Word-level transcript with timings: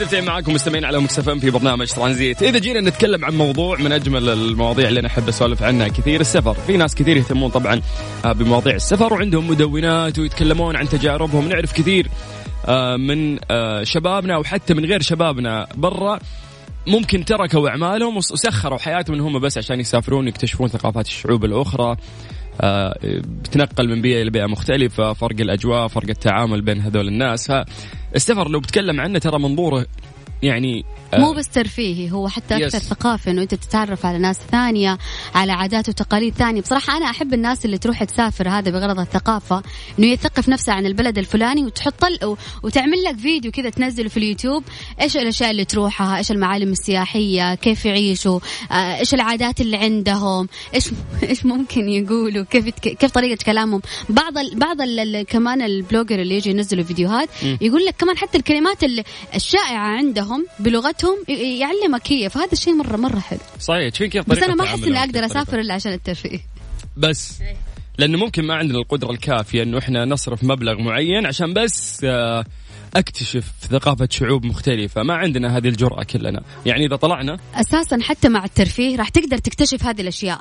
مستمتعين 0.00 0.24
معاكم 0.24 0.52
مستمعين 0.52 0.84
على 0.84 1.00
مكسف 1.00 1.28
في 1.30 1.50
برنامج 1.50 1.86
ترانزيت. 1.86 2.42
إذا 2.42 2.58
جينا 2.58 2.80
نتكلم 2.80 3.24
عن 3.24 3.34
موضوع 3.34 3.78
من 3.78 3.92
أجمل 3.92 4.28
المواضيع 4.28 4.88
اللي 4.88 5.00
أنا 5.00 5.08
احب 5.08 5.28
اسولف 5.28 5.62
عنها 5.62 5.88
كثير 5.88 6.20
السفر. 6.20 6.54
في 6.54 6.76
ناس 6.76 6.94
كثير 6.94 7.16
يهتمون 7.16 7.50
طبعا 7.50 7.80
آه، 8.24 8.32
بمواضيع 8.32 8.74
السفر 8.74 9.14
وعندهم 9.14 9.50
مدونات 9.50 10.18
ويتكلمون 10.18 10.76
عن 10.76 10.88
تجاربهم. 10.88 11.48
نعرف 11.48 11.72
كثير 11.72 12.08
آه، 12.66 12.96
من 12.96 13.38
آه، 13.50 13.84
شبابنا 13.84 14.36
وحتى 14.36 14.74
من 14.74 14.84
غير 14.84 15.02
شبابنا 15.02 15.66
برا 15.74 16.18
ممكن 16.86 17.24
تركوا 17.24 17.68
أعمالهم 17.68 18.16
وسخروا 18.16 18.78
حياتهم 18.78 19.14
انهم 19.14 19.38
بس 19.38 19.58
عشان 19.58 19.80
يسافرون 19.80 20.28
يكتشفون 20.28 20.68
ثقافات 20.68 21.06
الشعوب 21.06 21.44
الأخرى. 21.44 21.96
بتنقل 23.24 23.88
من 23.88 24.02
بيئة 24.02 24.22
إلى 24.22 24.30
بيئة 24.30 24.46
مختلفة 24.46 25.12
فرق 25.12 25.40
الأجواء 25.40 25.88
فرق 25.88 26.08
التعامل 26.08 26.62
بين 26.62 26.80
هذول 26.80 27.08
الناس. 27.08 27.52
فالسفر 28.12 28.48
لو 28.48 28.60
بتكلم 28.60 29.00
عنه 29.00 29.18
ترى 29.18 29.38
منظوره 29.38 29.86
يعني 30.42 30.84
مو 31.14 31.32
بس 31.32 31.48
ترفيهي 31.48 32.10
هو 32.10 32.28
حتى 32.28 32.56
أكثر 32.56 32.78
يس. 32.78 32.84
ثقافة 32.84 33.30
إنه 33.30 33.42
أنت 33.42 33.54
تتعرف 33.54 34.06
على 34.06 34.18
ناس 34.18 34.38
ثانية 34.50 34.98
على 35.34 35.52
عادات 35.52 35.88
وتقاليد 35.88 36.34
ثانية. 36.34 36.60
بصراحة 36.60 36.96
أنا 36.96 37.10
أحب 37.10 37.34
الناس 37.34 37.64
اللي 37.64 37.78
تروح 37.78 38.04
تسافر 38.04 38.48
هذا 38.48 38.70
بغرض 38.70 39.00
الثقافة 39.00 39.62
إنه 39.98 40.06
يثقف 40.06 40.48
نفسه 40.48 40.72
عن 40.72 40.86
البلد 40.86 41.18
الفلاني 41.18 41.64
وتحط 41.64 42.04
وتعمل 42.62 43.04
لك 43.04 43.16
فيديو 43.16 43.50
كذا 43.50 43.70
تنزله 43.70 44.08
في 44.08 44.16
اليوتيوب 44.16 44.64
إيش 45.00 45.16
الأشياء 45.16 45.50
اللي 45.50 45.64
تروحها 45.64 46.18
إيش 46.18 46.30
المعالم 46.30 46.72
السياحية 46.72 47.54
كيف 47.54 47.84
يعيشوا 47.84 48.40
آه، 48.72 48.98
إيش 48.98 49.14
العادات 49.14 49.60
اللي 49.60 49.76
عندهم 49.76 50.48
إيش 50.74 50.88
إيش 51.30 51.46
ممكن 51.46 51.88
يقولوا 51.88 52.44
كيف 52.44 52.68
كيف 52.68 53.10
طريقة 53.10 53.44
كلامهم. 53.44 53.80
بعض 54.08 54.38
ال 54.38 54.58
بعض 54.58 54.80
ال 54.80 55.22
كمان 55.22 55.62
البلوجر 55.62 56.20
اللي 56.20 56.36
يجي 56.36 56.50
ينزلوا 56.50 56.84
فيديوهات 56.84 57.28
يقول 57.60 57.84
لك 57.84 57.94
كمان 57.98 58.16
حتى 58.16 58.38
الكلمات 58.38 58.78
الشائعة 59.34 59.86
عندهم 59.86 60.29
بلغتهم 60.58 61.00
بيتهم 61.00 61.36
يعلمك 61.60 62.12
هي. 62.12 62.30
فهذا 62.30 62.52
الشيء 62.52 62.74
مره 62.74 62.96
مرة 62.96 63.18
حلو. 63.18 63.38
صحيح. 63.60 63.88
تشوفين 63.88 64.10
كيف 64.10 64.30
بس 64.30 64.38
أنا 64.38 64.54
ما 64.54 64.64
أحس 64.64 64.84
إني 64.84 64.98
أقدر 64.98 65.26
أسافر 65.26 65.60
إلا 65.60 65.74
عشان 65.74 65.92
الترفيه. 65.92 66.40
بس 66.96 67.42
لأنه 67.98 68.18
ممكن 68.18 68.44
ما 68.44 68.54
عندنا 68.54 68.78
القدرة 68.78 69.10
الكافية 69.10 69.62
إنه 69.62 69.78
إحنا 69.78 70.04
نصرف 70.04 70.44
مبلغ 70.44 70.78
معين 70.78 71.26
عشان 71.26 71.54
بس 71.54 72.00
آه، 72.04 72.44
أكتشف 72.96 73.52
ثقافة 73.70 74.08
شعوب 74.10 74.44
مختلفة. 74.44 75.02
ما 75.02 75.14
عندنا 75.14 75.56
هذه 75.56 75.68
الجرأة 75.68 76.02
كلنا. 76.02 76.42
يعني 76.66 76.86
إذا 76.86 76.96
طلعنا 76.96 77.38
أساسا 77.54 77.98
حتى 78.02 78.28
مع 78.28 78.44
الترفيه 78.44 78.96
راح 78.96 79.08
تقدر 79.08 79.38
تكتشف 79.38 79.84
هذه 79.84 80.00
الأشياء. 80.00 80.40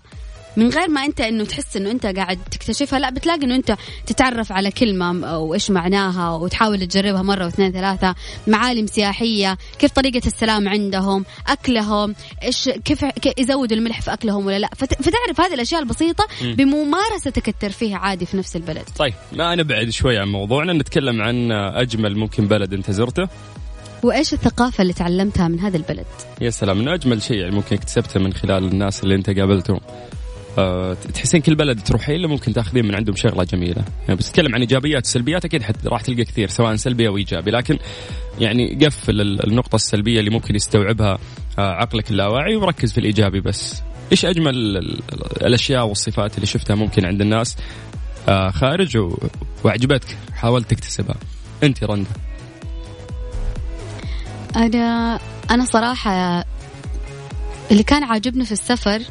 من 0.58 0.70
غير 0.70 0.90
ما 0.90 1.06
انت 1.06 1.22
انه 1.22 1.46
تحس 1.46 1.78
انه 1.78 1.92
انت 1.92 2.06
قاعد 2.06 2.40
تكتشفها 2.52 3.00
لا 3.00 3.10
بتلاقي 3.10 3.44
انه 3.44 3.56
انت 3.56 3.76
تتعرف 4.06 4.52
على 4.52 4.72
كلمة 4.72 5.40
وايش 5.40 5.72
معناها 5.72 6.32
وتحاول 6.36 6.88
تجربها 6.88 7.22
مرة 7.22 7.46
واثنين 7.46 7.72
ثلاثة 7.72 8.16
معالم 8.48 8.88
سياحية 8.88 9.58
كيف 9.80 9.92
طريقة 9.92 10.22
السلام 10.28 10.70
عندهم 10.70 11.26
أكلهم 11.48 12.16
إيش 12.44 12.70
كيف 12.70 13.06
يزودوا 13.38 13.78
الملح 13.78 14.02
في 14.02 14.14
أكلهم 14.14 14.46
ولا 14.46 14.60
لا. 14.60 14.70
فتعرف 14.78 15.42
هذه 15.42 15.54
الأشياء 15.54 15.82
البسيطة 15.82 16.28
بممارستك 16.42 17.50
الترفيه 17.50 17.96
عادي 17.96 18.26
في 18.26 18.38
نفس 18.38 18.56
البلد. 18.56 18.84
طيب 18.98 19.14
ما 19.34 19.56
نبعد 19.56 19.90
شوي 19.90 20.18
عن 20.18 20.28
موضوعنا. 20.28 20.74
نتكلم 20.74 21.22
عن 21.22 21.52
أجمل 21.52 22.18
ممكن 22.18 22.48
بلد 22.48 22.74
أنت 22.74 22.92
زرته. 22.92 23.28
وإيش 24.04 24.34
الثقافة 24.34 24.82
اللي 24.82 24.94
تعلمتها 24.94 25.48
من 25.48 25.60
هذا 25.60 25.78
البلد؟ 25.78 26.06
يا 26.42 26.50
سلام 26.50 26.78
من 26.78 26.88
أجمل 26.88 27.22
شيء 27.22 27.38
يعني 27.38 27.56
ممكن 27.56 27.76
اكتسبته 27.76 28.20
من 28.20 28.34
خلال 28.34 28.64
الناس 28.64 29.04
اللي 29.04 29.16
أنت 29.16 29.30
قابلتهم. 29.30 29.80
آه، 30.60 30.94
تحسين 30.94 31.42
كل 31.42 31.56
بلد 31.56 31.80
تروحين 31.80 32.22
له 32.22 32.28
ممكن 32.28 32.54
تاخذين 32.54 32.86
من 32.86 32.96
عندهم 32.96 33.16
شغلة 33.16 33.44
جميلة. 33.44 33.84
يعني 34.08 34.16
بس 34.16 34.32
تتكلم 34.32 34.56
عن 34.56 34.62
إيجابيات 34.62 35.06
وسلبيات 35.06 35.46
أكيد 35.46 35.64
راح 35.86 36.02
تلقى 36.02 36.24
كثير 36.24 36.48
سواء 36.48 36.76
سلبي 36.76 37.08
أو 37.08 37.18
إيجابي. 37.18 37.52
لكن 37.52 37.78
يعني 38.40 38.80
قفل 38.86 39.22
النقطة 39.22 39.76
السلبية 39.76 40.20
اللي 40.20 40.30
ممكن 40.30 40.56
يستوعبها 40.56 41.18
آه، 41.60 41.72
عقلك 41.72 42.12
اللاواعي 42.12 42.56
وركز 42.56 42.92
في 42.92 42.98
الإيجابي 42.98 43.40
بس. 43.42 43.82
إيش 44.12 44.26
أجمل 44.26 44.78
الأشياء 45.42 45.88
والصفات 45.88 46.36
اللي 46.36 46.46
شفتها 46.46 46.76
ممكن 46.76 47.06
عند 47.06 47.22
الناس؟ 47.22 47.58
آه، 48.30 48.50
خارج 48.50 48.98
وعجبتك 49.64 50.18
حاولت 50.34 50.70
تكتسبها. 50.70 51.16
أنت 51.64 51.84
رندا. 51.84 52.10
أنا 54.56 55.20
أنا 55.52 55.66
صراحة 55.66 56.46
اللي 57.72 57.84
كان 57.84 58.04
عاجبني 58.04 58.46
في 58.46 58.52
السفر 58.52 59.02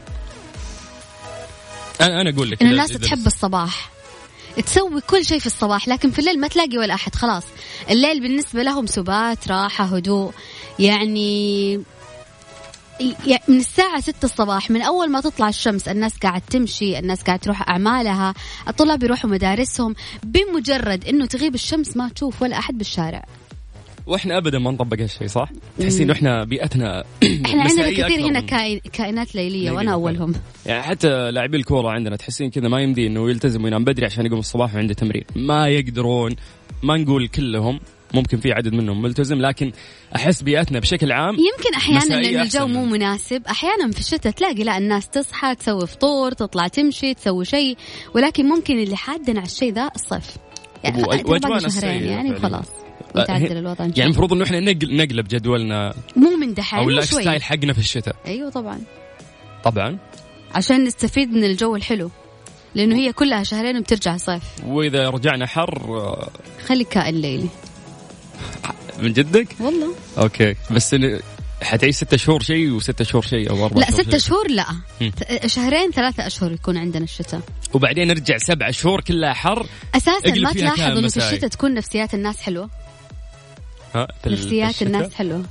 أنا 2.01 2.21
أنا 2.21 2.31
أقول 2.31 2.51
لك 2.51 2.63
إن 2.63 2.71
الناس 2.71 2.91
تحب 2.91 3.27
الصباح. 3.27 3.91
تسوي 4.67 5.01
كل 5.01 5.25
شيء 5.25 5.39
في 5.39 5.47
الصباح 5.47 5.89
لكن 5.89 6.11
في 6.11 6.19
الليل 6.19 6.41
ما 6.41 6.49
تلاقي 6.49 6.79
ولا 6.79 6.95
أحد 6.95 7.15
خلاص. 7.15 7.43
الليل 7.91 8.21
بالنسبة 8.21 8.63
لهم 8.63 8.87
سبات 8.87 9.49
راحة 9.49 9.85
هدوء. 9.85 10.33
يعني 10.79 11.77
من 13.49 13.59
الساعة 13.59 14.01
ستة 14.01 14.25
الصباح 14.25 14.71
من 14.71 14.83
أول 14.83 15.11
ما 15.11 15.21
تطلع 15.21 15.49
الشمس 15.49 15.89
الناس 15.89 16.13
قاعد 16.23 16.43
تمشي 16.51 16.99
الناس 16.99 17.23
قاعد 17.23 17.39
تروح 17.39 17.69
أعمالها 17.69 18.35
الطلاب 18.69 19.03
يروحوا 19.03 19.31
مدارسهم 19.31 19.95
بمجرد 20.23 21.05
أنه 21.05 21.27
تغيب 21.27 21.55
الشمس 21.55 21.97
ما 21.97 22.09
تشوف 22.09 22.43
ولا 22.43 22.59
أحد 22.59 22.79
بالشارع. 22.79 23.25
وإحنا 24.09 24.39
ابدا 24.39 24.59
ما 24.59 24.71
نطبق 24.71 25.01
هالشيء 25.01 25.27
صح؟ 25.27 25.51
تحسين 25.79 26.11
إحنا 26.11 26.45
بيئتنا 26.45 27.05
إحنا 27.47 27.63
عندنا 27.63 27.91
كثير 27.91 28.21
هنا 28.21 28.41
كائنات 28.93 29.35
ليلية 29.35 29.71
وأنا 29.71 29.93
أولهم. 29.93 30.35
يعني 30.67 30.83
حتى 30.83 31.31
لاعبي 31.31 31.57
الكورة 31.57 31.91
عندنا 31.91 32.17
تحسين 32.17 32.51
كذا 32.51 32.69
ما 32.69 32.81
يمدي 32.81 33.07
إنه 33.07 33.31
يلتزم 33.31 33.65
وينام 33.65 33.85
بدري 33.85 34.07
عشان 34.07 34.27
يقوم 34.27 34.39
الصباح 34.39 34.75
وعنده 34.75 34.95
تمرين. 34.95 35.25
ما 35.37 35.69
يقدرون 35.69 36.37
ما 36.83 36.97
نقول 36.97 37.29
كلهم 37.29 37.81
ممكن 38.15 38.39
في 38.39 38.53
عدد 38.53 38.73
منهم 38.73 39.03
ملتزم 39.03 39.41
لكن 39.41 39.73
أحس 40.17 40.43
بيئتنا 40.43 40.79
بشكل 40.79 41.13
عام 41.13 41.35
يمكن 41.35 41.75
أحيانا 41.77 42.15
لأن 42.15 42.41
الجو 42.41 42.67
مو 42.67 42.85
مناسب 42.85 43.43
أحيانا 43.47 43.91
في 43.91 44.01
الشتاء 44.01 44.33
تلاقي 44.33 44.65
لا 44.65 44.79
الناس 44.79 45.09
تصحى 45.09 45.55
تسوي 45.55 45.87
فطور 45.87 46.33
تطلع 46.33 46.69
تمشي 46.69 47.15
تسوي 47.15 47.45
شيء 47.45 47.77
ولكن 48.15 48.47
ممكن 48.47 48.79
اللي 48.79 48.97
حادنا 48.97 49.41
على 49.41 49.47
الشيء 49.47 49.73
ذا 49.73 49.91
الصيف. 49.95 50.37
يعني 50.85 51.71
شهرين 51.71 52.05
يعني 52.05 52.35
خلاص. 52.35 52.88
يتعدل 53.17 53.57
الوضع 53.57 53.85
يعني 53.85 54.03
المفروض 54.05 54.33
إنه 54.33 54.45
إحنا 54.45 54.61
نقلب 54.61 55.29
جدولنا. 55.29 55.95
مو 56.17 56.37
من 56.37 56.55
دحين 56.55 56.79
أو 56.79 56.89
ال 56.89 57.11
lifestyle 57.11 57.43
حقنا 57.43 57.73
في 57.73 57.79
الشتاء. 57.79 58.17
أيوه 58.27 58.51
طبعا. 58.51 58.81
طبعا. 59.65 59.99
عشان 60.55 60.85
نستفيد 60.85 61.33
من 61.33 61.45
الجو 61.45 61.77
الحلو 61.77 62.11
لأنه 62.75 62.97
هي 62.97 63.13
كلها 63.13 63.43
شهرين 63.43 63.79
وبترجع 63.79 64.17
صيف 64.17 64.43
وإذا 64.67 65.11
رجعنا 65.11 65.47
حر 65.47 66.17
خليك 66.67 66.89
كائن 66.89 67.15
ليلي. 67.15 67.49
من 69.03 69.13
جدك؟ 69.13 69.49
والله. 69.61 69.95
okay. 70.19 70.55
بس 70.71 70.97
حتعيش 71.63 71.97
ستة 71.97 72.17
شهور 72.17 72.43
شيء 72.43 72.71
وستة 72.71 73.05
شهور 73.05 73.23
شيء 73.23 73.51
أو 73.51 73.67
أربع 73.67 73.81
لا 73.81 73.91
ستة 73.91 74.19
شهور 74.19 74.51
لا. 74.51 74.67
شهرين 75.47 75.91
ثلاثة 75.91 76.27
أشهر 76.27 76.53
يكون 76.53 76.77
عندنا 76.77 77.05
الشتاء. 77.05 77.41
وبعدين 77.75 78.09
نرجع 78.09 78.39
سبعة 78.39 78.71
شهور 78.71 79.01
كلها 79.01 79.33
حر. 79.33 79.67
أساسا 79.95 80.35
ما 80.35 80.53
تلاحظ 80.53 80.81
إنه 80.81 81.09
في 81.09 81.17
الشتاء 81.17 81.51
تكون 81.51 81.75
نفسيات 81.75 82.15
الناس 82.15 82.41
حلوة. 82.43 82.71
ها 83.95 84.09
نفسيات 84.27 84.83
الناس 84.83 85.15
حلوة. 85.15 85.45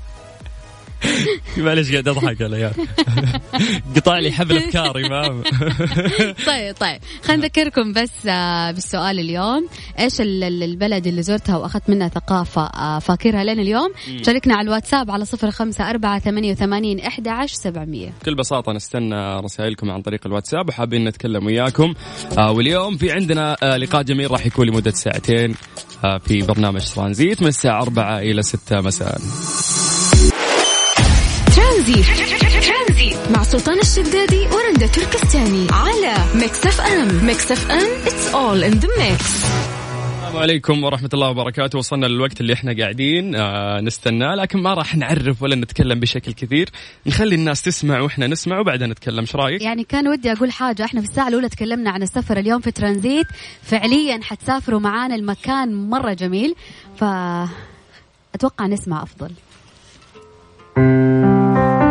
معلش 1.57 1.91
قاعد 1.91 2.07
أضحك 2.07 2.41
يا 2.41 2.47
عيال. 2.47 2.73
قطع 3.95 4.19
لي 4.19 4.31
حبل 4.31 4.57
افكاري 4.57 5.09
ما 5.09 5.27
طيب 6.47 6.75
طيب. 6.79 6.99
خلينا 7.23 7.43
نذكركم 7.43 7.93
بس 7.93 8.11
آه، 8.27 8.71
بالسؤال 8.71 9.19
اليوم. 9.19 9.67
إيش 9.99 10.13
البلد 10.21 11.07
اللي 11.07 11.21
زرتها 11.23 11.57
وأخذت 11.57 11.89
منها 11.89 12.07
ثقافة 12.07 12.61
آه، 12.65 12.99
فاكرها 12.99 13.43
لين 13.43 13.59
اليوم؟ 13.59 13.91
شاركنا 14.25 14.55
على 14.55 14.65
الواتساب 14.65 15.11
على 15.11 15.25
صفر 15.25 15.51
خمسة 15.51 15.89
أربعة 15.89 16.19
ثمانية 16.19 16.51
وثمانين 16.51 16.99
إحدى 16.99 17.29
عشر 17.29 17.55
سبعمية. 17.55 18.13
بكل 18.21 18.35
بساطة 18.35 18.71
نستنى 18.71 19.39
رسائلكم 19.39 19.91
عن 19.91 20.01
طريق 20.01 20.19
الواتساب 20.27 20.69
وحابين 20.69 21.07
نتكلم 21.07 21.45
وياكم. 21.45 21.93
آه 22.37 22.51
واليوم 22.51 22.97
في 22.97 23.11
عندنا 23.11 23.55
لقاء 23.77 24.03
جميل 24.03 24.31
راح 24.31 24.45
يكون 24.45 24.67
لمدة 24.67 24.91
ساعتين 24.91 25.55
في 26.25 26.41
برنامج 26.41 26.85
ترانزيت 26.95 27.41
من 27.41 27.47
الساعة 27.47 27.81
4 27.81 28.19
إلى 28.19 28.41
6 28.41 28.81
مساء. 28.81 29.17
ترانزيت. 31.87 33.31
مع 33.31 33.43
سلطان 33.43 33.79
الشدادي 33.79 34.47
ورندا 34.47 34.87
تركستاني 34.87 35.67
على 35.71 36.15
Mix 36.35 36.65
FM. 36.65 37.25
Mix 37.25 37.51
FM 37.51 38.07
it's 38.07 38.33
all 38.33 38.63
in 38.63 38.71
the 38.71 38.87
mix 38.97 39.45
السلام 40.25 40.37
عليكم 40.37 40.83
ورحمة 40.83 41.09
الله 41.13 41.29
وبركاته. 41.29 41.77
وصلنا 41.77 42.05
للوقت 42.05 42.41
اللي 42.41 42.53
إحنا 42.53 42.75
قاعدين 42.79 43.35
آه 43.35 43.81
نستناه 43.81 44.35
لكن 44.35 44.59
ما 44.59 44.73
راح 44.73 44.95
نعرف 44.95 45.41
ولا 45.41 45.55
نتكلم 45.55 45.99
بشكل 45.99 46.33
كثير. 46.33 46.69
نخلي 47.05 47.35
الناس 47.35 47.61
تسمع 47.61 47.99
وإحنا 47.99 48.27
نسمع 48.27 48.59
وبعدين 48.59 48.89
نتكلم. 48.89 49.19
إيش 49.19 49.35
رأيك؟ 49.35 49.61
يعني 49.61 49.83
كان 49.83 50.07
ودي 50.07 50.31
أقول 50.31 50.51
حاجة. 50.51 50.85
إحنا 50.85 51.01
في 51.01 51.07
الساعة 51.07 51.27
الأولى 51.27 51.49
تكلمنا 51.49 51.89
عن 51.89 52.03
السفر 52.03 52.37
اليوم 52.37 52.61
في 52.61 52.71
ترانزيت. 52.71 53.27
فعليا 53.63 54.19
حتسافروا 54.23 54.79
معانا 54.79 55.15
المكان 55.15 55.89
مرة 55.89 56.13
جميل. 56.13 56.55
ف 56.99 57.03
أتوقع 58.35 58.67
نسمع 58.67 59.03
أفضل. 59.03 59.31
thank 60.77 61.81
you 61.81 61.86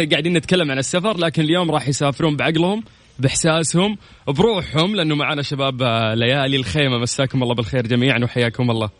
إحنا 0.00 0.10
قاعدين 0.10 0.36
نتكلم 0.36 0.70
عن 0.70 0.78
السفر 0.78 1.18
لكن 1.18 1.42
اليوم 1.42 1.70
راح 1.70 1.88
يسافرون 1.88 2.36
بعقلهم 2.36 2.84
بإحساسهم 3.18 3.98
بروحهم 4.26 4.96
لأنه 4.96 5.14
معنا 5.14 5.42
شباب 5.42 5.82
آه، 5.82 6.14
ليالي 6.14 6.56
الخيمة. 6.56 6.98
مساكم 6.98 7.42
الله 7.42 7.54
بالخير 7.54 7.86
جميعا 7.86 8.18
وحياكم 8.24 8.70
الله. 8.70 8.90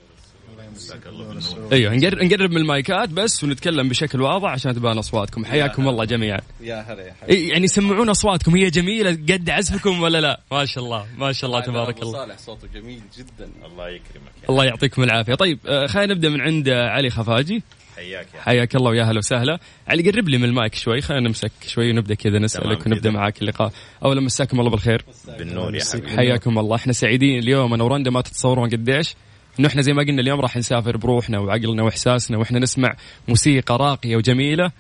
أيوه 1.73 1.95
نقرب 1.95 2.51
من 2.51 2.57
المايكات 2.57 3.09
بس 3.09 3.45
ونتكلم 3.45 3.89
بشكل 3.89 4.23
واضح 4.23 4.49
عشان 4.49 4.75
تبان 4.75 4.99
أصواتكم. 4.99 5.45
حياكم 5.45 5.89
الله 5.89 6.05
جميعا. 6.05 6.41
يا 6.61 6.81
هلا 6.89 7.03
يا 7.03 7.35
يعني 7.35 7.67
سمعونا 7.67 8.11
أصواتكم. 8.11 8.57
هي 8.57 8.71
جميلة 8.71 9.11
قد 9.11 9.51
عزفكم 9.51 10.03
ولا 10.03 10.21
لا؟ 10.21 10.41
ما 10.53 10.65
شاء 10.65 10.85
الله 10.85 11.07
ما 11.19 11.33
شاء 11.33 11.51
الله 11.51 11.61
تبارك 11.61 12.03
الله. 12.03 12.13
صالح 12.13 12.39
صوته 12.39 12.69
جميل 12.75 13.01
جدا. 13.19 13.51
الله 13.67 13.89
يكرمك 13.89 14.51
الله 14.51 14.65
يعطيكم 14.65 15.03
العافية. 15.03 15.35
طيب 15.35 15.59
آه، 15.67 15.87
خلينا 15.87 16.15
نبدأ 16.15 16.29
من 16.29 16.41
عند 16.41 16.69
علي 16.69 17.11
خفاجي. 17.11 17.63
حياك 17.97 18.27
يا 18.35 18.41
حياك 18.41 18.77
الله 18.77 18.91
ويا 18.91 19.05
هلا 19.05 19.19
وسهلا. 19.19 19.59
علي 19.89 20.11
قرب 20.11 20.29
لي 20.29 20.39
من 20.39 20.45
المايك 20.45 20.75
شوي. 20.75 21.01
خلينا 21.01 21.29
نمسك 21.29 21.53
شوي 21.67 21.91
ونبدأ 21.91 22.15
كذا 22.15 22.39
نسألك 22.39 22.87
ونبدأ 22.87 23.11
معاك 23.11 23.43
اللقاء. 23.43 23.73
أولا 24.05 24.21
مساكم 24.21 24.61
الله 24.61 24.71
بالخير. 24.71 25.05
بالنور 25.39 25.75
يا 25.75 25.85
حبيبي. 25.93 26.17
حياكم 26.17 26.59
الله. 26.59 26.77
إحنا 26.77 26.93
سعيدين 26.93 27.39
اليوم. 27.39 27.75
أنا 27.75 27.85
ورندا 27.85 28.11
ما 28.11 28.21
تتصورون 28.21 28.71
قديش. 28.71 29.15
إنه 29.61 29.69
إحنا 29.69 29.83
زي 29.83 29.93
ما 29.93 30.03
قلنا 30.03 30.21
اليوم 30.23 30.41
راح 30.41 30.57
نسافر 30.57 30.97
بروحنا 30.97 31.39
وعقلنا 31.39 31.83
وإحساسنا 31.83 32.39
وإحنا 32.39 32.59
نسمع 32.59 32.97
موسيقى 33.29 33.77
راقية 33.79 34.17
وجميلة. 34.17 34.73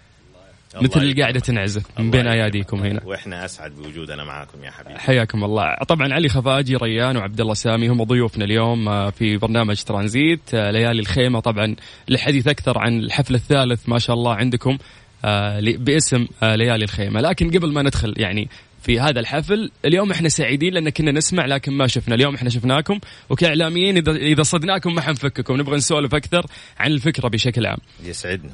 مثل 0.82 1.00
اللي 1.00 1.22
قاعدة 1.22 1.40
تنعزف 1.40 1.82
من 1.98 2.10
بين 2.10 2.26
آياديكم 2.26 2.78
هنا. 2.78 3.00
وإحنا 3.04 3.44
أسعد 3.44 3.74
بوجودنا 3.74 4.24
معاكم 4.24 4.64
يا 4.64 4.70
حبيبي. 4.70 4.98
حياكم 4.98 5.44
الله. 5.44 5.74
طبعا 5.88 6.14
علي 6.14 6.28
خفاجي 6.28 6.76
ريان 6.76 7.16
وعبد 7.16 7.40
الله 7.40 7.54
سامي 7.54 7.88
هم 7.88 8.02
ضيوفنا 8.02 8.44
اليوم 8.44 8.88
آه، 8.88 9.10
في 9.10 9.36
برنامج 9.36 9.82
ترانزيت. 9.82 10.54
آه، 10.54 10.70
ليالي 10.70 11.00
الخيمة 11.00 11.40
طبعا 11.40 11.76
للحديث 12.08 12.48
أكثر 12.48 12.78
عن 12.78 12.98
الحفل 12.98 13.34
الثالث 13.34 13.88
ما 13.88 13.98
شاء 13.98 14.16
الله 14.16 14.34
عندكم 14.34 14.78
آه، 15.24 15.60
باسم 15.60 16.26
ليالي 16.42 16.84
الخيمة. 16.84 17.20
لكن 17.20 17.50
قبل 17.50 17.72
ما 17.72 17.82
ندخل 17.82 18.14
يعني 18.16 18.48
في 18.82 19.00
هذا 19.00 19.20
الحفل 19.20 19.70
اليوم 19.84 20.10
إحنا 20.10 20.28
سعيدين 20.28 20.74
لأن 20.74 20.88
كنا 20.88 21.12
نسمع 21.12 21.46
لكن 21.46 21.72
ما 21.72 21.86
شفنا. 21.86 22.14
اليوم 22.14 22.34
إحنا 22.34 22.50
شفناكم 22.50 23.00
وكإعلاميين 23.30 23.96
اذا 23.96 24.12
إذا 24.12 24.42
صدناكم 24.42 24.94
ما 24.94 25.00
حنفككم. 25.00 25.56
نبغى 25.56 25.76
نسولف 25.76 26.14
أكثر 26.14 26.46
عن 26.78 26.92
الفكرة 26.92 27.28
بشكل 27.28 27.66
عام. 27.66 27.78
يسعدنا. 28.04 28.50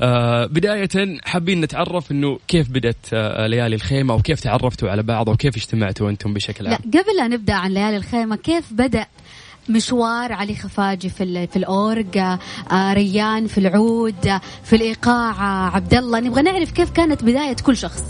آه 0.00 0.46
بداية 0.46 1.18
حابين 1.24 1.60
نتعرف 1.60 2.12
إنه 2.12 2.38
كيف 2.48 2.70
بدت 2.70 2.96
آه 3.12 3.46
ليالي 3.46 3.76
الخيمة 3.76 4.14
وكيف 4.14 4.40
تعرفتوا 4.40 4.90
على 4.90 5.02
بعض 5.02 5.28
وكيف 5.28 5.56
اجتمعتوا 5.56 6.10
أنتم 6.10 6.34
بشكل 6.34 6.66
عام؟ 6.66 6.78
لا 6.84 7.00
قبل 7.00 7.16
لا 7.16 7.28
نبدأ 7.28 7.54
عن 7.54 7.70
ليالي 7.70 7.96
الخيمة 7.96 8.36
كيف 8.36 8.72
بدأ 8.72 9.06
مشوار 9.68 10.32
علي 10.32 10.54
خفاجي 10.54 11.08
في 11.08 11.46
في 11.46 11.56
الاورج 11.56 12.18
آه 12.18 12.92
ريان 12.92 13.46
في 13.46 13.58
العود 13.58 14.38
في 14.64 14.76
الإيقاع 14.76 15.42
عبد 15.74 15.94
الله 15.94 16.20
نبغى 16.20 16.42
نعرف 16.42 16.70
كيف 16.70 16.90
كانت 16.90 17.24
بداية 17.24 17.56
كل 17.62 17.76
شخص. 17.76 18.04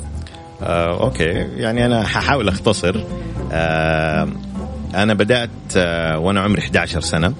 آه، 0.62 1.00
okay. 1.04 1.24
يعني 1.56 1.86
أنا 1.86 2.06
ححاول 2.06 2.48
أختصر. 2.48 3.04
آه 3.52 4.28
أنا 4.94 5.14
بدأت 5.14 5.50
آه 5.76 6.18
وأنا 6.18 6.40
عمري 6.40 6.60
11 6.60 7.00
سنة. 7.00 7.34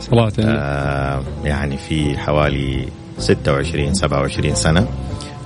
صار 0.00 0.13
لي. 0.13 0.32
آه 0.40 1.22
يعني 1.44 1.76
في 1.76 2.18
حوالي 2.18 2.88
26 3.18 3.94
27 3.94 4.54
سنه 4.54 4.86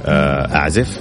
آه 0.06 0.54
أعزف. 0.56 1.00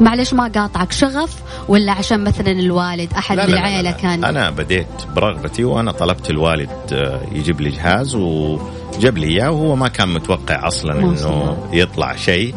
معلش 0.00 0.34
ما 0.34 0.48
قاطعك 0.54 0.92
شغف 0.92 1.34
ولا 1.68 1.92
عشان 1.92 2.24
مثلا 2.24 2.50
الوالد 2.52 3.12
أحد 3.12 3.36
لا 3.36 3.44
العائله 3.44 3.90
كان؟ 3.90 4.24
أنا 4.24 4.50
بديت 4.50 4.86
برغبتي 5.16 5.64
وأنا 5.64 5.92
طلبت 5.92 6.30
الوالد 6.30 6.70
آه، 6.92 7.20
يجيب 7.32 7.60
لي 7.60 7.70
جهاز 7.70 8.14
وجاب 8.14 9.18
لي 9.18 9.26
إياه 9.26 9.50
وهو 9.50 9.76
ما 9.76 9.88
كان 9.88 10.08
متوقع 10.08 10.66
أصلا 10.68 10.92
إنه 10.92 11.56
يطلع 11.72 12.16
شيء. 12.16 12.54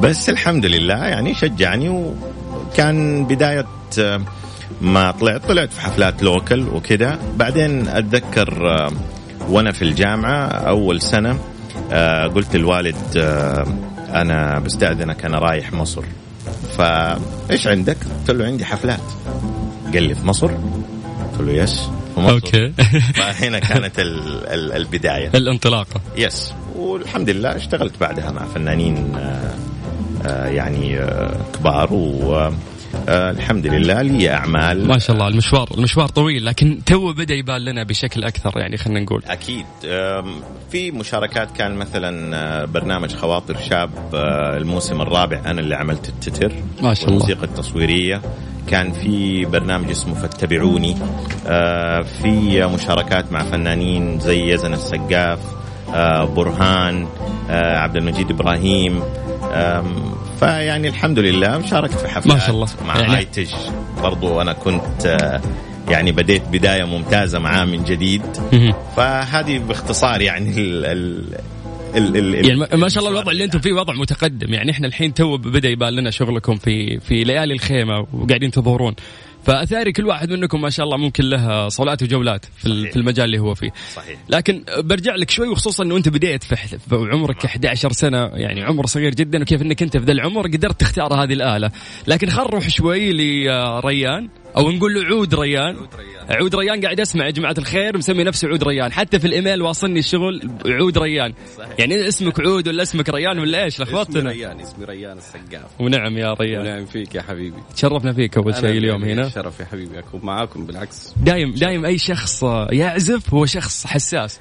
بس 0.00 0.28
الحمد 0.28 0.66
لله 0.66 0.94
يعني 1.06 1.34
شجعني 1.34 1.88
وكان 1.88 3.24
بداية 3.24 3.66
آه، 3.98 4.20
ما 4.80 5.10
طلعت 5.10 5.46
طلعت 5.48 5.72
في 5.72 5.80
حفلات 5.80 6.22
لوكل 6.22 6.68
وكذا. 6.68 7.18
بعدين 7.36 7.88
أتذكر 7.88 8.70
آه، 8.70 8.90
وأنا 9.48 9.72
في 9.72 9.82
الجامعة 9.82 10.46
أول 10.46 11.00
سنة 11.00 11.30
آه، 11.30 11.36
قلت 12.34 12.56
للوالد 12.56 12.96
أنا 14.14 14.58
بستأذنك 14.58 15.24
أنا 15.24 15.38
رايح 15.38 15.72
مصر. 15.72 16.02
فإيش 16.78 17.66
عندك؟ 17.66 17.96
قلت 18.18 18.30
له 18.30 18.46
عندي 18.46 18.64
حفلات. 18.64 19.00
قال 19.94 20.02
لي 20.02 20.14
في 20.14 20.26
مصر؟ 20.26 20.50
قلت 20.50 21.40
له 21.40 21.52
yes 21.52 21.88
okay. 22.18 22.72
فهنا 23.16 23.58
كانت 23.58 23.98
ال 23.98 24.46
ال 24.46 24.72
البداية. 24.72 25.30
الانطلاقة. 25.34 26.00
yes. 26.16 26.52
والحمد 26.76 27.30
لله 27.30 27.56
اشتغلت 27.56 28.00
بعدها 28.00 28.30
مع 28.30 28.44
فنانين 28.44 29.14
آه، 29.16 29.54
آه، 30.26 30.46
يعني 30.46 30.98
آه، 30.98 31.36
كبار 31.54 31.92
و 31.92 32.50
آه 33.08 33.30
الحمد 33.30 33.66
لله 33.66 34.02
لي 34.02 34.30
أعمال. 34.30 34.86
ما 34.86 34.98
شاء 34.98 35.16
الله 35.16 35.28
المشوار 35.28 35.68
المشوار 35.74 36.08
طويل 36.08 36.44
لكن 36.44 36.80
تو 36.86 37.12
بدأ 37.12 37.34
يبان 37.34 37.64
لنا 37.64 37.82
بشكل 37.82 38.24
أكثر 38.24 38.52
يعني 38.56 38.76
خلينا 38.76 39.00
نقول. 39.00 39.22
أكيد. 39.26 39.66
في 40.70 40.90
مشاركات 40.90 41.56
كان 41.56 41.74
مثلا 41.74 42.36
آه، 42.36 42.64
برنامج 42.64 43.14
خواطر 43.14 43.56
شاب 43.56 43.90
آه، 44.14 44.56
الموسم 44.56 45.00
الرابع 45.00 45.40
أنا 45.46 45.60
اللي 45.60 45.74
عملت 45.74 46.08
التتر 46.08 46.52
ما 46.82 46.94
شاء 46.94 47.04
الله. 47.04 47.16
الموسيقى 47.16 47.44
التصويرية. 47.44 48.22
كان 48.66 48.92
في 48.92 49.44
برنامج 49.44 49.90
اسمه 49.90 50.14
فاتبعوني. 50.14 50.96
آه، 51.46 52.02
في 52.02 52.66
مشاركات 52.66 53.32
مع 53.32 53.42
فنانين 53.42 54.20
زي 54.20 54.52
يزن 54.52 54.72
السقاف 54.72 55.38
برهان 56.36 57.06
عبد 57.50 57.96
المجيد 57.96 58.30
إبراهيم. 58.30 59.02
فيعني 60.42 60.88
الحمد 60.88 61.18
لله 61.18 61.66
شاركت 61.66 61.94
في 61.94 62.08
حفلات 62.08 62.34
ما 62.34 62.38
شاء 62.38 62.50
الله. 62.50 62.68
مع 62.84 63.00
يعني 63.00 63.18
ايتج 63.18 63.48
برضو 64.02 64.40
أنا 64.40 64.52
كنت 64.52 65.06
آه، 65.06 65.40
يعني 65.88 66.12
بديت 66.12 66.42
بداية 66.52 66.84
ممتازة 66.84 67.38
معاه 67.38 67.64
من 67.64 67.84
جديد. 67.84 68.22
فهذه 68.96 69.58
باختصار 69.58 70.20
يعني 70.20 70.50
ال 70.50 70.86
ال 70.86 72.16
ال 72.16 72.16
ال 72.16 72.48
يعني 72.48 72.76
ما 72.76 72.88
شاء 72.88 72.98
الله 72.98 73.10
الوضع 73.10 73.32
اللي 73.32 73.44
أنتم 73.44 73.58
فيه 73.58 73.72
وضع 73.72 73.94
متقدم. 73.94 74.54
يعني 74.54 74.70
إحنا 74.70 74.86
الحين 74.86 75.14
تو 75.14 75.36
بدأ 75.36 75.68
يبان 75.68 75.92
لنا 75.92 76.10
شغلكم 76.10 76.56
في 76.56 77.00
في 77.00 77.24
ليالي 77.24 77.54
الخيمة 77.54 78.06
وقاعدين 78.12 78.50
تظهرون. 78.50 78.94
فأثاري 79.44 79.92
كل 79.92 80.06
واحد 80.06 80.30
منكم 80.30 80.60
ما 80.60 80.70
شاء 80.70 80.86
الله 80.86 80.96
ممكن 80.96 81.24
له 81.24 81.68
صولات 81.68 82.02
وجولات 82.02 82.44
في 82.44 82.90
في 82.90 82.96
المجال 82.96 83.24
اللي 83.24 83.38
هو 83.38 83.54
فيه. 83.54 83.70
صحيح. 83.94 84.18
لكن 84.28 84.64
برجع 84.78 85.14
لك 85.14 85.30
شوي 85.30 85.48
وخصوصا 85.48 85.84
إنه 85.84 85.96
أنت 85.96 86.08
بديت 86.08 86.44
في 86.44 86.56
عمرك 86.92 87.44
11 87.44 87.92
سنة 87.92 88.18
يعني 88.18 88.62
عمر 88.62 88.86
صغير 88.86 89.14
جدا 89.14 89.42
وكيف 89.42 89.62
إنك 89.62 89.82
أنت 89.82 89.96
في 89.96 90.04
ذا 90.04 90.12
العمر 90.12 90.46
قدرت 90.46 90.80
تختار 90.80 91.14
هذه 91.14 91.32
الآلة. 91.32 91.70
لكن 92.06 92.30
خل 92.30 92.42
نروح 92.42 92.68
شوي 92.68 93.12
لريان. 93.12 94.28
أو 94.56 94.70
نقول 94.70 94.94
له 94.94 95.04
عود 95.04 95.34
ريان. 95.34 95.76
عود 96.30 96.56
ريان 96.56 96.80
قاعد 96.80 97.00
أسمع 97.00 97.26
يا 97.26 97.30
جماعة 97.30 97.54
الخير 97.58 97.98
مسمي 97.98 98.24
نفسه 98.24 98.48
عود 98.48 98.64
ريان. 98.64 98.92
حتى 98.92 99.18
في 99.18 99.26
الإيميل 99.26 99.62
واصلني 99.62 99.98
الشغل 99.98 100.50
عود 100.66 100.98
ريان. 100.98 101.34
صحيح. 101.58 101.74
يعني 101.78 102.08
اسمك 102.08 102.40
عود 102.40 102.68
ولا 102.68 102.82
اسمك 102.82 103.08
ريان 103.08 103.38
ولا 103.38 103.64
إيش؟ 103.64 103.80
لخبطتنا 103.80 104.30
اسمي 104.30 104.42
ريان 104.42 104.60
اسمي 104.60 104.84
ريان 104.84 105.18
السقاف. 105.18 105.80
ونعم 105.80 106.18
يا 106.18 106.34
ريان. 106.34 106.60
ونعم 106.60 106.86
فيك 106.86 107.14
يا 107.14 107.22
حبيبي. 107.22 107.56
تشرفنا 107.74 108.12
فيك 108.12 108.36
أول 108.36 108.54
شيء 108.54 108.70
اليوم 108.70 109.04
هنا. 109.04 109.28
شرف 109.28 109.60
يا 109.60 109.64
حبيبي 109.64 109.98
أكون 109.98 110.20
معاكم 110.22 110.66
بالعكس. 110.66 111.14
دايم 111.16 111.54
دايم 111.54 111.84
أي 111.84 111.98
شخص 111.98 112.42
يعزف 112.70 113.34
هو 113.34 113.46
شخص 113.46 113.86
حساس. 113.86 114.40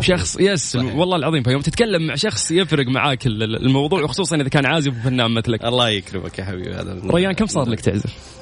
شخص 0.00 0.36
yes 0.40 0.72
صحيح. 0.72 0.94
والله 0.94 1.16
العظيم 1.16 1.42
فيوم 1.42 1.60
تتكلم 1.60 2.06
مع 2.06 2.14
شخص 2.14 2.50
يفرق 2.50 2.86
معاك 2.86 3.26
الموضوع 3.26 4.02
وخصوصا 4.02 4.36
إذا 4.36 4.48
كان 4.48 4.66
عازف 4.66 4.92
وفنان 4.92 5.30
مثلك. 5.30 5.64
الله 5.64 5.88
يكرمك 5.88 6.38
يا 6.38 6.44
حبيبي 6.44 6.70
هذا 6.70 7.00
ريان 7.10 7.32
كم 7.32 7.46
صار 7.46 7.68
لك 7.68 7.80
تعزف؟ 7.80 8.37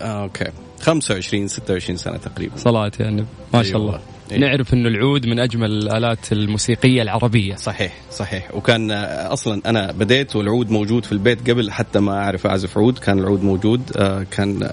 آه، 0.00 0.22
okay. 0.22 0.44
25 0.80 1.48
26 1.48 1.96
سنة 1.96 2.16
تقريبا. 2.16 2.56
صلاة 2.56 2.92
يعني 3.00 3.26
ما 3.54 3.62
شاء 3.62 3.76
الله. 3.76 4.00
أيوة. 4.32 4.40
نعرف 4.40 4.74
إنه 4.74 4.88
العود 4.88 5.26
من 5.26 5.38
أجمل 5.38 5.70
الالات 5.70 6.32
الموسيقية 6.32 7.02
العربية. 7.02 7.54
صحيح 7.54 7.92
صحيح. 8.10 8.54
وكان 8.54 8.90
آه، 8.90 9.32
أصلا 9.32 9.62
أنا 9.66 9.92
بديت 9.92 10.36
والعود 10.36 10.70
موجود 10.70 11.04
في 11.04 11.12
البيت 11.12 11.50
قبل 11.50 11.70
حتى 11.70 12.00
ما 12.00 12.12
أعرف 12.18 12.46
أعزف 12.46 12.78
عود. 12.78 12.98
كان 12.98 13.18
العود 13.18 13.42
موجود. 13.44 13.82
آه، 13.96 14.26
كان 14.30 14.70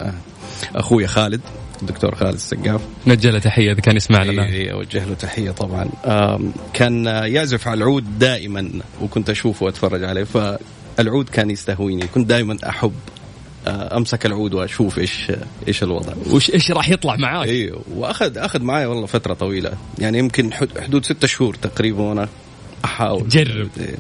أخوي 0.76 1.08
خالد 1.08 1.42
الدكتور 1.82 2.16
خالد 2.16 2.34
السقاف. 2.34 2.82
نوجه 3.08 3.34
له 3.34 3.40
تحية 3.40 3.72
إذا 3.72 3.82
كان 3.82 3.96
يسمعنا 3.96 4.32
الآن. 4.32 4.48
اي 4.54 4.72
أوجه 4.72 5.06
له 5.06 5.14
تحية 5.14 5.52
طبعا. 5.52 5.90
كان 6.74 7.06
يعزف 7.06 7.68
على 7.68 7.78
العود 7.78 8.20
دائما 8.20 8.70
وكنت 9.02 9.30
أشوفه 9.30 9.66
وأتفرج 9.66 10.04
عليه. 10.04 10.24
فالعود 10.24 11.30
كان 11.30 11.52
يستهويني. 11.52 12.08
كنت 12.08 12.30
دائما 12.30 12.58
أحب 12.70 12.94
أمسك 13.68 14.26
العود 14.26 14.54
وأشوف 14.54 15.00
إيش 15.00 15.32
إيش 15.68 15.84
الوضع. 15.84 16.14
وش 16.32 16.50
إيش 16.50 16.72
راح 16.72 16.90
يطلع 16.90 17.16
معاك؟ 17.16 17.48
أيوه 17.48 17.82
وأخذ 17.96 18.38
أخذ 18.38 18.62
معي 18.62 18.86
والله 18.86 19.06
فترة 19.06 19.34
طويلة. 19.34 19.72
يعني 20.00 20.18
يمكن 20.18 20.54
حدود 20.54 21.06
ستة 21.06 21.28
شهور 21.28 21.56
تقريبا 21.56 22.02
وأنا 22.02 22.30
أحاول. 22.86 23.28
جرب. 23.28 23.70
إيه. 23.80 23.96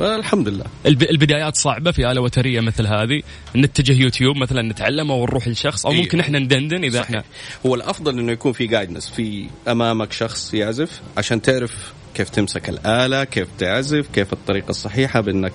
الحمد 0.00 0.48
لله. 0.48 0.64
البدايات 0.86 1.56
صعبة 1.56 1.90
في 1.90 2.10
آلة 2.10 2.20
وترية 2.20 2.60
مثل 2.60 2.86
هذه. 2.86 3.22
نتجه 3.56 3.92
يوتيوب 3.92 4.36
مثلا 4.36 4.62
نتعلم 4.62 5.10
أو 5.10 5.24
نروح 5.24 5.48
لشخص 5.48 5.86
أو 5.86 5.92
إيه. 5.92 6.00
ممكن 6.00 6.20
إحنا 6.20 6.38
ندندن 6.38 6.84
إذا 6.84 7.02
صحيح. 7.02 7.16
إحنا 7.16 7.24
هو 7.66 7.74
الأفضل 7.74 8.18
إنه 8.18 8.32
يكون 8.32 8.52
في 8.52 8.66
guidance 8.66 9.08
في 9.08 9.46
أمامك 9.68 10.12
شخص 10.12 10.54
يعزف 10.54 11.00
عشان 11.16 11.42
تعرف 11.42 11.92
كيف 12.14 12.28
تمسك 12.28 12.68
الآلة 12.68 13.24
كيف 13.24 13.48
تعزف 13.58 14.08
كيف 14.14 14.32
الطريقة 14.32 14.70
الصحيحة 14.70 15.20
بإنك 15.20 15.52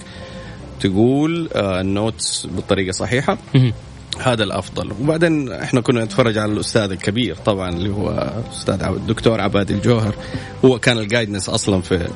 تقول 0.80 1.50
آه، 1.56 1.82
ال 1.82 1.93
notes 1.93 2.46
بالطريقة 2.46 2.90
الصحيحه 2.90 3.38
هذا 4.20 4.44
الأفضل. 4.44 4.92
وبعدين 5.02 5.52
إحنا 5.52 5.82
كنا 5.82 6.04
نتفرج 6.04 6.38
على 6.38 6.52
الأستاذ 6.52 6.92
الكبير 6.92 7.36
طبعا 7.36 7.70
اللي 7.70 7.90
هو 7.90 8.34
أستاذ 8.52 8.84
الدكتور 8.84 9.42
عباد 9.42 9.72
الجوهر. 9.72 10.16
هو 10.66 10.80
كان 10.80 10.98
ال 10.98 11.04
guidance 11.04 11.50
أصلا 11.50 11.82
في 11.82 12.08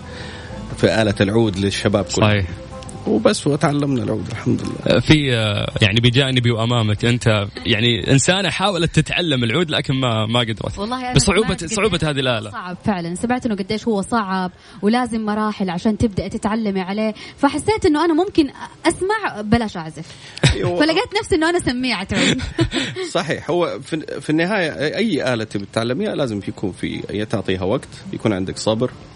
في 0.78 1.02
آلة 1.02 1.16
العود 1.22 1.58
للشباب 1.58 2.06
كلهم 2.16 2.30
صحيح. 2.30 2.46
وبس 3.08 3.48
وتعلمنا 3.48 4.04
العود 4.04 4.28
الحمد 4.32 4.62
لله. 4.62 5.00
في 5.00 5.36
آه، 5.36 5.74
يعني 5.82 6.00
بجانبي 6.04 6.52
وامامك 6.52 7.06
انت 7.06 7.48
يعني 7.66 8.12
انسانة 8.12 8.50
حاولت 8.50 8.96
تتعلم 9.00 9.44
العود 9.44 9.70
لكن 9.70 9.94
ما 9.94 10.26
ما 10.26 10.40
قدرت. 10.40 10.80
والله 10.80 11.14
بصعوبه 11.14 11.58
صعوبة 11.58 12.00
هذه 12.04 12.20
الاله 12.20 12.52
صعب 12.52 12.78
فعلا. 12.86 13.16
سمعت 13.16 13.46
إنه 13.46 13.56
قديش 13.56 13.88
هو 13.88 14.02
صعب 14.02 14.52
ولازم 14.82 15.26
مراحل 15.26 15.70
عشان 15.70 15.98
تبدأ 15.98 16.28
تتعلمي 16.28 16.82
عليه. 16.82 17.14
فحسيت 17.38 17.86
إنه 17.86 18.06
أنا 18.06 18.14
ممكن 18.14 18.50
أسمع 18.86 19.42
بلاش 19.42 19.78
أعزف. 19.78 20.08
أيوة. 20.54 20.80
فلقيت 20.80 21.10
نفسي 21.22 21.36
إنه 21.36 21.50
أنا 21.50 21.60
سميعة. 21.60 22.08
عود 22.12 22.42
صحيح. 23.18 23.50
هو 23.50 23.80
في 24.20 24.30
النهاية 24.30 24.96
أي 24.98 25.34
آلة 25.34 25.44
تبي 25.44 25.66
تتعلميها 25.66 26.16
لازم 26.16 26.42
يكون 26.48 26.72
في 26.72 27.26
تعطيها 27.30 27.64
وقت 27.64 27.90
يكون 28.14 28.34
عندك 28.34 28.58
صبر 28.58 28.92
آه، 28.92 29.13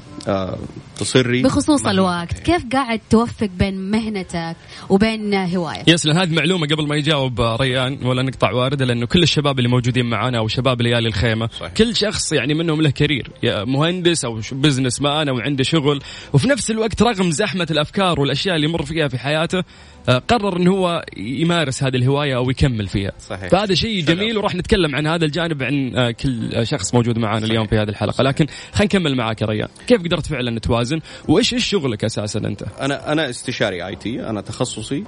تصري. 0.98 1.42
بخصوص 1.42 1.86
الوقت. 1.86 2.40
كيف 2.40 2.66
قاعد 2.74 3.02
توفق 3.10 3.50
بين 3.60 3.92
مهنتك 3.92 4.56
وبين 4.90 5.34
هوايتك 5.34 5.88
yes 5.88 6.06
لأن 6.06 6.18
هذه 6.18 6.34
معلومة 6.34 6.68
قبل 6.68 6.88
ما 6.88 6.96
يجاوب 6.96 7.42
ريان 7.42 8.06
ولا 8.06 8.22
نقطع 8.22 8.52
واردة 8.52 8.86
لأنه 8.86 9.06
كل 9.06 9.24
الشباب 9.24 9.60
اللي 9.60 9.70
موجودين 9.70 10.06
معنا 10.06 10.38
أو 10.38 10.48
شباب 10.48 10.82
ليالي 10.82 11.08
الخيمة 11.08 11.50
صحيح. 11.60 11.74
كل 11.74 11.96
شخص 11.96 12.34
يعني 12.34 12.54
منهم 12.54 12.82
له 12.82 12.90
career. 12.90 13.32
يا 13.44 13.64
مهندس 13.64 14.26
أو 14.26 14.40
businessman 14.52 15.30
أو 15.30 15.40
عنده 15.40 15.64
شغل 15.64 16.02
وفي 16.34 16.48
نفس 16.48 16.72
الوقت 16.72 17.02
رغم 17.02 17.32
زحمة 17.32 17.68
الأفكار 17.72 18.20
والأشياء 18.20 18.56
اللي 18.56 18.68
يمر 18.68 18.86
فيها 18.86 19.08
في 19.08 19.18
حياته 19.18 19.58
آه، 19.58 19.64
قرر 20.08 20.58
انه 20.58 20.72
هو 20.72 21.06
يمارس 21.18 21.84
هذه 21.84 21.96
الهواية 21.96 22.36
أو 22.36 22.50
يكمل 22.50 22.88
فيها. 22.88 23.12
صحيح. 23.20 23.50
فهذا 23.50 23.74
شيء 23.74 24.04
جميل 24.04 24.38
وراح 24.38 24.56
نتكلم 24.56 24.96
عن 24.96 25.08
هذا 25.08 25.26
الجانب 25.26 25.64
عن 25.64 25.96
آه، 25.96 26.12
كل 26.12 26.68
شخص 26.68 26.94
موجود 26.94 27.18
معنا 27.20 27.40
صحيح. 27.40 27.50
اليوم 27.52 27.68
في 27.68 27.76
هذه 27.76 27.90
الحلقة. 27.90 28.24
لكن 28.24 28.46
خلينا 28.72 28.86
نكمل 28.86 29.16
معك 29.16 29.42
يا 29.42 29.48
ريان. 29.48 29.68
كيف 29.88 30.04
قدرت 30.04 30.26
فعلا 30.26 30.60
توازن؟ 30.60 31.00
وإيش 31.28 31.54
إيش 31.54 31.66
شغلك 31.66 32.06
أساسا 32.06 32.40
أنت؟ 32.40 32.64
أنا 32.82 33.12
أنا 33.12 33.30
استشاري 33.30 33.88
IT. 33.88 34.30
أنا 34.30 34.42
تخصصي 34.42 35.04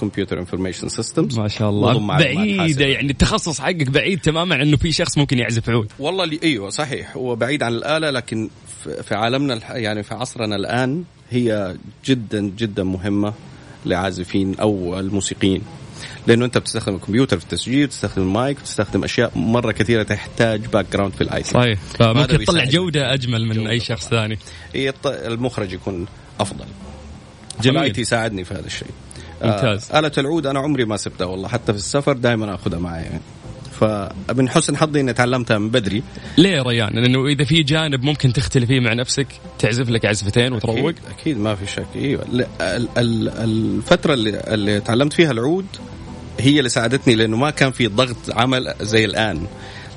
computer 0.00 0.38
information 0.38 0.88
systems 0.88 1.38
ما 1.38 1.48
شاء 1.48 1.70
الله. 1.70 2.06
بعيده 2.18 2.84
يعني 2.84 3.10
التخصص 3.10 3.60
حقك 3.60 3.90
بعيد 3.90 4.20
تماما 4.20 4.62
إنه 4.62 4.76
في 4.76 4.92
شخص 4.92 5.18
ممكن 5.18 5.38
يعزف 5.38 5.70
عود. 5.70 5.92
والله 5.98 6.24
لي 6.24 6.40
أيوه 6.42 6.70
صحيح. 6.70 7.16
هو 7.16 7.36
بعيد 7.36 7.62
عن 7.62 7.72
الآلة 7.72 8.10
لكن 8.10 8.50
في 9.02 9.14
عالمنا 9.14 9.76
يعني 9.76 10.02
في 10.02 10.14
عصرنا 10.14 10.56
الآن 10.56 11.04
هي 11.30 11.76
جدا 12.04 12.40
جدا 12.40 12.82
مهمة. 12.84 13.32
لعازفين 13.86 14.54
أو 14.60 14.98
الموسيقيين. 14.98 15.62
لأنه 16.26 16.44
أنت 16.44 16.58
بتستخدم 16.58 16.94
الكمبيوتر 16.94 17.38
في 17.38 17.44
التسجيل 17.44 17.88
تستخدم 17.88 18.22
المايك 18.22 18.60
تستخدم 18.60 19.04
أشياء 19.04 19.32
مرة 19.38 19.72
كثيرة 19.72 20.02
تحتاج 20.02 20.66
background 20.66 21.12
في 21.12 21.20
ال 21.20 21.27
IT 21.27 21.42
صحيح. 21.42 21.78
فممكن 21.98 22.38
تطلع 22.38 22.64
جودة 22.64 23.14
أجمل 23.14 23.46
من 23.46 23.54
جودة 23.54 23.70
أي 23.70 23.80
شخص. 23.80 24.08
ثاني. 24.08 24.38
هي 24.74 24.94
المخرج 25.06 25.72
يكون 25.72 26.06
أفضل. 26.40 26.64
جميل. 27.62 27.78
ال 27.78 27.90
IT 27.90 28.00
يساعدني 28.00 28.44
في 28.44 28.54
هذا 28.54 28.66
الشيء. 28.66 28.88
ممتاز. 29.42 29.90
آه 29.92 29.98
آلة 29.98 30.12
العود 30.18 30.46
أنا 30.46 30.60
عمري 30.60 30.84
ما 30.84 30.96
سبتها 30.96 31.24
والله. 31.24 31.48
حتى 31.48 31.72
في 31.72 31.78
السفر 31.78 32.12
دائما 32.12 32.54
أخذها 32.54 32.78
معي 32.78 33.02
يعني. 33.02 33.20
فمن 33.80 34.48
حسن 34.48 34.76
حظي 34.76 35.00
إني 35.00 35.12
تعلمتها 35.12 35.58
من 35.58 35.70
بدري. 35.70 36.02
ليه 36.38 36.50
يا 36.50 36.62
ريان؟ 36.62 36.90
لأنه 36.94 37.26
إذا 37.26 37.44
في 37.44 37.62
جانب 37.62 38.02
ممكن 38.02 38.32
تختلف 38.32 38.68
فيه 38.68 38.80
مع 38.80 38.92
نفسك 38.92 39.26
تعزف 39.58 39.90
لك 39.90 40.06
عزفتين 40.06 40.52
وتروق. 40.52 40.78
أكيد, 40.78 40.98
أكيد 41.18 41.38
ما 41.38 41.54
في 41.54 41.66
شك. 41.66 41.86
إيوه 41.96 42.24
الفترة 42.98 44.14
اللي, 44.14 44.42
اللي 44.46 44.80
تعلمت 44.80 45.12
فيها 45.12 45.30
العود 45.30 45.66
هي 46.40 46.58
اللي 46.58 46.68
ساعدتني 46.68 47.14
لأنه 47.14 47.36
ما 47.36 47.50
كان 47.50 47.70
في 47.70 47.86
ضغط 47.86 48.16
عمل 48.30 48.74
زي 48.80 49.04
الآن. 49.04 49.46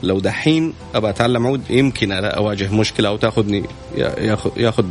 لو 0.03 0.19
دحين 0.19 0.73
أبى 0.95 1.09
أتعلم 1.09 1.47
عود 1.47 1.61
يمكن 1.69 2.11
أواجه 2.11 2.73
مشكلة 2.73 3.09
أو 3.09 3.17
تأخذني 3.17 3.63
ياخذ 3.97 4.51
ياخذ 4.57 4.85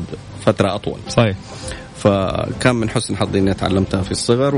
فترة 0.46 0.74
أطول. 0.74 0.98
صحيح. 1.08 1.36
فكان 2.02 2.74
من 2.74 2.90
حسن 2.90 3.16
حظي 3.16 3.38
إني 3.38 3.54
تعلمتها 3.54 4.02
في 4.02 4.10
الصغر 4.10 4.54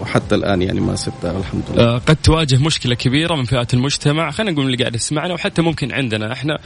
وحتى 0.00 0.34
الآن 0.34 0.62
يعني 0.62 0.80
ما 0.80 0.96
سبتها 0.96 1.38
الحمد 1.38 1.62
لله. 1.70 1.82
آه 1.82 1.98
قد 1.98 2.16
تواجه 2.16 2.56
مشكلة 2.56 2.94
كبيرة 2.94 3.34
من 3.34 3.44
فئات 3.44 3.74
المجتمع. 3.74 4.30
خلينا 4.30 4.52
نقول 4.52 4.66
اللي 4.66 4.76
قاعد 4.76 4.94
يسمعنا 4.94 5.34
وحتى 5.34 5.62
ممكن 5.62 5.92
عندنا. 5.92 6.32
إحنا 6.32 6.58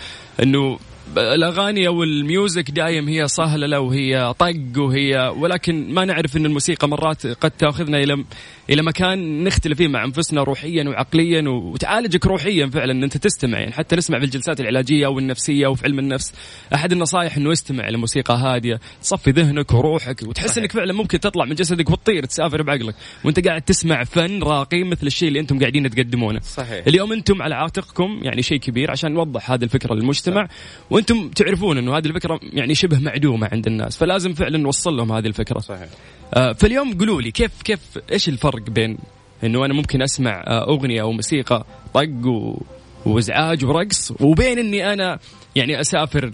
إنه 0.43 0.79
الأغاني 1.17 1.87
أو 1.87 2.03
الميوزك 2.03 2.71
دايم 2.71 3.09
هي 3.09 3.29
صهلله 3.29 3.81
وهي 3.81 4.35
طق 4.39 4.55
وهي 4.77 5.35
ولكن 5.37 5.95
ما 5.95 6.05
نعرف 6.05 6.37
إن 6.37 6.47
الموسيقى 6.47 6.89
مرات 6.89 7.27
قد 7.27 7.51
تأخذنا 7.51 7.99
إلى 7.99 8.25
إلى 8.71 8.83
مكان 8.83 9.45
نختلف 9.45 9.79
فيه 9.79 9.89
مع 9.89 10.05
أنفسنا 10.05 10.43
روحيا 10.43 10.85
وعقليا 10.85 11.49
وتعالجك 11.49 12.27
روحيا 12.27 12.67
فعلا 12.67 12.93
إن 12.93 13.03
أنت 13.03 13.17
تستمع. 13.17 13.59
يعني 13.59 13.73
حتى 13.73 13.97
نسمع 13.97 14.19
في 14.19 14.25
الجلسات 14.25 14.61
العلاجية 14.61 15.07
أو 15.07 15.19
النفسية 15.19 15.67
أو 15.67 15.75
في 15.75 15.85
علم 15.85 15.99
النفس 15.99 16.33
أحد 16.75 16.93
النصائح 16.93 17.37
إنه 17.37 17.53
استمع 17.53 17.89
لموسيقى 17.89 18.35
هادية 18.35 18.81
تصفي 19.03 19.31
ذهنك 19.31 19.73
وروحك 19.73 20.23
وتحس 20.23 20.59
إنك 20.59 20.73
فعلا 20.73 20.93
ممكن 20.93 21.21
تطلع 21.21 21.45
من 21.45 21.55
جسدك 21.55 21.91
وتطير 21.91 22.25
تسافر 22.25 22.63
بعقلك 22.63 22.95
وأنت 23.25 23.47
قاعد 23.47 23.63
تسمع 23.63 24.05
فن 24.05 24.43
راقي 24.43 24.85
مثل 24.85 25.07
الشيء 25.07 25.29
اللي 25.29 25.41
أنتم 25.41 25.59
قاعدين 25.59 25.91
تقدمونه. 25.91 26.41
صحيح. 26.41 26.87
اليوم 26.87 27.13
أنتم 27.13 27.43
على 27.43 27.55
عاتقكم 27.55 28.21
يعني 28.23 28.43
شيء 28.43 28.59
كبير 28.59 28.91
عشان 28.91 29.13
نوضح 29.13 29.51
هذه 29.51 29.65
الفكرة 29.65 29.95
للمجتمع. 29.95 30.49
وأنتم 30.93 31.29
تعرفون 31.29 31.79
انه 31.79 31.97
هذه 31.99 32.07
الفكرة 32.07 32.41
يعني 32.43 32.75
شبه 32.75 32.99
معدومة 32.99 33.49
عند 33.53 33.67
الناس 33.67 33.97
فلازم 33.97 34.35
فعلا 34.35 34.59
نوصل 34.59 34.97
لهم 34.97 35.13
هذه 35.13 35.27
الفكرة. 35.27 35.59
صحيح. 35.59 35.89
آه 36.35 36.53
فاليوم 36.53 36.99
قولوا 36.99 37.23
لي 37.23 37.31
كيف 37.31 37.63
كيف 37.63 37.81
إيش 38.13 38.29
الفرق 38.29 38.71
بين 38.71 38.99
إنه 39.45 39.65
أنا 39.65 39.75
ممكن 39.75 40.03
أسمع 40.03 40.45
آه 40.47 40.69
أغنية 40.69 41.03
أو 41.03 41.13
موسيقى 41.13 41.67
طق 41.95 42.27
و... 42.27 42.63
وإزعاج 43.07 43.65
ورقص 43.65 44.13
وبين 44.21 44.59
إني 44.59 44.93
أنا 44.93 45.19
يعني 45.57 45.81
أسافر 45.81 46.31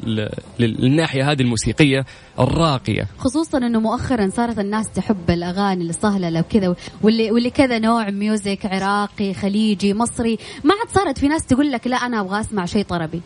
للناحية 0.59 1.31
هذه 1.31 1.43
الموسيقية 1.43 2.05
الراقية؟ 2.39 3.07
خصوصا 3.19 3.59
إنه 3.59 3.81
مؤخرا 3.81 4.29
صارت 4.29 4.59
الناس 4.59 4.91
تحب 4.95 5.31
الأغاني 5.31 5.85
الصهلله 5.85 6.41
وكذا 6.41 6.75
واللي 7.03 7.31
واللي 7.31 7.51
كذا 7.51 7.79
نوع 7.79 8.11
ميوزك 8.11 8.67
عراقي 8.67 9.35
خليجي 9.35 9.95
مصري 9.95 10.39
ما 10.65 10.75
عاد 10.75 10.95
صارت 10.95 11.19
في 11.19 11.29
ناس 11.29 11.47
تقول 11.47 11.73
لك 11.73 11.87
لا 11.87 11.97
أنا 11.97 12.21
أبغى 12.21 12.41
أسمع 12.41 12.65
شيء 12.65 12.85
طربي. 12.85 13.21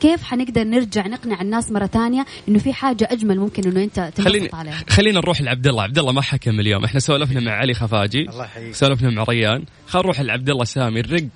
كيف 0.00 0.22
حنقدر 0.22 0.64
نرجع 0.64 1.06
نقنع 1.06 1.40
الناس 1.40 1.72
مرة 1.72 1.86
ثانية 1.86 2.26
إنه 2.48 2.58
في 2.58 2.72
حاجة 2.72 3.08
أجمل 3.10 3.38
ممكن 3.38 3.70
إنه 3.70 3.84
أنت 3.84 4.12
تنبسط 4.14 4.54
عليها؟ 4.54 4.84
خلينا 4.88 5.20
نروح 5.20 5.40
لعبد 5.40 5.66
الله 5.66 5.82
عبد 5.82 5.98
الله 5.98 6.12
ما 6.12 6.22
حكم 6.22 6.60
اليوم. 6.60 6.84
إحنا 6.84 7.00
سولفنا 7.00 7.40
مع 7.40 7.52
علي 7.52 7.74
خفاجي 7.74 8.20
الله 8.20 8.48
سولفنا 8.72 9.10
مع 9.10 9.24
ريان. 9.28 9.64
خلينا 9.86 10.04
نروح 10.06 10.20
لعبد 10.20 10.50
الله 10.50 10.64
سامي 10.64 11.00
الرق. 11.00 11.28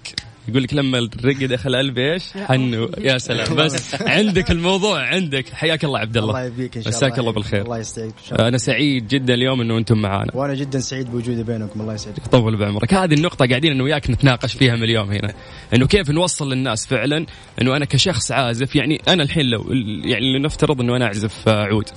يقول 0.48 0.62
لك 0.62 0.74
لما 0.74 0.98
الرق 0.98 1.44
دخل 1.44 1.76
قلبي 1.76 2.12
إيش؟ 2.12 2.22
حنو. 2.36 2.90
يا 2.98 3.18
سلام. 3.18 3.56
بس 3.64 3.94
عندك 3.94 4.50
الموضوع 4.50 5.06
عندك. 5.06 5.48
حياك 5.48 5.84
الله 5.84 5.98
عبد 5.98 6.16
الله. 6.16 6.30
الله 6.30 6.44
يبيك 6.44 6.76
إن 6.76 6.82
شاء 6.82 6.92
الله 6.92 6.98
مساك 6.98 7.18
الله. 7.18 7.32
بالخير. 7.32 7.62
الله 7.62 7.78
يسعدك 7.78 8.14
أنا 8.40 8.58
سعيد 8.58 9.08
جدا 9.08 9.34
اليوم 9.34 9.60
إنه 9.60 9.78
أنتم 9.78 9.98
معانا. 9.98 10.32
وأنا 10.34 10.54
جدا 10.54 10.78
سعيد 10.78 11.10
بوجودي 11.10 11.42
بينكم. 11.42 11.80
الله 11.80 11.94
يسعدك. 11.94 12.26
طول 12.26 12.56
بعمرك. 12.56 12.94
هذه 12.94 13.14
النقطة 13.14 13.46
قاعدين 13.46 13.72
انه 13.72 13.84
وياك 13.84 14.10
نتناقش 14.10 14.54
فيها 14.54 14.76
من 14.76 14.82
اليوم 14.82 15.10
هنا. 15.10 15.34
إنه 15.74 15.86
كيف 15.86 16.10
نوصل 16.10 16.52
للناس 16.52 16.86
فعلا؟ 16.86 17.26
إنه 17.62 17.76
أنا 17.76 17.84
كشخص 17.84 18.32
عازف 18.32 18.76
يعني 18.76 19.00
أنا 19.08 19.22
الحين 19.22 19.46
لو 19.46 19.64
يعني 20.04 20.38
لنفترض 20.38 20.80
إنه 20.80 20.96
أنا 20.96 21.04
أعزف 21.04 21.48
عود. 21.48 21.88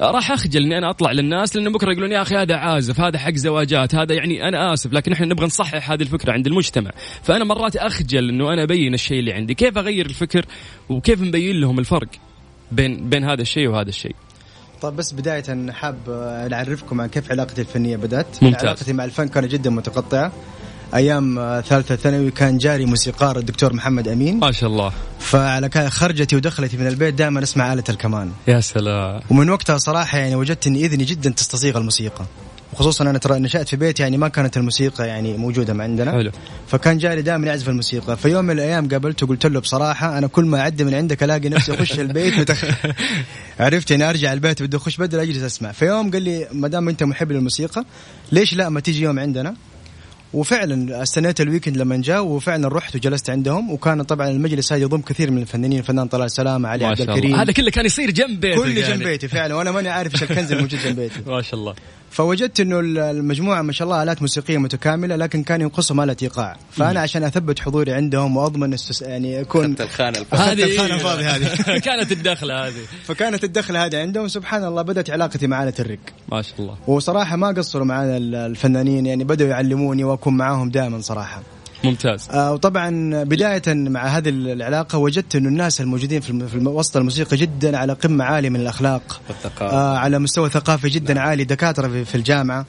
راح 0.00 0.32
أخجل 0.32 0.62
إني 0.62 0.78
أنا 0.78 0.90
أطلع 0.90 1.12
للناس 1.12 1.56
لأنه 1.56 1.70
بكرة 1.70 1.92
يقولون 1.92 2.12
يا 2.12 2.22
أخي 2.22 2.36
هذا 2.36 2.56
عازف 2.56 3.00
هذا 3.00 3.18
حق 3.18 3.32
زواجات 3.34 3.94
هذا 3.94 4.14
يعني 4.14 4.48
أنا 4.48 4.72
آسف 4.74 4.92
لكن 4.92 5.12
إحنا 5.12 5.26
نبغى 5.26 5.46
نصحح 5.46 5.90
هذه 5.90 6.02
الفكرة 6.02 6.32
عند 6.32 6.46
المجتمع. 6.46 6.90
فأنا 7.22 7.44
مرات 7.44 7.76
أخجل 7.76 8.28
إنه 8.28 8.52
أنا 8.52 8.62
أبين 8.62 8.94
الشيء 8.94 9.18
اللي 9.18 9.32
عندي. 9.32 9.54
كيف 9.54 9.78
أغير 9.78 10.06
الفكر؟ 10.06 10.46
وكيف 10.88 11.22
نبين 11.22 11.60
لهم 11.60 11.78
الفرق 11.78 12.08
بين 12.72 13.08
بين 13.10 13.24
هذا 13.24 13.42
الشيء 13.42 13.68
وهذا 13.68 13.88
الشيء؟ 13.88 14.14
طيب 14.82 14.96
بس 14.96 15.12
بداية 15.12 15.70
حاب 15.70 15.96
نعرفكم 16.50 17.00
عن 17.00 17.08
كيف 17.08 17.30
علاقتي 17.30 17.60
الفنية 17.60 17.96
بدأت. 17.96 18.42
ممتاز. 18.42 18.64
علاقتي 18.64 18.92
مع 18.92 19.04
الفن 19.04 19.28
كانت 19.28 19.52
جدا 19.52 19.70
متقطعة 19.70 20.32
أيام 20.94 21.34
ثالثة 21.68 21.96
ثانوي 21.96 22.30
كان 22.30 22.58
جاري 22.58 22.84
موسيقار 22.84 23.38
الدكتور 23.38 23.72
محمد 23.72 24.08
أمين. 24.08 24.38
ما 24.38 24.52
شاء 24.52 24.70
الله. 24.70 24.92
فعلى 25.18 25.90
خرجتي 25.90 26.36
ودخلتي 26.36 26.76
من 26.76 26.86
البيت 26.86 27.14
دائما 27.14 27.42
أسمع 27.42 27.72
آلة 27.72 27.84
الكمان. 27.88 28.32
يا 28.48 28.60
سلام. 28.60 29.20
ومن 29.30 29.50
وقتها 29.50 29.78
صراحة 29.78 30.18
يعني 30.18 30.34
وجدت 30.34 30.66
ان 30.66 30.76
إذني 30.76 31.04
جدا 31.04 31.30
تستصيغ 31.30 31.78
الموسيقى. 31.78 32.24
وخصوصا 32.72 33.04
أنا 33.04 33.18
ترى 33.18 33.38
نشأت 33.38 33.68
في 33.68 33.76
بيت 33.76 34.00
يعني 34.00 34.16
ما 34.16 34.28
كانت 34.28 34.56
الموسيقى 34.56 35.08
يعني 35.08 35.36
موجودة 35.36 35.74
ما 35.74 35.84
عندنا. 35.84 36.12
حلو. 36.12 36.30
فكان 36.68 36.98
جاري 36.98 37.22
دائما 37.22 37.46
يعزف 37.46 37.68
الموسيقى. 37.68 38.16
في 38.16 38.28
يوم 38.28 38.44
من 38.44 38.50
الأيام 38.50 38.88
قابلته 38.88 39.26
قلت 39.26 39.46
له 39.46 39.60
بصراحة 39.60 40.18
أنا 40.18 40.26
كل 40.26 40.44
ما 40.44 40.60
اعدي 40.60 40.84
من 40.84 40.94
عندك 40.94 41.22
ألاقي 41.22 41.48
نفسي 41.48 41.74
أخش 41.74 42.00
البيت 42.00 42.38
متخ... 42.38 42.64
عرفت 43.60 43.90
يعني 43.90 44.10
أرجع 44.10 44.32
البيت 44.32 44.62
بدي 44.62 44.76
أخش 44.76 44.96
بدل 44.96 45.20
أجلس 45.20 45.42
أسمع. 45.42 45.72
في 45.72 45.86
يوم 45.86 46.10
قال 46.10 46.22
لي 46.22 46.48
ما 46.52 46.68
دام 46.68 46.88
أنت 46.88 47.02
محب 47.02 47.32
للموسيقى 47.32 47.84
ليش 48.32 48.54
لا 48.54 48.68
ما 48.68 48.80
تيجي 48.80 49.02
يوم 49.02 49.18
عندنا؟ 49.18 49.54
وفعلا 50.34 51.02
استنيت 51.02 51.40
ال 51.40 51.44
weekend 51.44 51.76
لما 51.76 51.96
جاء 51.96 52.24
وفعلا 52.24 52.68
رحت 52.68 52.96
وجلست 52.96 53.30
عندهم. 53.30 53.70
وكان 53.70 54.02
طبعا 54.02 54.30
المجلس 54.30 54.72
هذا 54.72 54.82
يضم 54.82 55.00
كثير 55.00 55.30
من 55.30 55.42
الفنانين 55.42 55.78
الفنان 55.78 56.08
طلال 56.08 56.30
سلامة 56.30 56.68
علي 56.68 56.84
عبد 56.84 57.00
الكريم. 57.00 57.34
هذا 57.34 57.52
كله 57.52 57.70
كان 57.70 57.86
يصير 57.86 58.10
جنب 58.10 58.40
بيتي 58.40 58.58
كل 58.58 58.78
يعني. 58.78 58.94
جنب 58.94 59.02
بيتي 59.02 59.28
فعلا 59.28 59.54
وأنا 59.54 59.70
ماني 59.70 59.88
عارف 59.88 60.14
إيش 60.14 60.22
الكنز 60.22 60.52
الموجود 60.52 60.80
جنب 60.80 60.96
بيتي. 60.96 61.20
ما 61.30 61.42
شاء 61.42 61.60
الله. 61.60 61.74
فوجدت 62.12 62.60
إنه 62.60 62.80
المجموعة 63.10 63.62
ما 63.62 63.72
شاء 63.72 63.88
الله 63.88 64.02
آلات 64.02 64.22
موسيقية 64.22 64.58
متكاملة 64.58 65.16
لكن 65.16 65.42
كان 65.42 65.60
ينقصهم 65.60 66.00
اله 66.00 66.16
إيقاع. 66.22 66.56
فأنا 66.70 67.00
عشان 67.00 67.24
أثبت 67.24 67.58
حضوري 67.58 67.92
عندهم 67.92 68.36
وأضمن 68.36 68.76
يعني 69.02 69.40
أكون 69.40 69.76
الخانة 69.80 70.26
هذه 70.32 70.62
الخانة 70.62 70.94
الفاضية 70.94 71.36
هذه. 71.36 71.78
كانت 71.86 72.12
الدخلة 72.12 72.66
هذه. 72.66 72.82
فكانت 73.04 73.44
الدخلة 73.44 73.84
هذه 73.84 74.00
عندهم. 74.00 74.28
سبحان 74.28 74.64
الله 74.64 74.82
بدأت 74.82 75.10
علاقتي 75.10 75.46
مع 75.46 75.62
آلة 75.62 75.74
الرق 75.78 75.98
ما 76.32 76.42
شاء 76.42 76.54
الله. 76.58 76.76
وصراحة 76.86 77.36
ما 77.36 77.48
قصروا 77.48 77.84
معنا 77.84 78.16
الفنانين 78.46 79.06
يعني 79.06 79.24
بدأوا 79.24 79.50
يعلموني 79.50 80.04
وأكون 80.04 80.36
معاهم 80.36 80.70
دائما 80.70 81.00
صراحة. 81.00 81.42
ممتاز. 81.84 82.28
آه 82.30 82.52
وطبعا 82.52 83.22
بداية 83.24 83.62
مع 83.68 84.06
هذه 84.06 84.28
العلاقة 84.28 84.98
وجدت 84.98 85.36
أن 85.36 85.46
الناس 85.46 85.80
الموجودين 85.80 86.20
في, 86.20 86.48
في 86.48 86.58
وسط 86.58 86.96
الموسيقى 86.96 87.36
جدا 87.36 87.78
على 87.78 87.92
قمة 87.92 88.24
عالية 88.24 88.50
من 88.50 88.60
الأخلاق. 88.60 89.20
والثقافة 89.28 89.76
آه 89.76 89.98
على 89.98 90.18
مستوى 90.18 90.50
ثقافي 90.50 90.88
جدا 90.88 91.20
عالي. 91.20 91.44
دكاترة 91.44 92.02
في 92.04 92.14
الجامعة. 92.14 92.60
آه، 92.60 92.64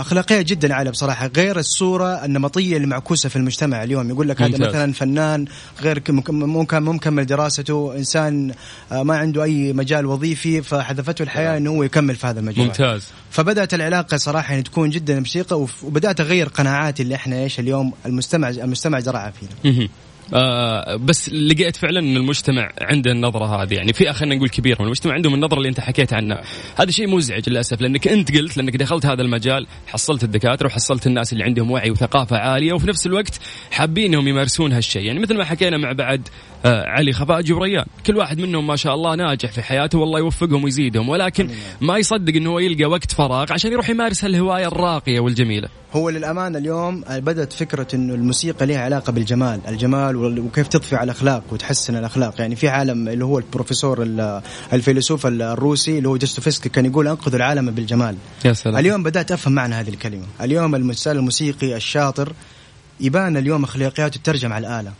أخلاقية 0.00 0.42
جدا 0.42 0.74
عاليه 0.74 0.90
بصراحه 0.90 1.30
غير 1.36 1.58
الصورة 1.58 2.24
النمطية 2.24 2.76
المعكوسة 2.76 3.28
في 3.28 3.36
المجتمع 3.36 3.82
اليوم. 3.84 4.10
يقول 4.10 4.28
لك 4.28 4.42
هذا 4.42 4.68
مثلا 4.68 4.92
فنان 4.92 5.44
غير 5.80 6.02
ممكن 6.08 6.34
مو 6.82 6.92
مكمل 6.92 7.26
دراسته 7.26 7.96
إنسان 7.96 8.52
آه، 8.92 9.02
ما 9.02 9.16
عنده 9.16 9.42
أي 9.44 9.72
مجال 9.72 10.06
وظيفي 10.06 10.62
فحذفته 10.62 11.22
الحياة 11.22 11.56
إنه 11.56 11.70
هو 11.70 11.82
يكمل 11.82 12.16
في 12.16 12.26
هذا 12.26 12.40
المجال. 12.40 12.66
ممتاز. 12.66 13.06
فبدأت 13.30 13.74
العلاقة 13.74 14.16
صراحة 14.16 14.50
يعني 14.50 14.62
تكون 14.62 14.90
جدا 14.90 15.18
موسيقى 15.18 15.66
وبدأت 15.82 16.20
أغير 16.20 16.48
قناعاتي 16.48 17.02
اللي 17.02 17.14
إحنا 17.14 17.42
إيش 17.42 17.60
اليوم 17.60 17.92
المستمع 18.06 18.48
المستمع 18.48 19.00
زرعها 19.00 19.30
فينا. 19.30 19.88
آه 20.34 20.96
بس 20.96 21.28
لقيت 21.28 21.76
فعلا 21.76 22.00
إن 22.00 22.16
المجتمع 22.16 22.72
عنده 22.80 23.12
النظرة 23.12 23.62
هذه. 23.62 23.74
يعني 23.74 23.92
فئه 23.92 24.12
خلينا 24.12 24.34
نقول 24.34 24.48
كبيره 24.48 24.76
من 24.78 24.84
المجتمع 24.84 25.14
عندهم 25.14 25.34
النظرة 25.34 25.58
اللي 25.58 25.68
أنت 25.68 25.80
حكيت 25.80 26.12
عنها. 26.12 26.42
هذا 26.76 26.90
شيء 26.90 27.08
مزعج 27.08 27.48
للأسف 27.48 27.80
لأنك 27.80 28.08
أنت 28.08 28.36
قلت 28.36 28.56
لأنك 28.56 28.76
دخلت 28.76 29.06
هذا 29.06 29.22
المجال 29.22 29.66
حصلت 29.86 30.24
الدكاترة 30.24 30.66
وحصلت 30.66 31.06
الناس 31.06 31.32
اللي 31.32 31.44
عندهم 31.44 31.70
وعي 31.70 31.90
وثقافة 31.90 32.36
عالية 32.36 32.72
وفي 32.72 32.86
نفس 32.86 33.06
الوقت 33.06 33.40
حابين 33.70 34.04
إنهم 34.04 34.28
يمارسون 34.28 34.72
هالشيء. 34.72 35.02
يعني 35.02 35.18
مثل 35.18 35.36
ما 35.36 35.44
حكينا 35.44 35.76
مع 35.76 35.92
بعد 35.92 36.28
آه 36.64 36.84
علي 36.86 37.12
خفاجي 37.12 37.52
وريان 37.52 37.84
كل 38.06 38.16
واحد 38.16 38.40
منهم 38.40 38.66
ما 38.66 38.76
شاء 38.76 38.94
الله 38.94 39.14
ناجح 39.14 39.52
في 39.52 39.62
حياته 39.62 39.98
والله 39.98 40.18
يوفقهم 40.18 40.64
ويزيدهم. 40.64 41.08
ولكن 41.08 41.50
ما 41.80 41.98
يصدق 41.98 42.36
إنه 42.36 42.60
يلقى 42.60 42.84
وقت 42.84 43.12
فراغ 43.12 43.52
عشان 43.52 43.72
يروح 43.72 43.90
يمارس 43.90 44.24
هالهواية 44.24 44.66
الراقية 44.66 45.20
والجميلة. 45.20 45.79
هو 45.94 46.10
للأمانة 46.10 46.58
اليوم 46.58 47.04
بدأت 47.10 47.52
فكرة 47.52 47.86
إنه 47.94 48.14
الموسيقى 48.14 48.66
لها 48.66 48.80
علاقة 48.80 49.12
بالجمال 49.12 49.60
الجمال 49.68 50.38
وكيف 50.38 50.68
تضفي 50.68 50.96
على 50.96 51.04
الأخلاق 51.04 51.42
وتحسن 51.50 51.96
الأخلاق. 51.96 52.40
يعني 52.40 52.56
في 52.56 52.68
عالم 52.68 53.08
اللي 53.08 53.24
هو 53.24 53.38
البروفيسور 53.38 54.02
الفيلسوف 54.72 55.26
الروسي 55.26 55.98
اللي 55.98 56.08
هو 56.08 56.16
دوستويفسكي 56.16 56.68
كان 56.68 56.86
يقول 56.86 57.08
انقذوا 57.08 57.36
العالم 57.36 57.70
بالجمال. 57.70 58.16
يا 58.44 58.52
سلام. 58.52 58.76
اليوم 58.76 59.02
بدأت 59.02 59.32
أفهم 59.32 59.52
معنى 59.52 59.74
هذه 59.74 59.88
الكلمة. 59.88 60.26
اليوم 60.40 60.74
المستال 60.74 61.16
الموسيقي 61.16 61.76
الشاطر 61.76 62.32
يبان 63.00 63.36
اليوم 63.36 63.64
أخلاقياته 63.64 64.20
تترجم 64.20 64.52
على 64.52 64.66
الآلة. 64.66 64.92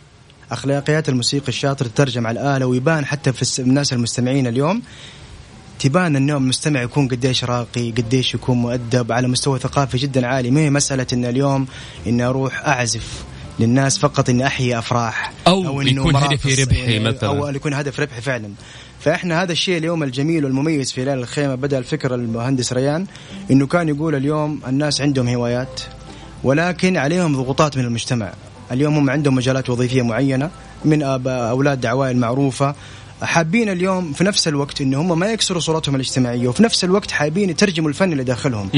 أخلاقيات 0.51 1.09
الموسيقى 1.09 1.47
الشاطر 1.47 1.85
تترجم 1.85 2.27
على 2.27 2.41
الآلة 2.41 2.65
ويبان 2.65 3.05
حتى 3.05 3.33
في 3.33 3.59
الناس 3.59 3.93
المستمعين 3.93 4.47
اليوم 4.47 4.81
تبان 5.81 6.15
انه 6.15 6.37
المستمع 6.37 6.81
يكون 6.81 7.07
قديش 7.07 7.43
راقي 7.43 7.91
قديش 7.91 8.33
يكون 8.33 8.57
مؤدب 8.57 9.11
على 9.11 9.27
مستوى 9.27 9.59
ثقافي 9.59 9.97
جدا 9.97 10.27
عالي. 10.27 10.51
ما 10.51 10.59
هي 10.59 10.69
مسألة 10.69 11.07
أن 11.13 11.25
اليوم 11.25 11.67
اني 12.07 12.23
أروح 12.23 12.67
أعزف 12.67 13.23
للناس 13.59 13.97
فقط 13.97 14.29
إني 14.29 14.47
أحيي 14.47 14.77
أفراح 14.79 15.33
أو, 15.47 15.67
أو 15.67 15.81
إنه 15.81 16.01
يكون 16.01 16.15
هدفي 16.15 16.63
ربحي 16.63 16.79
يعني 16.79 16.99
مثلا. 16.99 17.29
أو 17.29 17.47
يكون 17.47 17.73
هدف 17.73 17.99
ربحي 17.99 18.21
فعلا. 18.21 18.49
فإحنا 18.99 19.43
هذا 19.43 19.51
الشيء 19.51 19.77
اليوم 19.77 20.03
الجميل 20.03 20.45
والمميز 20.45 20.91
في 20.91 21.05
ليله 21.05 21.13
الخيمة 21.21 21.55
بدأ 21.55 21.77
الفكرة 21.77 22.15
المهندس 22.15 22.73
ريان 22.73 23.05
إنه 23.51 23.67
كان 23.67 23.89
يقول 23.89 24.15
اليوم 24.15 24.61
الناس 24.67 25.01
عندهم 25.01 25.27
هوايات 25.27 25.81
ولكن 26.43 26.97
عليهم 26.97 27.35
ضغوطات 27.35 27.77
من 27.77 27.85
المجتمع. 27.85 28.33
اليوم 28.71 28.97
هم 28.97 29.09
عندهم 29.09 29.35
مجالات 29.35 29.69
وظيفية 29.69 30.01
معينة 30.01 30.49
من 30.85 31.03
أولاد 31.27 31.81
دعوائي 31.81 32.11
المعروفة 32.11 32.75
حابين 33.21 33.69
اليوم 33.69 34.13
في 34.13 34.23
نفس 34.23 34.47
الوقت 34.47 34.81
إن 34.81 34.93
هم 34.93 35.19
ما 35.19 35.27
يكسروا 35.27 35.59
صورتهم 35.59 35.95
الاجتماعية 35.95 36.47
وفي 36.47 36.63
نفس 36.63 36.83
الوقت 36.83 37.11
حابين 37.11 37.49
يترجموا 37.49 37.89
الفن 37.89 38.11
اللي 38.11 38.23
داخلهم 38.23 38.69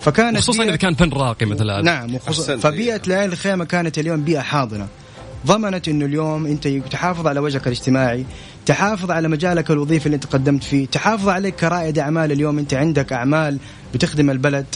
فكانت 0.00 0.38
خصوصا 0.38 0.64
إذا 0.64 0.76
كان 0.76 0.94
فن 0.94 1.10
راقي 1.10 1.46
مثل 1.46 1.70
هذا. 1.70 1.82
نعم 1.82 2.18
فبيئة 2.58 3.00
ليالي 3.06 3.24
الخيمة 3.32 3.64
كانت 3.64 3.98
اليوم 3.98 4.22
بيئة 4.24 4.40
حاضنة. 4.40 4.88
ضمنت 5.46 5.88
انه 5.88 6.04
اليوم 6.04 6.46
أنت 6.46 6.68
تحافظ 6.68 7.26
على 7.26 7.40
وجهك 7.40 7.66
الاجتماعي 7.66 8.24
تحافظ 8.66 9.10
على 9.10 9.28
مجالك 9.28 9.70
الوظيفي 9.70 10.06
اللي 10.06 10.14
أنت 10.14 10.26
قدمت 10.26 10.64
فيه 10.64 10.86
تحافظ 10.86 11.28
عليك 11.28 11.54
كرائد 11.54 11.98
أعمال 11.98 12.32
اليوم 12.32 12.58
أنت 12.58 12.74
عندك 12.74 13.12
أعمال 13.12 13.58
بتخدم 13.94 14.30
البلد. 14.30 14.66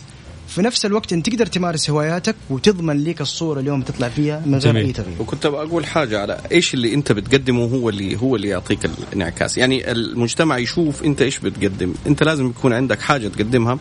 في 0.48 0.62
نفس 0.62 0.86
الوقت 0.86 1.12
انت 1.12 1.30
تقدر 1.30 1.46
تمارس 1.46 1.90
هواياتك 1.90 2.34
وتضمن 2.50 3.04
ليك 3.04 3.20
الصورة 3.20 3.60
اليوم 3.60 3.82
تطلع 3.82 4.08
فيها 4.08 4.42
من 4.46 4.58
غير 4.58 4.76
أي 4.76 4.92
تغيير. 4.92 5.22
وكنت 5.22 5.46
بقول 5.46 5.86
حاجة 5.86 6.20
على 6.20 6.40
إيش 6.52 6.74
اللي 6.74 6.94
أنت 6.94 7.12
بتقدمه 7.12 7.64
هو 7.64 7.88
اللي 7.88 8.16
هو 8.16 8.36
اللي 8.36 8.48
يعطيك 8.48 8.84
الانعكاس. 8.84 9.58
يعني 9.58 9.90
المجتمع 9.90 10.58
يشوف 10.58 11.04
أنت 11.04 11.22
إيش 11.22 11.38
بتقدم. 11.38 11.94
أنت 12.06 12.22
لازم 12.22 12.46
يكون 12.46 12.72
عندك 12.72 13.00
حاجة 13.00 13.28
تقدمها 13.28 13.78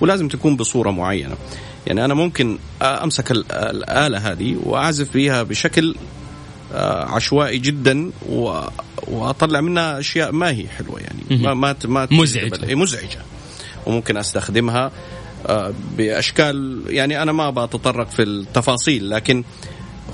ولازم 0.00 0.28
تكون 0.28 0.56
بصورة 0.56 0.90
معينة. 0.90 1.36
يعني 1.86 2.04
أنا 2.04 2.14
ممكن 2.14 2.58
أمسك 2.82 3.30
الآلة 3.30 4.18
هذه 4.18 4.56
وأعزف 4.62 5.10
فيها 5.10 5.42
بشكل 5.42 5.94
آه، 6.74 7.04
عشوائي 7.04 7.58
جدا 7.58 8.10
وأطلع 9.08 9.60
منها 9.60 9.98
أشياء 9.98 10.32
ما 10.32 10.50
هي 10.50 10.68
حلوة 10.68 11.00
يعني. 11.00 11.42
ما 11.42 11.54
ما, 11.54 11.76
ما 11.84 12.08
مزعجة. 12.10 12.74
مزعجة. 12.74 13.18
وممكن 13.86 14.16
أستخدمها 14.16 14.92
بأشكال 15.98 16.82
يعني 16.86 17.22
أنا 17.22 17.32
ما 17.32 17.50
بتطرق 17.50 18.10
في 18.10 18.22
التفاصيل 18.22 19.10
لكن 19.10 19.44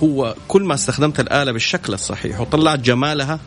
هو 0.03 0.35
كل 0.49 0.63
ما 0.63 0.75
استخدمت 0.75 1.21
الآلة 1.21 1.53
بالشكل 1.53 1.95
الصحيح 1.95 2.41
وطلعت 2.41 2.79
جمالها 2.79 3.39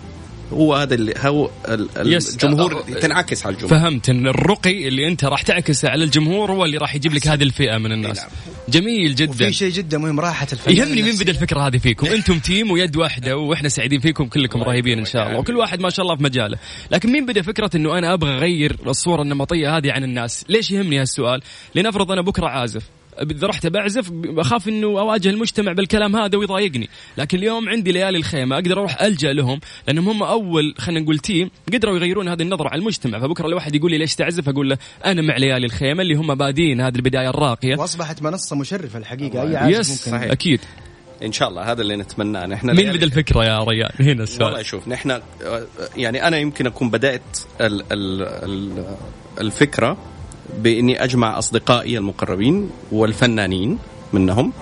هو 0.53 0.75
هذا 0.75 0.95
اللي 0.95 1.13
هو 1.19 1.49
الجمهور 1.67 2.81
تنعكس 2.81 3.45
على 3.45 3.55
الجمهور. 3.55 3.79
فهمت. 3.79 4.09
ان 4.09 4.27
الرقي 4.27 4.87
اللي 4.87 5.07
انت 5.07 5.25
راح 5.25 5.41
تعكسه 5.41 5.89
على 5.89 6.03
الجمهور 6.03 6.51
هو 6.51 6.65
اللي 6.65 6.77
راح 6.77 6.95
يجيب 6.95 7.13
لك 7.13 7.27
هذه 7.27 7.43
الفئة 7.43 7.77
من 7.77 7.91
الناس. 7.91 8.19
نعم. 8.19 8.29
جميل 8.69 9.15
جدا. 9.15 9.31
وفي 9.31 9.53
شيء 9.53 9.71
جدا 9.71 9.97
مهم 9.97 10.19
راحة 10.19 10.47
الفن 10.53 10.75
يهمني 10.75 11.01
مين 11.01 11.15
بدأ 11.15 11.31
الفكرة 11.31 11.67
هذه 11.67 11.77
فيكم؟ 11.77 12.07
أنتم 12.07 12.39
تيم 12.39 12.71
ويد 12.71 12.95
واحدة 12.95 13.37
وإحنا 13.37 13.69
سعيدين 13.69 13.99
فيكم 13.99 14.25
كلكم 14.25 14.63
رهيبين 14.63 14.99
إن 14.99 15.05
شاء 15.05 15.27
الله 15.27 15.39
وكل 15.39 15.57
واحد 15.57 15.79
ما 15.79 15.89
شاء 15.89 16.05
الله 16.05 16.15
في 16.15 16.23
مجاله. 16.23 16.57
لكن 16.91 17.11
مين 17.11 17.25
بدأ 17.25 17.41
فكرة 17.41 17.69
إنه 17.75 17.97
أنا 17.97 18.13
أبغى 18.13 18.37
أغير 18.37 18.77
الصورة 18.87 19.21
النمطية 19.21 19.77
هذه 19.77 19.91
عن 19.91 20.03
الناس؟ 20.03 20.45
ليش 20.49 20.71
يهمني 20.71 21.01
هالسؤال؟ 21.01 21.41
لنفرض 21.75 22.11
أنا 22.11 22.21
بكرة 22.21 22.47
عازف. 22.47 22.83
إذا 23.21 23.47
رحت 23.47 23.67
بعزف 23.67 24.11
أخاف 24.25 24.67
إنه 24.67 24.87
أواجه 24.87 25.29
المجتمع 25.29 25.71
بالكلام 25.71 26.15
هذا 26.15 26.37
ويضايقني. 26.37 26.89
لكن 27.17 27.37
اليوم 27.37 27.69
عندي 27.69 27.91
ليالي 27.91 28.17
الخيمة 28.17 28.55
أقدر 28.55 28.79
أروح 28.79 29.01
ألجأ 29.01 29.33
لهم 29.33 29.59
لأنهم 29.87 30.09
هم 30.09 30.23
أول 30.23 30.75
خلينا 30.77 31.01
نقول 31.01 31.19
team 31.19 31.51
قدروا 31.73 31.95
يغيرون 31.95 32.27
هذه 32.27 32.41
النظرة 32.41 32.69
على 32.69 32.79
المجتمع. 32.79 33.19
فبكرة 33.19 33.47
لو 33.47 33.55
واحد 33.55 33.75
يقول 33.75 33.91
لي 33.91 33.97
ليش 33.97 34.15
تعزف؟ 34.15 34.49
أقول 34.49 34.69
له 34.69 34.77
أنا 35.05 35.21
مع 35.21 35.37
ليالي 35.37 35.65
الخيمة 35.65 36.01
اللي 36.01 36.15
هم 36.15 36.35
بادين 36.35 36.81
هذه 36.81 36.95
البداية 36.95 37.29
الراقية. 37.29 37.75
وأصبحت 37.75 38.21
منصة 38.21 38.55
مشرفة 38.55 38.99
الحقيقة 38.99 39.41
أي 39.41 39.55
عازف 39.55 39.79
yes 39.79 40.07
ممكن. 40.07 40.31
أكيد. 40.31 40.59
إن 41.23 41.31
شاء 41.31 41.49
الله 41.49 41.71
هذا 41.71 41.81
اللي 41.81 41.95
نتمناه. 41.95 42.45
نحن 42.45 42.75
مين 42.75 42.91
بدا 42.91 43.05
الفكرة 43.05 43.45
يا 43.45 43.63
ريان 43.63 43.91
هنا 43.99 44.23
السؤال. 44.23 44.43
والله 44.43 44.63
شوف 44.63 44.87
نحن 44.87 45.19
يعني 45.97 46.27
أنا 46.27 46.37
يمكن 46.37 46.67
أكون 46.67 46.89
بدأت 46.89 47.37
ال 47.61 47.83
ال 47.91 48.85
الفكرة 49.41 49.97
بإني 50.57 51.03
أجمع 51.03 51.37
أصدقائي 51.37 51.97
المقربين 51.97 52.69
والفنانين 52.91 53.77
منهم 54.13 54.53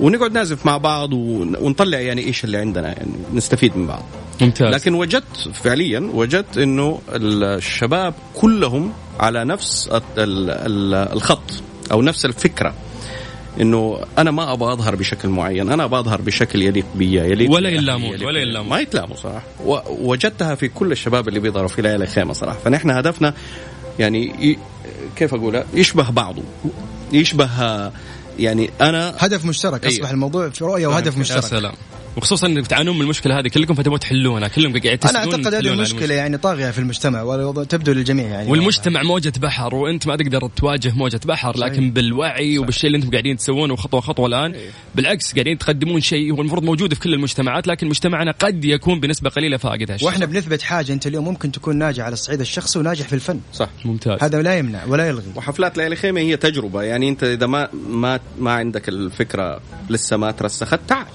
ونقعد 0.00 0.32
نعزف 0.32 0.66
مع 0.66 0.76
بعض 0.76 1.12
ونطلع 1.12 2.00
يعني 2.00 2.26
إيش 2.26 2.44
اللي 2.44 2.58
عندنا 2.58 2.88
يعني 2.88 3.12
نستفيد 3.34 3.76
من 3.76 3.86
بعض. 3.86 4.02
ممتاز. 4.40 4.74
لكن 4.74 4.94
وجدت 4.94 5.48
فعليا 5.54 6.10
وجدت 6.14 6.58
إنه 6.58 7.00
الشباب 7.12 8.14
كلهم 8.34 8.92
على 9.20 9.44
نفس 9.44 9.90
الخط 10.18 11.62
أو 11.92 12.02
نفس 12.02 12.24
الفكرة 12.24 12.74
إنه 13.60 14.00
أنا 14.18 14.30
ما 14.30 14.52
أبغى 14.52 14.72
أظهر 14.72 14.96
بشكل 14.96 15.28
معين 15.28 15.70
أنا 15.70 15.84
أبغى 15.84 16.00
أظهر 16.00 16.20
بشكل 16.20 16.62
يليق 16.62 16.84
بي 16.94 17.14
يليق 17.14 17.50
ولا 17.50 17.68
يلامون 17.68 18.24
ولا 18.24 18.40
يلامون. 18.40 18.70
ما 18.70 18.80
يتلاموا 18.80 19.16
صراحة. 19.16 19.46
ووجدتها 19.64 20.54
في 20.54 20.68
كل 20.68 20.92
الشباب 20.92 21.28
اللي 21.28 21.40
بيظهروا 21.40 21.68
في 21.68 21.82
ليالي 21.82 22.06
خيمة 22.06 22.32
صراحة. 22.32 22.58
فنحن 22.58 22.90
هدفنا 22.90 23.34
يعني 23.98 24.56
كيف 25.16 25.34
اقولها 25.34 25.64
يشبه 25.74 26.10
بعضه 26.10 26.42
يشبه 27.12 27.50
يعني 28.38 28.70
أنا 28.80 29.14
هدف 29.18 29.44
مشترك 29.44 29.86
أصبح 29.86 30.06
أيه. 30.06 30.14
الموضوع 30.14 30.48
في 30.48 30.64
رؤية 30.64 30.86
وهدف 30.86 31.18
مشترك. 31.18 31.42
يا 31.42 31.48
سلام. 31.48 31.74
وخصوصا 32.18 32.46
إنك 32.46 32.66
تعانون 32.66 32.96
من 32.96 33.02
المشكلة 33.02 33.38
هذه 33.38 33.48
كلكم 33.48 33.74
فتبغوا 33.74 33.98
تحلونها 33.98 34.48
كلهم 34.48 34.80
قاعد 34.80 35.06
أنا 35.06 35.18
أعتقد 35.18 35.54
هذه 35.54 35.72
المشكلة 35.72 36.14
يعني 36.14 36.38
طاغية 36.38 36.70
في 36.70 36.78
المجتمع 36.78 37.22
وتبدو 37.22 37.92
للجميع 37.92 38.26
يعني. 38.26 38.50
والمجتمع 38.50 39.02
موجة 39.02 39.32
بحر 39.38 39.74
وأنت 39.74 40.06
ما 40.06 40.16
تقدر 40.16 40.48
تواجه 40.56 40.92
موجة 40.94 41.20
بحر 41.24 41.58
لكن 41.58 41.74
صحيح. 41.74 41.92
بالوعي 41.92 42.32
صحيح. 42.32 42.60
وبالشيء 42.60 42.86
اللي 42.86 42.98
أنتم 42.98 43.10
قاعدين 43.10 43.36
تسوونه 43.36 43.76
خطوة 43.76 44.00
خطوة 44.00 44.26
الآن 44.26 44.52
صحيح. 44.52 44.72
بالعكس 44.94 45.32
قاعدين 45.32 45.58
تقدمون 45.58 46.00
شيء 46.00 46.32
هو 46.32 46.40
المفروض 46.40 46.62
موجود 46.62 46.94
في 46.94 47.00
كل 47.00 47.14
المجتمعات 47.14 47.66
لكن 47.66 47.88
مجتمعنا 47.88 48.32
قد 48.32 48.64
يكون 48.64 49.00
بنسبة 49.00 49.30
قليلة 49.30 49.56
فاقد 49.56 49.90
هالشيء 49.90 50.08
وإحنا 50.08 50.26
بنثبت 50.26 50.62
حاجة 50.62 50.92
أنت 50.92 51.06
اليوم 51.06 51.24
ممكن 51.24 51.52
تكون 51.52 51.76
ناجح 51.76 52.04
على 52.04 52.12
الصعيد 52.12 52.40
الشخصي 52.40 52.78
وناجح 52.78 53.06
في 53.06 53.12
الفن. 53.12 53.40
صح. 53.52 53.68
ممتاز. 53.84 54.18
هذا 54.22 54.42
لا 54.42 54.58
يمنع 54.58 54.84
ولا 54.84 55.08
يلغي. 55.08 55.32
وحفلات 55.36 55.78
ليالي 55.78 55.96
خيمة 55.96 56.20
هي 56.20 56.36
تجربة 56.36 56.82
يعني 56.82 57.08
أنت 57.08 57.24
إذا 57.24 57.46
ما 57.46 57.68
ما 57.90 58.20
ما 58.38 58.52
عندك 58.52 58.88
الفكرة 58.88 59.60
لسه 59.90 60.16
ما 60.16 60.30
ترسخت 60.30 60.80
تعال. 60.88 61.06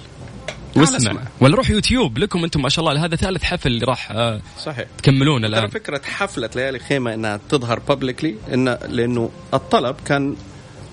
واسمع. 0.76 1.22
ولا 1.40 1.56
روح 1.56 1.70
يوتيوب 1.70 2.18
لكم 2.18 2.44
أنتم 2.44 2.62
ما 2.62 2.70
شاء 2.70 2.88
الله 2.88 3.06
هذا 3.06 3.16
ثالث 3.16 3.44
حفل 3.44 3.68
اللي 3.68 3.86
راح 3.86 4.12
آه، 4.12 4.42
صحيح. 4.66 4.86
تكملون 4.98 5.46
الآن. 5.46 5.68
فكرة 5.68 6.02
حفلة 6.04 6.50
ليالي 6.56 6.80
خيمة 6.80 7.14
إنها 7.14 7.40
تظهر 7.50 7.80
بابليكلي 7.80 8.36
إن 8.54 8.78
لأنه 8.90 9.30
الطلب 9.54 9.96
كان 10.06 10.36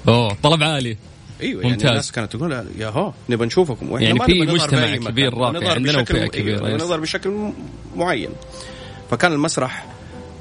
أوه 0.09 0.37
طلب 0.43 0.63
عالي. 0.63 0.97
أيوه 1.41 1.63
يعني 1.63 1.73
ممتاز. 1.73 1.85
يعني 1.85 1.91
الناس 1.91 2.13
كانت 2.13 2.37
تقول 2.37 2.67
يا 2.79 2.89
هو 2.89 3.13
نبغى 3.29 3.47
نشوفكم. 3.47 3.93
وإحنا 3.93 4.09
يعني 4.09 4.21
في 4.21 4.41
مجتمع 4.41 4.97
كبير 4.97 5.35
راقي 5.35 5.69
عندنا 5.69 6.01
وفئه 6.01 6.27
كبيرة 6.27 6.67
أيوة. 6.67 6.79
نظهر 6.79 7.01
بشكل 7.01 7.53
معين. 7.97 8.31
فكان 9.11 9.33
المسرح 9.33 9.87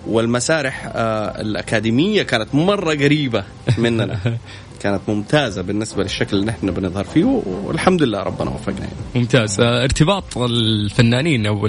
والمسارح 0.07 0.91
آه 0.95 1.41
الأكاديمية 1.41 2.23
كانت 2.23 2.55
مرة 2.55 2.93
قريبة 2.93 3.43
مننا. 3.77 4.19
كانت 4.79 5.01
ممتازة 5.07 5.61
بالنسبة 5.61 6.03
للشكل 6.03 6.37
اللي 6.37 6.45
نحن 6.45 6.71
بنظهر 6.71 7.03
فيه 7.03 7.23
والحمد 7.45 8.03
لله 8.03 8.23
ربنا 8.23 8.49
وفقنا 8.49 8.79
يعني. 8.79 8.91
ممتاز. 9.15 9.59
آه، 9.59 9.83
ارتباط 9.83 10.37
الفنانين 10.37 11.45
أو 11.45 11.67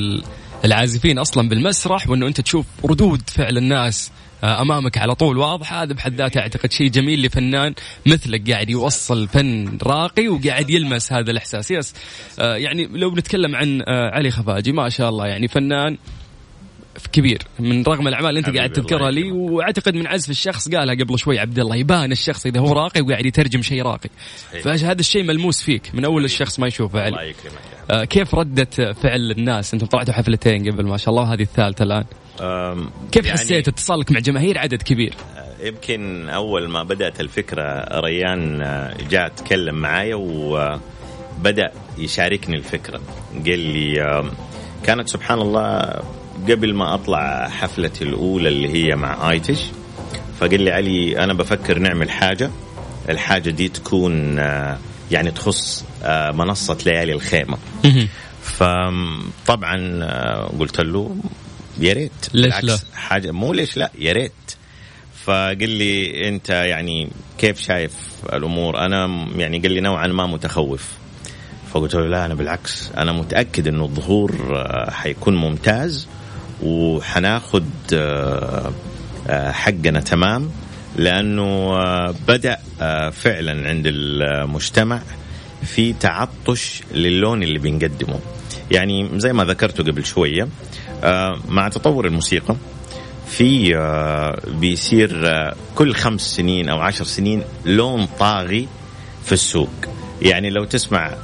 العازفين 0.64 1.18
أصلا 1.18 1.48
بالمسرح 1.48 2.10
وأنه 2.10 2.26
أنت 2.26 2.40
تشوف 2.40 2.66
ردود 2.84 3.22
فعل 3.30 3.58
الناس 3.58 4.10
آه، 4.44 4.62
أمامك 4.62 4.98
على 4.98 5.14
طول. 5.14 5.38
واضح 5.38 5.72
هذا 5.72 5.92
بحد 5.92 6.14
ذاته 6.14 6.40
أعتقد 6.40 6.72
شيء 6.72 6.88
جميل 6.88 7.22
لفنان 7.22 7.74
مثلك 8.06 8.50
قاعد 8.50 8.70
يوصل 8.70 9.28
فن 9.28 9.78
راقي 9.82 10.28
وقاعد 10.28 10.70
يلمس 10.70 11.12
هذا 11.12 11.30
الإحساس. 11.30 11.70
يس. 11.70 11.94
آه، 12.38 12.56
يعني 12.56 12.86
لو 12.86 13.10
بنتكلم 13.10 13.56
عن 13.56 13.82
علي 13.88 14.30
خفاجي 14.30 14.72
ما 14.72 14.88
شاء 14.88 15.08
الله 15.08 15.26
يعني 15.26 15.48
فنان 15.48 15.96
كبير. 17.12 17.42
من 17.58 17.82
رغم 17.82 18.08
الأعمال 18.08 18.28
اللي 18.28 18.40
أنت 18.40 18.56
قاعد 18.56 18.72
تذكرها 18.72 19.10
لي 19.10 19.32
وأعتقد 19.32 19.94
من 19.94 20.06
عزف 20.06 20.30
الشخص 20.30 20.68
قالها 20.68 20.94
قبل 20.94 21.18
شوي 21.18 21.38
عبد 21.38 21.58
الله 21.58 21.76
يبان 21.76 22.12
الشخص 22.12 22.46
إذا 22.46 22.60
هو 22.60 22.72
راقي 22.72 23.00
وقاعد 23.00 23.26
يترجم 23.26 23.62
شيء 23.62 23.82
راقي. 23.82 24.10
فهذا 24.62 25.00
الشيء 25.00 25.22
ملموس 25.22 25.62
فيك 25.62 25.90
من 25.94 26.04
أول 26.04 26.24
الشخص 26.24 26.60
ما 26.60 26.66
يشوفه. 26.66 27.00
علي 27.00 27.08
الله 27.08 27.22
يكرمك 27.22 27.58
آه 27.90 28.04
كيف 28.04 28.34
ردة 28.34 28.92
فعل 28.92 29.30
الناس؟ 29.30 29.74
أنتم 29.74 29.86
طلعتوا 29.86 30.14
حفلتين 30.14 30.72
قبل 30.72 30.86
ما 30.86 30.96
شاء 30.96 31.10
الله 31.10 31.22
وهذه 31.22 31.42
الثالثة 31.42 31.82
الآن. 31.82 32.04
كيف 33.12 33.26
يعني 33.26 33.38
حسيت 33.38 33.68
اتصالك 33.68 34.12
مع 34.12 34.20
جماهير 34.20 34.58
عدد 34.58 34.82
كبير؟ 34.82 35.14
آه، 35.36 35.66
يمكن 35.66 36.28
أول 36.28 36.68
ما 36.68 36.82
بدأت 36.82 37.20
الفكرة 37.20 38.00
ريان 38.00 38.62
آه، 38.62 38.96
جاء 39.10 39.28
تكلم 39.28 39.74
معايا 39.74 40.14
وبدا 40.14 41.72
يشاركني 41.98 42.56
الفكرة. 42.56 43.00
قال 43.46 43.58
لي 43.58 44.24
كانت 44.84 45.08
سبحان 45.08 45.40
الله 45.40 45.94
قبل 46.48 46.74
ما 46.74 46.94
أطلع 46.94 47.48
حفلتي 47.48 48.04
الأولى 48.04 48.48
اللي 48.48 48.68
هي 48.68 48.96
مع 48.96 49.30
آيتش 49.30 49.58
فقال 50.40 50.60
لي 50.62 50.70
علي 50.70 51.24
أنا 51.24 51.32
بفكر 51.34 51.78
نعمل 51.78 52.10
حاجة. 52.10 52.50
الحاجة 53.08 53.50
دي 53.50 53.68
تكون 53.68 54.38
آه، 54.38 54.78
يعني 55.10 55.30
تخص 55.30 55.84
آه، 56.02 56.30
منصة 56.30 56.78
ليالي 56.86 57.12
الخيمة. 57.12 57.58
فطبعا 58.42 60.00
آه، 60.02 60.52
قلت 60.58 60.80
له 60.80 61.16
يا 61.78 61.92
ريت. 61.92 62.12
ليش 62.34 62.64
لا؟ 62.64 62.78
حاجة 62.94 63.30
مو 63.30 63.52
ليش 63.52 63.76
لا 63.76 63.90
يا 63.98 64.12
ريت. 64.12 64.32
فقال 65.24 65.68
لي 65.70 66.28
أنت 66.28 66.50
يعني 66.50 67.08
كيف 67.38 67.60
شايف 67.60 67.92
الأمور؟ 68.32 68.78
أنا 68.78 69.26
يعني 69.36 69.58
قال 69.58 69.72
لي 69.72 69.80
نوعا 69.80 70.06
ما 70.06 70.26
متخوف. 70.26 70.88
فقلت 71.72 71.94
له 71.94 72.06
لا 72.06 72.26
أنا 72.26 72.34
بالعكس 72.34 72.90
أنا 72.96 73.12
متأكد 73.12 73.68
إنه 73.68 73.84
الظهور 73.84 74.32
حيكون 74.90 75.36
ممتاز. 75.36 76.08
وحناخد 76.62 77.64
آه، 77.94 78.72
آه، 79.28 79.50
حقنا 79.50 80.00
تمام 80.00 80.50
لأنه 80.96 81.42
آه، 81.42 82.14
بدأ 82.28 82.58
فعلا 83.10 83.68
عند 83.68 83.84
المجتمع 83.86 85.00
في 85.62 85.92
تعطش 85.92 86.82
للون 86.94 87.42
اللي 87.42 87.58
بنقدمه. 87.58 88.20
يعني 88.70 89.08
زي 89.14 89.32
ما 89.32 89.44
ذكرته 89.44 89.84
قبل 89.84 90.04
شوية 90.04 90.48
مع 91.48 91.68
تطور 91.68 92.06
الموسيقى 92.06 92.56
في 93.26 93.74
بيصير 94.48 95.30
كل 95.74 95.94
خمس 95.94 96.20
سنين 96.20 96.68
أو 96.68 96.80
عشر 96.80 97.04
سنين 97.04 97.42
لون 97.64 98.06
طاغي 98.18 98.68
في 99.24 99.32
السوق. 99.32 99.70
يعني 100.22 100.50
لو 100.50 100.64
تسمع 100.64 101.14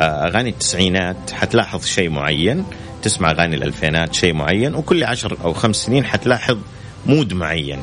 أغاني 0.00 0.50
التسعينات 0.50 1.30
حتلاحظ 1.30 1.86
شيء 1.86 2.10
معين. 2.10 2.64
تسمع 3.02 3.30
أغاني 3.30 3.56
الألفينات 3.56 4.14
شيء 4.14 4.34
معين 4.34 4.74
وكل 4.74 5.04
عشر 5.04 5.36
أو 5.44 5.52
خمس 5.52 5.76
سنين 5.76 6.04
حتلاحظ 6.04 6.58
mood 7.06 7.34
معين. 7.34 7.78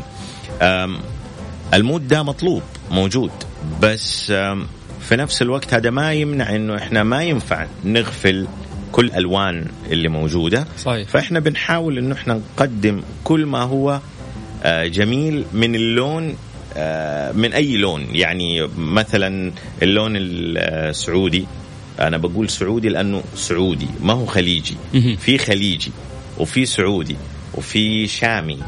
ال 1.73 1.80
mood 1.80 2.07
ده 2.07 2.23
مطلوب 2.23 2.61
موجود. 2.91 3.31
بس 3.81 4.31
في 5.01 5.15
نفس 5.15 5.41
الوقت 5.41 5.73
هذا 5.73 5.89
ما 5.89 6.13
يمنع 6.13 6.55
إنه 6.55 6.75
إحنا 6.75 7.03
ما 7.03 7.23
ينفع 7.23 7.67
نغفل 7.85 8.47
كل 8.91 9.05
الالوان 9.05 9.65
اللي 9.91 10.09
موجودة. 10.09 10.67
صحيح. 10.77 11.07
فإحنا 11.07 11.39
بنحاول 11.39 11.97
إنه 11.97 12.15
إحنا 12.15 12.33
نقدم 12.33 13.01
كل 13.23 13.45
ما 13.45 13.61
هو 13.61 13.99
آه، 14.63 14.87
جميل 14.87 15.45
من 15.53 15.75
اللون 15.75 16.35
آه، 16.77 17.31
من 17.31 17.53
أي 17.53 17.77
لون. 17.77 18.07
يعني 18.11 18.67
مثلا 18.77 19.51
اللون 19.81 20.13
السعودي 20.15 21.45
أنا 21.99 22.17
بقول 22.17 22.49
سعودي 22.49 22.89
لأنه 22.89 23.23
سعودي 23.35 23.87
ما 24.01 24.13
هو 24.13 24.25
خليجي. 24.25 24.77
في 25.17 25.37
خليجي 25.37 25.91
وفي 26.37 26.65
سعودي 26.65 27.15
وفي 27.53 28.07
شامي 28.07 28.59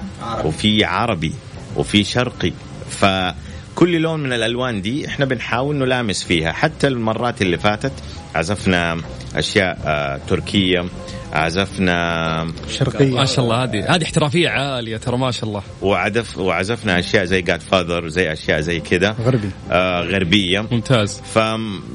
وفي 0.46 0.84
عربي 0.84 1.34
وفي 1.76 2.04
شرقي. 2.04 2.54
فكل 2.90 4.02
لون 4.02 4.20
من 4.20 4.34
الألوان 4.34 4.82
دي 4.82 5.08
إحنا 5.08 5.26
بنحاول 5.26 5.76
نلامس 5.76 6.24
فيها. 6.24 6.52
حتى 6.52 6.88
المرات 6.88 7.42
اللي 7.42 7.58
فاتت 7.58 7.94
عزفنا 8.36 9.02
أشياء 9.36 9.80
آه 9.86 10.20
تركية 10.28 10.86
عزفنا. 11.34 12.48
شرقية. 12.70 13.16
ما 13.16 13.26
شاء 13.26 13.46
الله 13.46 13.64
هذه 13.64 13.96
هذه 13.96 14.04
احترافية 14.04 14.50
عالية 14.50 14.98
ترى 14.98 15.18
ما 15.18 15.32
شاء 15.32 15.50
الله. 15.50 15.62
وعزف 15.82 16.38
وعزفنا 16.38 17.00
أشياء 17.00 17.26
زي 17.26 17.42
جاد 17.42 17.62
فاذر 17.62 18.08
زي 18.08 18.34
أشياء 18.34 18.60
زي 18.60 18.80
كذا. 18.80 19.16
غربي. 19.22 19.50
آه 19.72 20.02
غربية. 20.02 20.68
ممتاز. 20.72 21.22
ف 21.34 21.40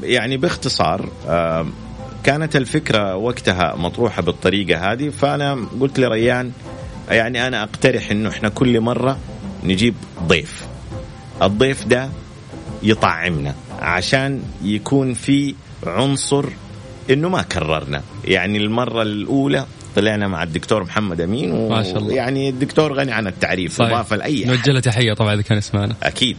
يعني 0.02 0.36
باختصار 0.36 1.08
آه 1.28 1.66
كانت 2.24 2.56
الفكرة 2.56 3.16
وقتها 3.16 3.74
مطروحة 3.76 4.22
بالطريقة 4.22 4.92
هذه 4.92 5.08
فأنا 5.08 5.66
قلت 5.80 5.98
لريان 6.00 6.52
يعني 7.10 7.46
أنا 7.46 7.62
أقترح 7.62 8.10
إنه 8.10 8.28
إحنا 8.28 8.48
كل 8.48 8.80
مرة 8.80 9.18
نجيب 9.64 9.94
ضيف. 10.26 10.66
الضيف 11.42 11.84
ده 11.84 12.08
يطعمنا 12.82 13.54
عشان 13.78 14.42
يكون 14.62 15.14
في 15.14 15.54
عنصر 15.86 16.46
إنه 17.10 17.28
ما 17.28 17.42
كررنا. 17.42 18.02
يعني 18.24 18.58
المرة 18.58 19.02
الأولى 19.02 19.66
طلعنا 19.96 20.28
مع 20.28 20.42
الدكتور 20.42 20.84
محمد 20.84 21.20
أمين 21.20 21.52
و... 21.52 21.68
ما 21.68 21.82
شاء 21.82 21.98
الله. 21.98 22.14
يعني 22.14 22.48
الدكتور 22.48 22.92
غني 22.92 23.12
عن 23.12 23.26
التعريف 23.26 23.82
اضافه 23.82 24.16
لاي 24.16 24.44
نوجه 24.44 24.70
له 24.70 24.80
تحية 24.80 25.12
طبعا 25.12 25.34
إذا 25.34 25.42
كان 25.42 25.58
اسمعنا 25.58 25.94
أكيد. 26.02 26.36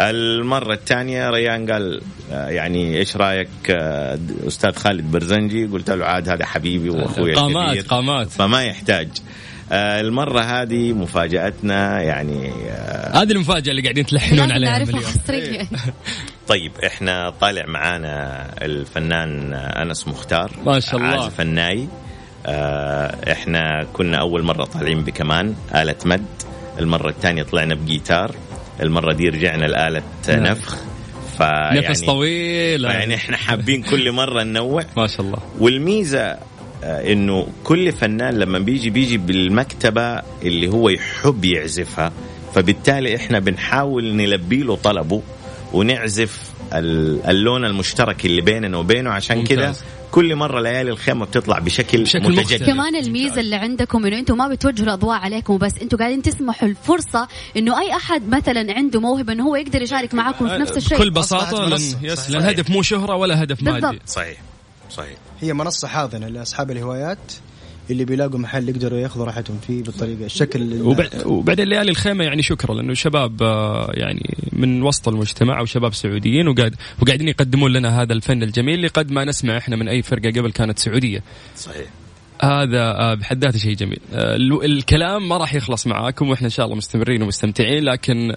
المرة 0.00 0.74
الثانية 0.74 1.30
ريان 1.30 1.70
قال 1.70 2.00
آه، 2.32 2.48
يعني 2.48 2.98
إيش 2.98 3.16
رأيك 3.16 3.48
آه، 3.70 4.18
أستاذ 4.46 4.72
خالد 4.72 5.10
برزنجي؟ 5.10 5.66
قلت 5.66 5.90
له 5.90 6.04
عاد 6.04 6.28
هذا 6.28 6.44
حبيبي 6.44 6.90
وأخوي 6.90 7.34
قامات 7.34 7.86
قامات. 7.86 8.30
فما 8.30 8.64
يحتاج. 8.64 9.08
آه، 9.72 10.00
المرة 10.00 10.40
هذه 10.40 10.92
مفاجأتنا 10.92 12.02
يعني 12.02 12.52
هذه 13.14 13.32
المفاجأة 13.32 13.70
اللي 13.70 13.82
قاعدين 13.82 14.06
تلحنون 14.06 14.52
عليها 14.52 14.76
اليوم 14.76 15.02
طيب 16.48 16.72
إحنا 16.86 17.30
طالع 17.40 17.64
معانا 17.66 18.46
الفنان 18.62 19.54
أنس 19.54 20.08
مختار. 20.08 20.50
ما 20.66 20.80
شاء 20.80 20.96
الله. 20.96 21.08
عازف 21.08 21.40
الناي. 21.40 21.88
إحنا 23.32 23.86
كنا 23.92 24.20
أول 24.20 24.42
مرة 24.42 24.64
طالعين 24.64 25.04
بكمان 25.04 25.54
آلة 25.74 25.96
مد. 26.04 26.26
المرة 26.78 27.08
الثانية 27.08 27.42
طلعنا 27.42 27.74
بجيتار. 27.74 28.34
المرة 28.82 29.12
دي 29.12 29.28
رجعنا 29.28 29.64
لآلة 29.64 30.02
نعم. 30.28 30.42
نفخ. 30.42 30.76
فيعني 31.38 31.88
نفس 31.88 32.00
طويل. 32.00 32.84
يعني 32.84 33.14
إحنا 33.14 33.36
حابين 33.36 33.82
كل 33.82 34.12
مرة 34.12 34.42
ننوع. 34.42 34.82
ما 34.96 35.06
شاء 35.06 35.20
الله. 35.20 35.38
والميزة 35.58 36.20
آه، 36.20 36.38
إنه 36.82 37.46
كل 37.64 37.92
فنان 37.92 38.38
لما 38.38 38.58
بيجي 38.58 38.90
بيجي 38.90 39.16
بالمكتبة 39.18 40.22
اللي 40.42 40.68
هو 40.68 40.88
يحب 40.88 41.44
يعزفها 41.44 42.12
فبالتالي 42.54 43.16
إحنا 43.16 43.38
بنحاول 43.38 44.14
نلبي 44.14 44.62
له 44.62 44.76
طلبه 44.76 45.22
ونعزف 45.72 46.52
اللون 46.72 47.64
المشترك 47.64 48.26
اللي 48.26 48.40
بيننا 48.40 48.78
وبينه. 48.78 49.10
عشان 49.10 49.44
كذا 49.44 49.76
كل 50.12 50.36
مرة 50.36 50.60
ليالي 50.60 50.90
الخيمة 50.90 51.24
بتطلع 51.24 51.58
بشكل, 51.58 52.02
بشكل 52.02 52.32
متجدد. 52.32 52.66
كمان 52.66 52.96
الميزة 52.96 53.40
اللي 53.40 53.56
عندكم 53.56 54.06
إنه 54.06 54.18
أنتم 54.18 54.36
ما 54.38 54.48
بتوجهوا 54.48 54.86
الأضواء 54.86 55.18
عليكم 55.18 55.58
بس 55.58 55.72
أنتم 55.82 55.96
قاعدين 55.96 56.22
تسمحوا 56.22 56.68
الفرصة 56.68 57.28
إنه 57.56 57.80
أي 57.80 57.92
أحد 57.96 58.28
مثلا 58.28 58.72
عنده 58.72 59.00
موهبة 59.00 59.32
إنه 59.32 59.44
هو 59.44 59.56
يقدر 59.56 59.82
يشارك 59.82 60.14
معاكم 60.14 60.48
في 60.48 60.56
نفس 60.56 60.76
الشيء. 60.76 60.98
بكل 60.98 61.10
بساطة 61.10 61.68
لأن 61.68 61.80
الهدف 62.28 62.70
مو 62.70 62.82
شهرة 62.82 63.14
ولا 63.16 63.42
هدف 63.42 63.62
مادي. 63.62 64.00
صحيح. 64.06 64.36
صحيح 64.90 65.16
هي 65.40 65.52
منصة 65.52 65.88
حاضنة 65.88 66.28
لأصحاب 66.28 66.70
الهوايات 66.70 67.32
اللي 67.90 68.04
بيلاقوا 68.04 68.38
محل 68.38 68.68
يقدروا 68.68 68.98
ياخذوا 68.98 69.26
راحتهم 69.26 69.58
فيه 69.66 69.82
بالطريقة 69.82 70.24
الشكل 70.24 70.82
وبعدين 71.26 71.68
ليالي 71.68 71.90
الخيمة 71.90 72.24
يعني 72.24 72.42
شكرا 72.42 72.74
لأنه 72.74 72.94
شباب 72.94 73.42
آه، 73.42 73.90
يعني 73.94 74.36
من 74.52 74.82
وسط 74.82 75.08
المجتمع 75.08 75.60
وشباب 75.60 75.94
سعوديين 75.94 76.48
وقاعد 76.48 76.74
وقاعدين 77.02 77.28
يقدمون 77.28 77.72
لنا 77.72 78.02
هذا 78.02 78.12
الفن 78.12 78.42
الجميل 78.42 78.74
اللي 78.74 78.88
قد 78.88 79.10
ما 79.10 79.24
نسمع 79.24 79.56
إحنا 79.58 79.76
من 79.76 79.88
أي 79.88 80.02
فرقة 80.02 80.30
قبل 80.30 80.52
كانت 80.52 80.78
سعودية. 80.78 81.22
صحيح. 81.56 81.86
هذا 82.42 82.80
آه، 82.80 83.14
بحد 83.14 83.44
ذاته 83.44 83.58
شيء 83.58 83.74
جميل 83.74 84.00
آه، 84.14 84.36
الكلام 84.64 85.28
ما 85.28 85.36
راح 85.36 85.54
يخلص 85.54 85.86
معاكم 85.86 86.28
وإحنا 86.28 86.44
إن 86.44 86.50
شاء 86.50 86.66
الله 86.66 86.76
مستمرين 86.76 87.22
ومستمتعين 87.22 87.84
لكن 87.84 88.34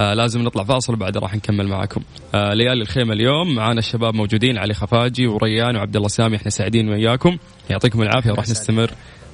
آه 0.00 0.14
لازم 0.14 0.42
نطلع 0.42 0.64
فاصل 0.64 0.92
وبعد 0.92 1.16
راح 1.16 1.34
نكمل 1.34 1.68
معاكم. 1.68 2.02
آه 2.34 2.54
ليالي 2.54 2.82
الخيمة 2.82 3.12
اليوم 3.12 3.54
معانا 3.54 3.78
الشباب 3.78 4.14
موجودين 4.14 4.58
علي 4.58 4.74
خفاجي 4.74 5.26
وريان 5.26 5.76
وعبد 5.76 5.96
الله 5.96 6.08
سامي 6.08 6.36
إحنا 6.36 6.50
سعيدين 6.50 6.88
وياكم 6.88 7.36
يعطيكم 7.70 8.02
العافية 8.02 8.30
وراح 8.30 8.48
نستمر 8.48 8.90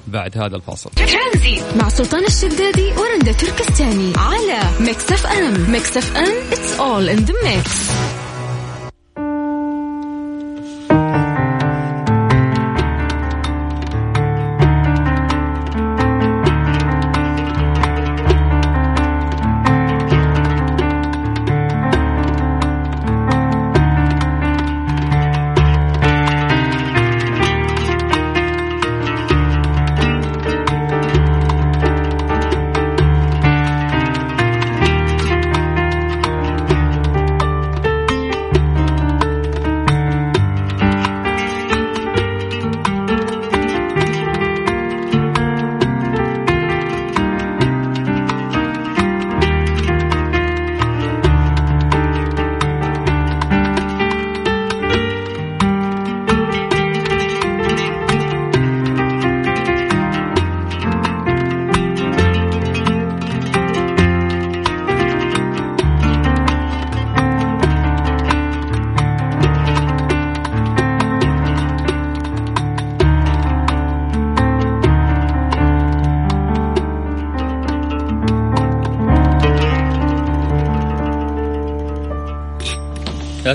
بعد 0.07 0.37
هذا 0.37 0.55
الفاصل. 0.55 0.89
ترانزيت 0.89 1.61
مع 1.75 1.89
سلطان 1.89 2.25
الشدادي 2.25 2.91
ورندا 2.91 3.31
تركستاني 3.31 4.13
على 4.17 4.59
ميكس 4.79 5.11
اف 5.11 5.27
ام. 5.27 5.71
ميكس 5.71 5.97
اف 5.97 6.17
ام 6.17 6.51
it's 6.51 6.79
all 6.79 7.17
in 7.17 7.25
the 7.29 7.33
mix. 7.33 7.69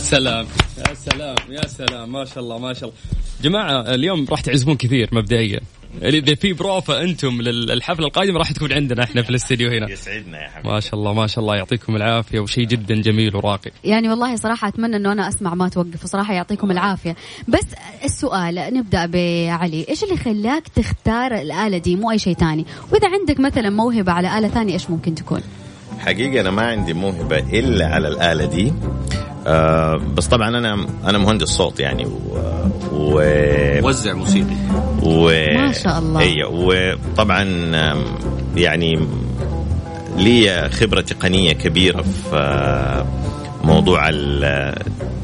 سلام. 0.05 0.47
يا 0.79 0.95
سلام 0.95 1.37
يا 1.51 1.67
سلام. 1.67 2.13
ما 2.13 2.25
شاء 2.25 2.39
الله 2.39 2.59
ما 2.59 2.73
شاء 2.73 2.89
الله. 2.89 3.01
جماعة 3.43 3.95
اليوم 3.95 4.27
راح 4.31 4.41
تعزفون 4.41 4.77
كثير 4.77 5.09
مبدئيا. 5.13 5.61
اذا 6.03 6.35
في 6.35 6.53
بروفا 6.53 7.03
أنتم 7.03 7.43
للحفلة 7.43 8.07
القادمة 8.07 8.39
راح 8.39 8.53
تكون 8.53 8.73
عندنا 8.73 9.05
إحنا 9.05 9.23
في 9.23 9.31
الاستديو 9.31 9.71
هنا. 9.71 9.91
يسعدنا 9.91 10.43
يا 10.43 10.49
حبيبي. 10.49 10.69
ما 10.69 10.81
شاء 10.81 10.95
الله 10.95 11.13
ما 11.13 11.27
شاء 11.27 11.45
الله. 11.45 11.57
يعطيكم 11.57 11.97
العافية 11.97 12.41
وشيء 12.41 12.65
جدا 12.65 12.95
جميل 12.95 13.37
وراقي. 13.37 13.71
يعني 13.85 14.09
والله 14.09 14.37
صراحة 14.37 14.69
أتمنى 14.69 14.97
إنه 14.97 15.13
أنا 15.13 15.29
أسمع 15.29 15.55
ما 15.55 15.69
توقف. 15.69 16.05
وصراحة 16.05 16.35
يعطيكم 16.35 16.71
العافية. 16.71 17.17
بس 17.49 17.67
السؤال 18.05 18.55
نبدأ 18.75 19.07
بعلي. 19.07 19.87
إيش 19.89 20.05
اللي 20.05 20.17
خلاك 20.17 20.69
تختار 20.69 21.35
الآلة 21.35 21.79
دي؟ 21.79 21.97
مو 21.97 22.11
أي 22.11 22.19
شيء 22.19 22.35
ثاني. 22.35 22.67
وإذا 22.93 23.09
عندك 23.09 23.41
مثلا 23.41 23.71
موهبة 23.71 24.13
على 24.13 24.39
آلة 24.39 24.49
ثانية 24.49 24.73
إيش 24.73 24.91
ممكن 24.91 25.15
تكون؟ 25.15 25.41
حقيقة 25.99 26.41
أنا 26.41 26.51
ما 26.51 26.63
عندي 26.63 26.93
موهبة 26.93 27.39
إلا 27.39 27.87
على 27.87 28.09
الآلة 28.09 28.45
دي. 28.45 28.73
آه 29.47 29.97
بس 30.17 30.27
طبعا 30.27 30.49
أنا 30.49 30.87
أنا 31.05 31.19
مهندس 31.19 31.49
صوت 31.49 31.81
يعني 31.81 32.05
و, 32.07 32.11
و... 32.93 33.21
موزع 33.83 34.13
موسيقي 34.13 34.57
و... 35.03 35.29
ما 35.59 35.73
شاء 35.73 35.99
الله. 35.99 36.21
أيوه 36.21 36.51
وطبعا 36.53 37.43
يعني 38.57 39.07
لي 40.17 40.69
خبرة 40.71 41.01
تقنية 41.01 41.53
كبيرة 41.53 42.03
في 42.03 42.37
آه، 42.37 43.07
موضوع 43.65 44.11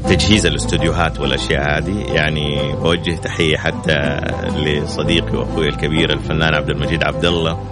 تجهيز 0.07 0.45
الاستوديوهات 0.45 1.19
والأشياء 1.19 1.77
هذه 1.77 2.05
يعني 2.13 2.61
أوجه 2.73 3.15
تحية 3.15 3.57
حتى 3.57 4.21
لصديقي 4.57 5.37
وأخوي 5.37 5.69
الكبير 5.69 6.13
الفنان 6.13 6.53
عبد 6.53 6.69
المجيد 6.69 7.03
عبد 7.03 7.25
الله 7.25 7.63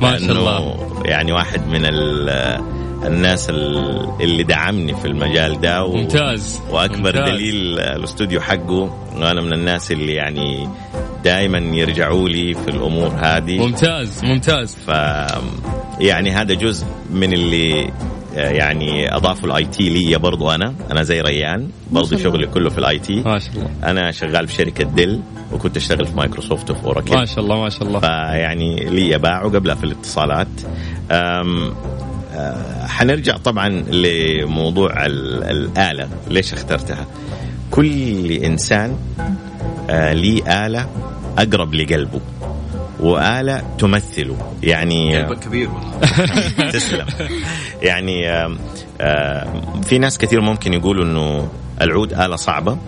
ما 0.00 0.18
شاء 0.18 0.20
لأنه 0.28 0.38
الله. 0.40 0.76
يعني 1.04 1.32
واحد 1.32 1.66
من 1.66 1.84
ال- 1.84 2.60
الناس 3.04 3.50
ال- 3.50 4.08
اللي 4.20 4.42
دعمني 4.42 4.94
في 4.94 5.04
المجال 5.04 5.60
ده 5.60 5.84
و... 5.84 5.96
ممتاز. 5.96 6.60
وأكبر 6.70 6.96
ممتاز. 7.16 7.30
دليل 7.30 7.78
الأستوديو 7.78 8.40
حقه 8.40 8.96
وأنا 9.16 9.40
من 9.40 9.52
الناس 9.52 9.92
اللي 9.92 10.14
يعني 10.14 10.68
دائما 11.24 11.58
يرجعوا 11.58 12.28
لي 12.28 12.54
في 12.54 12.68
الأمور 12.70 13.12
هذه. 13.20 13.58
ممتاز 13.58 14.24
ممتاز. 14.24 14.76
ف 14.86 14.88
يعني 16.00 16.30
هذا 16.30 16.54
جزء 16.54 16.86
من 17.10 17.32
اللي 17.32 17.90
آه، 18.36 18.50
يعني 18.50 19.16
اضافوا 19.16 19.48
ال 19.48 19.64
IT 19.64 19.88
لي 19.88 20.18
برضو 20.18 20.50
أنا. 20.50 20.74
أنا 20.90 21.02
زي 21.02 21.20
ريان 21.20 21.70
برضو. 21.90 22.16
شغلي 22.16 22.46
كله 22.46 22.70
في 22.70 22.78
ال 22.78 22.98
IT 22.98 23.14
ما 23.14 23.38
شاء 23.38 23.50
الله. 23.54 23.70
أنا 23.84 24.10
شغال 24.10 24.48
في 24.48 24.54
شركة 24.54 24.84
ديل 24.84 25.20
وكنت 25.52 25.76
أشتغل 25.76 26.06
في 26.06 26.16
مايكروسوفت 26.16 26.70
وفي 26.70 26.84
اوراكل 26.84 27.14
ما 27.14 27.24
شاء 27.24 27.40
الله 27.40 27.60
ما 27.60 27.68
شاء 27.70 27.82
الله. 27.82 28.00
فيعني 28.00 28.76
لي 28.84 29.18
باع 29.18 29.44
وقبلها 29.44 29.74
في 29.74 29.84
الاتصالات. 29.84 30.48
أم 31.10 31.74
حنرجع 32.88 33.36
طبعا 33.36 33.68
لموضوع 33.68 35.06
ال- 35.06 35.44
الآلة. 35.44 36.08
ليش 36.30 36.52
اخترتها؟ 36.52 37.06
كل 37.70 38.32
إنسان 38.32 38.96
آه، 39.90 40.12
ليه 40.12 40.66
آلة 40.66 40.86
أقرب 41.38 41.74
لقلبه 41.74 42.20
وآلة 43.00 43.62
تمثله. 43.78 44.36
يعني 44.62 45.18
قلبك 45.22 45.38
كبير 45.38 45.68
والله. 45.70 46.70
تسلم. 46.72 47.06
يعني 47.82 48.22
في 49.82 49.98
ناس 49.98 50.18
كثير 50.18 50.40
ممكن 50.40 50.74
يقولوا 50.74 51.04
إنه 51.04 51.48
العود 51.80 52.12
آلة 52.12 52.36
صعبة 52.36 52.78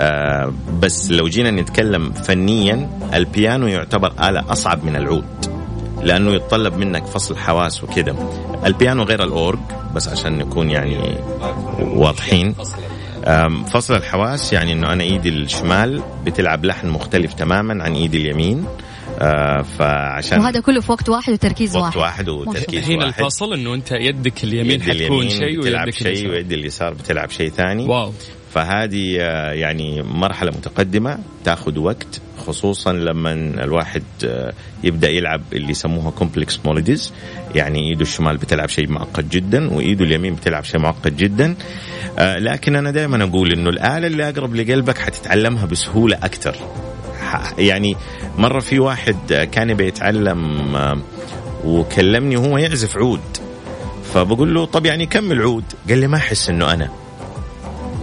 آه، 0.00 0.52
بس 0.80 1.10
لو 1.10 1.28
جينا 1.28 1.50
نتكلم 1.50 2.12
فنيا 2.12 2.88
البيانو 3.14 3.66
يعتبر 3.66 4.12
آلة 4.28 4.52
أصعب 4.52 4.84
من 4.84 4.96
العود. 4.96 5.57
لأنه 6.02 6.34
يتطلب 6.34 6.76
منك 6.76 7.06
فصل 7.06 7.36
حواس 7.36 7.84
وكده 7.84 8.14
البيانو 8.66 9.02
غير 9.02 9.24
الأورج 9.24 9.58
بس 9.94 10.08
عشان 10.08 10.38
نكون 10.38 10.70
يعني 10.70 11.18
واضحين. 11.80 12.54
فصل 13.72 13.94
الحواس 13.96 14.52
يعني 14.52 14.72
إنه 14.72 14.92
أنا 14.92 15.04
إيدي 15.04 15.28
الشمال 15.28 16.02
بتلعب 16.24 16.64
لحن 16.64 16.88
مختلف 16.88 17.34
تماما 17.34 17.84
عن 17.84 17.94
إيدي 17.94 18.16
اليمين. 18.16 18.66
آه، 19.20 19.62
فعشان 19.62 20.40
وهذا 20.40 20.60
كله 20.60 20.80
في 20.80 20.92
وقت 20.92 21.08
واحد 21.08 21.32
وتركيز 21.32 21.76
وقت 21.76 21.96
واحد. 21.96 22.28
واحد 22.28 22.28
وتركيز 22.28 22.78
الحين 22.78 22.98
واحد. 22.98 23.20
الفصل 23.20 23.52
إنه 23.52 23.74
أنت 23.74 23.92
يدك 23.92 24.44
اليمين 24.44 24.70
يد 24.70 24.82
حتكون 24.82 25.28
شيء 25.28 25.60
بتلعب 25.60 25.86
ويدك 25.86 25.98
شيء. 25.98 26.30
ويد 26.30 26.52
اليسار 26.52 26.94
بتلعب 26.94 27.30
شيء 27.30 27.50
ثاني. 27.50 27.84
wow. 27.84 28.12
فهذه 28.58 29.16
آه، 29.20 29.52
يعني 29.52 30.02
مرحلة 30.02 30.50
متقدمة 30.50 31.18
تاخذ 31.44 31.78
وقت 31.78 32.20
خصوصا 32.46 32.92
لما 32.92 33.32
الواحد 33.32 34.02
آه، 34.24 34.52
يبدأ 34.84 35.08
يلعب 35.08 35.42
اللي 35.52 35.70
يسموها 35.70 36.10
complex 36.10 36.60
melodies 36.64 37.12
يعني 37.54 37.90
إيده 37.90 38.02
الشمال 38.02 38.36
بتلعب 38.36 38.68
شيء 38.68 38.88
معقد 38.88 39.28
جدا 39.28 39.74
وإيده 39.74 40.04
اليمين 40.04 40.34
بتلعب 40.34 40.64
شيء 40.64 40.80
معقد 40.80 41.16
جدا. 41.16 41.54
آه، 42.18 42.38
لكن 42.38 42.76
أنا 42.76 42.90
دائما 42.90 43.24
أقول 43.24 43.52
إنه 43.52 43.70
الآلة 43.70 44.06
اللي 44.06 44.28
أقرب 44.28 44.54
لقلبك 44.54 44.98
حتتعلمها 44.98 45.66
بسهولة 45.66 46.16
أكثر. 46.16 46.56
يعني 47.58 47.96
مرة 48.38 48.60
في 48.60 48.78
واحد 48.78 49.48
كان 49.52 49.74
بيتعلم 49.74 50.76
وكلمني 51.64 52.36
وهو 52.36 52.58
يعزف 52.58 52.96
عود. 52.96 53.20
فبقول 54.14 54.54
له 54.54 54.64
طب 54.64 54.86
يعني 54.86 55.06
كمل 55.06 55.42
عود 55.42 55.64
قال 55.88 55.98
لي 55.98 56.06
ما 56.06 56.16
أحس 56.16 56.50
إنه 56.50 56.72
أنا. 56.72 57.07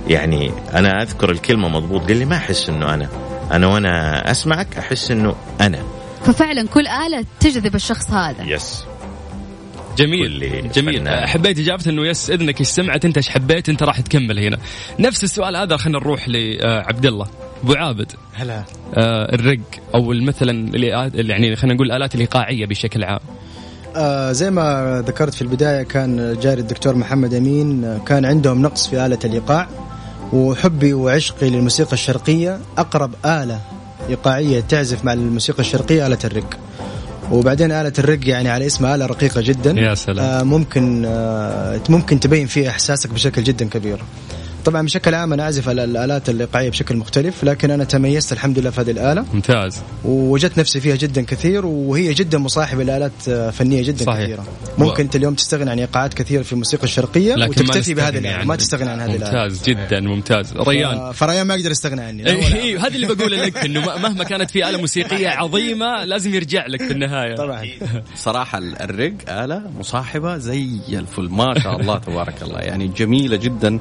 يعني 0.08 0.52
أنا 0.74 1.02
أذكر 1.02 1.32
الكلمة 1.32 1.68
مضبوط 1.68 2.08
قال 2.08 2.18
لي 2.18 2.26
ما 2.26 2.36
أحس 2.36 2.70
إنه 2.70 2.94
أنا. 2.94 3.10
أنا 3.52 3.68
وأنا 3.68 4.32
أسمعك 4.32 4.78
أحس 4.78 5.12
إنه 5.12 5.36
أنا. 5.62 5.80
ففعلا 6.24 6.68
كل 6.68 6.88
آلة 6.88 7.26
تجذب 7.40 7.76
الشخص 7.76 8.12
هذا. 8.12 8.44
يس. 8.44 8.86
جميل 9.98 10.70
جميل. 10.72 11.00
فنان. 11.00 11.28
حبيت 11.28 11.60
إجابة 11.60 11.84
إنه 11.88 12.08
يس 12.08 12.30
إذنك 12.30 12.60
إيش 12.60 12.68
سمعت 12.68 13.06
أنت 13.06 13.18
إيش 13.18 13.30
حبيت 13.30 13.70
أنت 13.70 13.84
راح 13.84 14.00
تكمل 14.00 14.40
هنا. 14.40 14.58
نفس 15.00 15.24
السؤال 15.24 15.56
هذا 15.56 15.78
خلينا 15.78 16.00
نروح 16.00 16.26
لعبد 16.28 17.06
الله. 17.06 17.28
أبو 17.64 17.74
عابد. 17.74 18.12
هلا. 18.34 18.64
آه، 18.94 19.36
الرق 19.36 19.60
أو 19.96 20.14
مثلا 20.14 20.52
اللي 20.52 20.88
يعني 21.14 21.56
خلينا 21.56 21.76
نقول 21.76 21.88
الالات 21.88 22.16
الإيقاعية 22.16 22.66
بشكل 22.66 23.04
عام. 23.04 23.20
آه 23.96 24.32
زي 24.32 24.52
ما 24.52 25.04
ذكرت 25.08 25.34
في 25.34 25.42
البداية 25.42 25.84
كان 25.84 26.38
جاري 26.42 26.62
الدكتور 26.62 26.96
محمد 26.96 27.34
أمين 27.34 27.84
آه، 27.84 27.98
كان 27.98 28.26
عندهم 28.26 28.62
نقص 28.62 28.88
في 28.88 29.06
آلة 29.06 29.20
الإيقاع. 29.26 29.68
وحبي 30.36 30.94
وعشقي 30.94 31.50
للموسيقى 31.50 31.94
الشرقية 31.94 32.60
أقرب 32.78 33.12
آلة 33.26 33.60
إيقاعية 34.10 34.60
تعزف 34.60 35.06
مع 35.06 35.14
الموسيقى 35.14 35.60
الشرقية 35.60 36.08
آلة 36.08 36.18
الرق. 36.24 36.58
وبعدين 37.32 37.72
آلة 37.72 37.94
الرق 38.00 38.20
يعني 38.28 38.50
على 38.50 38.66
اسمها 38.66 38.96
آلة 38.96 39.06
رقيقة 39.06 39.42
جدا. 39.42 39.72
يا 39.72 39.96
سلام. 39.96 40.26
آه 40.26 40.44
ممكن 40.44 41.04
آه 41.06 41.82
ممكن 41.90 42.20
تبين 42.20 42.48
فيها 42.48 42.70
إحساسك 42.70 43.10
بشكل 43.10 43.44
جدا 43.44 43.66
كبير. 43.70 44.00
طبعا 44.66 44.82
بشكل 44.82 45.14
عام 45.14 45.34
أنا 45.34 45.44
اعزف 45.44 45.70
على 45.70 45.84
الآلات 45.84 46.30
الايقاعيه 46.30 46.70
بشكل 46.70 46.98
مختلف 46.98 47.44
لكن 47.44 47.72
أنا 47.72 47.84
تميزت 47.84 48.34
الحمد 48.34 48.60
لله 48.60 48.70
في 48.70 48.82
هذه 48.82 48.92
الآلة. 48.92 49.26
ممتاز. 49.34 49.82
ووجدت 50.06 50.60
نفسي 50.60 50.80
فيها 50.80 50.96
جدا 50.96 51.22
كثير 51.22 51.66
وهي 51.66 52.14
جدا 52.14 52.38
مصاحبة 52.38 52.84
لآلات 52.84 53.30
فنية 53.54 53.84
جدا 53.84 54.06
صحيح. 54.06 54.24
كثيرة. 54.24 54.46
ممكن 54.78 55.04
أنت 55.04 55.16
اليوم 55.16 55.34
تستغني 55.34 55.72
عن 55.72 55.80
إيقاعات 55.80 56.14
كثيرة 56.14 56.42
في 56.44 56.54
الموسيقى 56.54 56.84
الشرقية 56.84 57.36
لكن 57.36 57.64
ما 57.66 57.70
وتكتفي 57.70 57.94
بهذه 57.94 58.18
الآلة. 58.18 58.46
ما 58.46 58.56
تستغني 58.56 58.90
عن 58.90 59.02
هذه 59.02 59.16
الآلة. 59.16 59.44
ممتاز 59.44 59.64
جدا 59.64 60.00
ممتاز. 60.00 60.54
ريان. 60.58 61.12
فريان 61.12 61.48
ما 61.48 61.56
يقدر 61.56 61.72
يستغنى 61.72 62.02
عني. 62.02 62.24
لا 62.24 62.36
ولا. 62.36 62.56
اي 62.56 62.78
هذا 62.78 62.96
اللي 62.96 63.08
بقوله 63.08 63.46
لك 63.46 63.58
إنه 63.58 63.80
مهما 63.80 64.24
كانت 64.24 64.52
في 64.52 64.70
آلة 64.70 64.78
موسيقية 64.78 65.30
عظيمة 65.42 66.06
لازم 66.06 66.34
يرجع 66.34 66.68
لك 66.68 66.84
في 66.84 66.92
النهاية. 66.92 67.36
طبعا. 67.36 67.68
صراحة 68.26 68.58
الرق 68.58 69.14
آلة 69.30 69.62
مصاحبة 69.80 70.38
زي 70.38 70.68
الفل. 70.90 71.30
ما 71.30 71.60
شاء 71.60 71.82
الله 71.82 71.98
تبارك 71.98 72.42
الله. 72.42 72.60
يعني 72.60 72.88
جميلة 72.88 73.36
جدا. 73.38 73.80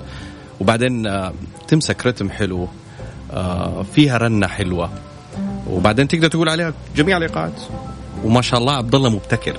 وبعدين 0.60 1.06
آه، 1.06 1.32
تمسك 1.68 2.06
رتم 2.06 2.30
حلو 2.30 2.68
آه، 3.32 3.82
فيها 3.94 4.18
رنة 4.18 4.46
حلوة. 4.46 4.90
وبعدين 5.70 6.08
تقدر 6.08 6.28
تقول 6.28 6.48
عليها 6.48 6.74
جميع 6.96 7.16
الإيقاعات 7.16 7.62
وما 8.24 8.42
شاء 8.42 8.60
الله 8.60 8.72
عبد 8.72 8.94
الله 8.94 9.10
مبتكر. 9.10 9.56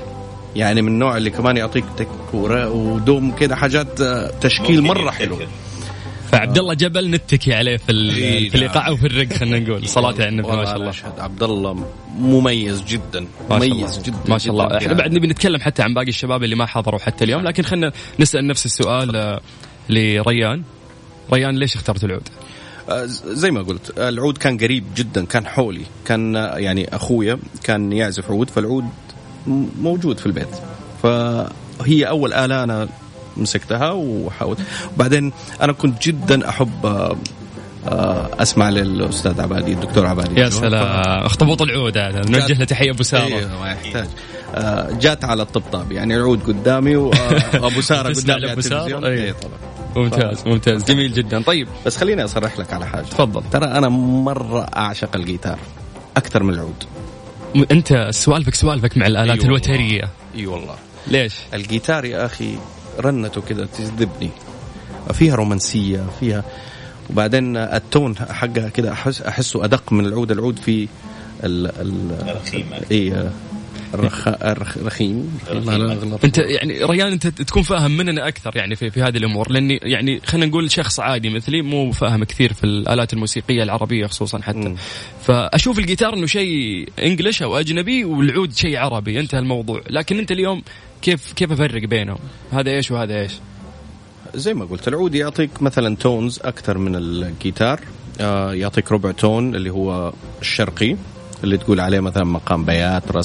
يعني 0.55 0.81
من 0.81 0.87
النوع 0.87 1.17
اللي 1.17 1.29
كمان 1.29 1.57
يعطيك 1.57 1.85
تك 1.97 2.07
ودوم 2.33 3.31
كده 3.31 3.55
حاجات 3.55 4.01
آه، 4.01 4.31
تشكيل 4.41 4.81
مرة 4.81 5.11
حلو. 5.11 5.37
فعبد 6.31 6.57
الله 6.57 6.73
جبل 6.73 7.11
نتكي 7.11 7.53
عليه 7.53 7.77
في 7.77 8.49
في 8.49 8.55
الايقاع 8.55 8.89
وفي 8.89 9.05
الرق 9.05 9.33
خلينا 9.33 9.59
نقول. 9.59 9.87
صلاة 9.97 10.13
على 10.13 10.27
النبي 10.27 10.47
ما 10.47 10.65
شاء 10.65 10.75
الله. 10.75 10.93
عبد 11.17 11.43
الله 11.43 11.85
مميز 12.17 12.83
جدا. 12.83 13.27
ما 13.49 13.59
شاء 13.59 13.69
مميز 13.69 13.91
الله. 13.91 14.03
جدا 14.03 14.29
ما 14.29 14.37
شاء 14.37 14.51
الله. 14.53 14.65
إحنا 14.65 14.81
يعني. 14.81 14.93
بعد 14.93 15.13
نبي 15.13 15.27
نتكلم 15.27 15.61
حتى 15.61 15.83
عن 15.83 15.93
باقي 15.93 16.07
الشباب 16.07 16.43
اللي 16.43 16.55
ما 16.55 16.65
حضروا 16.65 16.99
حتى 16.99 17.23
اليوم 17.23 17.41
لكن 17.41 17.63
خلينا 17.63 17.91
نسأل 18.19 18.47
نفس 18.47 18.65
السؤال 18.65 19.39
لريان. 19.89 20.63
ريان 21.33 21.55
ليش 21.55 21.75
اخترت 21.75 22.03
العود؟ 22.03 22.29
آه، 22.89 23.05
زي 23.25 23.51
ما 23.51 23.61
قلت 23.61 23.99
العود 23.99 24.37
كان 24.37 24.57
قريب 24.57 24.83
جدا 24.95 25.25
كان 25.25 25.45
حولي 25.45 25.85
كان 26.05 26.35
آه، 26.35 26.57
يعني 26.57 26.95
أخويا 26.95 27.39
كان 27.63 27.91
يعزف 27.91 28.31
عود 28.31 28.49
فالعود 28.49 28.85
موجود 29.81 30.17
في 30.17 30.25
البيت. 30.25 30.47
فهي 31.03 32.03
أول 32.03 32.33
آلة 32.33 32.63
أنا 32.63 32.87
مسكتها 33.37 33.91
وحاولت. 33.91 34.59
وبعدين 34.95 35.31
أنا 35.61 35.73
كنت 35.73 36.07
جدا 36.07 36.49
أحب 36.49 36.85
آه، 36.85 37.17
أسمع 38.41 38.69
للأستاذ 38.69 39.41
عبادي 39.41 39.73
الدكتور 39.73 40.05
عبادي. 40.05 40.41
يا 40.41 40.49
سلام. 40.49 40.83
اخطبوط 41.25 41.61
العود 41.61 41.97
هذا. 41.97 42.21
نوجه 42.29 42.53
له 42.53 42.65
تحية 42.65 42.91
أبو 42.91 43.03
ساره 43.03 43.23
أيوه 43.23 43.59
ما 43.59 43.71
يحتاج 43.71 44.07
جات 44.99 45.25
على 45.25 45.41
الطبطاب 45.41 45.91
يعني 45.91 46.15
العود 46.15 46.43
قدامي 46.43 46.95
وابو 46.95 47.81
سارة 47.81 48.13
قدامي 48.21 48.49
على 48.49 48.61
سارة؟ 48.61 48.85
التلفزيون. 48.85 49.05
أي. 49.05 49.25
اي 49.25 49.33
طبعا. 49.33 49.74
ممتاز 49.95 50.47
ممتاز. 50.47 50.83
جميل 50.83 51.13
جدا. 51.13 51.41
طيب 51.41 51.67
بس 51.85 51.97
خليني 51.97 52.23
أصرح 52.23 52.59
لك 52.59 52.73
على 52.73 52.87
حاجة. 52.87 53.05
تفضل. 53.05 53.43
ترى 53.51 53.65
أنا 53.65 53.89
مرة 53.89 54.61
أعشق 54.61 55.15
الجيتار 55.15 55.59
أكثر 56.17 56.43
من 56.43 56.53
العود. 56.53 56.83
أنت 57.71 58.07
سوالفك 58.11 58.55
سوالفك 58.55 58.97
مع 58.97 59.07
الآلات 59.07 59.39
أيوة 59.39 59.45
الوترية. 59.45 60.09
أي 60.35 60.45
والله. 60.45 60.75
ليش؟ 61.07 61.33
الجيتار 61.53 62.05
يا 62.05 62.25
أخي 62.25 62.55
رنته 62.99 63.41
كذا 63.41 63.65
تجذبني. 63.65 64.29
فيها 65.13 65.35
رومانسية 65.35 66.05
فيها 66.19 66.43
وبعدين 67.09 67.57
ال 67.57 67.69
tone 67.69 68.15
حقها 68.17 68.69
كذا 68.69 68.91
أحس 68.91 69.21
أحسه 69.21 69.65
أدق 69.65 69.93
من 69.93 70.05
العود. 70.05 70.31
العود 70.31 70.59
في 70.59 70.87
ال 71.43 71.67
ال 71.67 72.11
اي 72.91 73.29
الرخ... 73.99 74.27
الرخيم 74.27 75.39
انت 76.23 76.37
يعني 76.37 76.83
ريان 76.83 77.11
انت 77.11 77.27
تكون 77.27 77.63
فاهم 77.63 77.97
مننا 77.97 78.27
أكثر 78.27 78.57
يعني 78.57 78.75
في 78.75 78.89
في 78.89 79.01
هذه 79.01 79.17
الأمور 79.17 79.51
لأني 79.51 79.79
يعني 79.83 80.21
خلينا 80.25 80.45
نقول 80.45 80.71
شخص 80.71 80.99
عادي 80.99 81.29
مثلي 81.29 81.61
مو 81.61 81.91
فاهم 81.91 82.23
كثير 82.23 82.53
في 82.53 82.63
الآلات 82.63 83.13
الموسيقية 83.13 83.63
العربية 83.63 84.07
خصوصا 84.07 84.41
حتى. 84.41 84.57
م. 84.57 84.75
فأشوف 85.23 85.79
الجيتار 85.79 86.13
إنه 86.13 86.25
شيء 86.25 86.89
English 86.99 87.43
أو 87.43 87.57
أجنبي 87.57 88.03
والعود 88.03 88.53
شيء 88.53 88.77
عربي 88.77 89.19
انتهى 89.19 89.39
الموضوع 89.39 89.81
لكن 89.89 90.19
أنت 90.19 90.31
اليوم 90.31 90.63
كيف 91.01 91.33
كيف 91.33 91.51
أفرق 91.51 91.87
بينهم؟ 91.87 92.19
هذا 92.51 92.71
إيش 92.71 92.91
وهذا 92.91 93.21
إيش؟ 93.21 93.31
زي 94.35 94.53
ما 94.53 94.65
قلت 94.65 94.87
العود 94.87 95.15
يعطيك 95.15 95.61
مثلا 95.61 95.95
tones 95.95 96.39
أكثر 96.43 96.77
من 96.77 96.95
الجيتار. 96.95 97.79
آه، 98.21 98.53
يعطيك 98.53 98.91
ربع 98.91 99.11
tone 99.11 99.55
اللي 99.55 99.69
هو 99.69 100.13
الشرقي 100.41 100.95
اللي 101.43 101.57
تقول 101.57 101.79
عليه 101.79 101.99
مثلا 101.99 102.23
مقام 102.23 102.65
بيات 102.65 103.15
آه، 103.15 103.23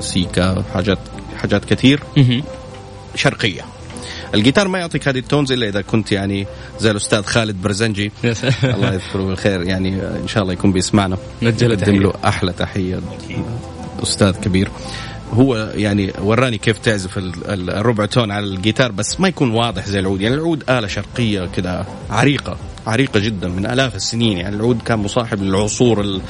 سيكا 0.00 0.64
حاجات 0.74 0.98
حاجات 1.36 1.64
كثير. 1.64 2.02
شرقية. 3.14 3.62
الجيتار 4.34 4.68
ما 4.68 4.78
يعطيك 4.78 5.08
هذه 5.08 5.18
ال 5.18 5.24
tones 5.24 5.52
إلا 5.52 5.68
إذا 5.68 5.80
كنت 5.80 6.12
يعني 6.12 6.46
زي 6.80 6.90
الاستاذ 6.90 7.22
خالد 7.22 7.62
برزنجي. 7.62 8.12
الله 8.74 8.94
يذكره 8.94 9.22
بالخير. 9.22 9.62
يعني 9.62 9.88
إن 10.02 10.28
شاء 10.28 10.42
الله 10.42 10.52
يكون 10.52 10.72
بيسمعنا. 10.72 11.16
نقدم 11.42 12.02
له 12.02 12.12
أحلى 12.24 12.52
تحية. 12.52 13.00
أستاذ 14.02 14.30
كبير. 14.30 14.68
هو 15.32 15.72
يعني 15.74 16.12
وراني 16.20 16.58
كيف 16.58 16.78
تعزف 16.78 17.18
الربع 17.48 18.06
tone 18.06 18.30
على 18.30 18.46
الجيتار 18.46 18.92
بس 18.92 19.20
ما 19.20 19.28
يكون 19.28 19.50
واضح 19.50 19.86
زي 19.86 19.98
العود. 19.98 20.20
يعني 20.20 20.34
العود 20.34 20.70
آلة 20.70 20.86
شرقية 20.86 21.46
كذا 21.56 21.86
عريقة 22.10 22.56
عريقة 22.86 23.20
جدا 23.20 23.48
من 23.48 23.66
آلاف 23.66 23.94
السنين. 23.94 24.38
يعني 24.38 24.56
العود 24.56 24.82
كان 24.82 24.98
مصاحب 24.98 25.42
للعصور 25.42 26.20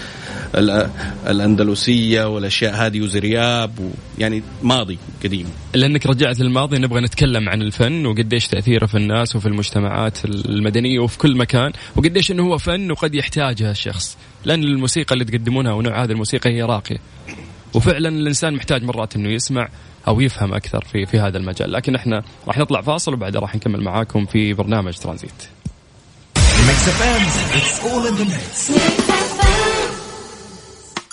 ال 0.55 0.70
ال 0.70 0.90
الأندلسية 1.26 2.24
والأشياء 2.24 2.74
هذه 2.74 3.00
وزرياب 3.00 3.92
يعني 4.18 4.42
ماضي 4.62 4.98
قديم. 5.24 5.46
لأنك 5.74 6.07
رجعت 6.07 6.40
للماضي 6.40 6.78
نبغى 6.78 7.00
نتكلم 7.00 7.48
عن 7.48 7.62
الفن 7.62 8.07
وقديش 8.07 8.48
تأثيره 8.48 8.86
في 8.86 8.94
الناس 8.94 9.36
وفي 9.36 9.46
المجتمعات 9.46 10.24
المدنية 10.24 10.98
وفي 10.98 11.18
كل 11.18 11.36
مكان 11.36 11.72
وقديش 11.96 12.30
أنه 12.30 12.42
هو 12.42 12.59
فن 12.59 12.90
وقد 12.90 13.14
يحتاجها 13.14 13.70
الشخص. 13.70 14.16
لأن 14.44 14.62
الموسيقى 14.62 15.12
اللي 15.12 15.24
تقدمونها 15.24 15.72
ونوع 15.72 16.05
هذه 16.05 16.11
الموسيقى 16.11 16.50
هي 16.50 16.62
راقية. 16.62 16.98
وفعلا 17.74 18.09
الإنسان 18.09 18.55
محتاج 18.55 18.84
مرات 18.84 19.16
إنه 19.16 19.28
يسمع 19.28 19.68
أو 20.09 20.20
يفهم 20.20 20.55
أكثر 20.55 20.84
في 20.92 21.07
في 21.07 21.18
هذا 21.18 21.38
المجال. 21.38 21.72
لكن 21.72 21.94
إحنا 21.94 22.22
راح 22.48 22.59
نطلع 22.59 22.80
فاصل 22.80 23.14
وبعدها 23.14 23.40
راح 23.40 23.55
نكمل 23.55 23.80
معاكم 23.80 24.26
في 24.26 24.55
برنامج 24.55 24.94
ترانزيت. 24.94 25.32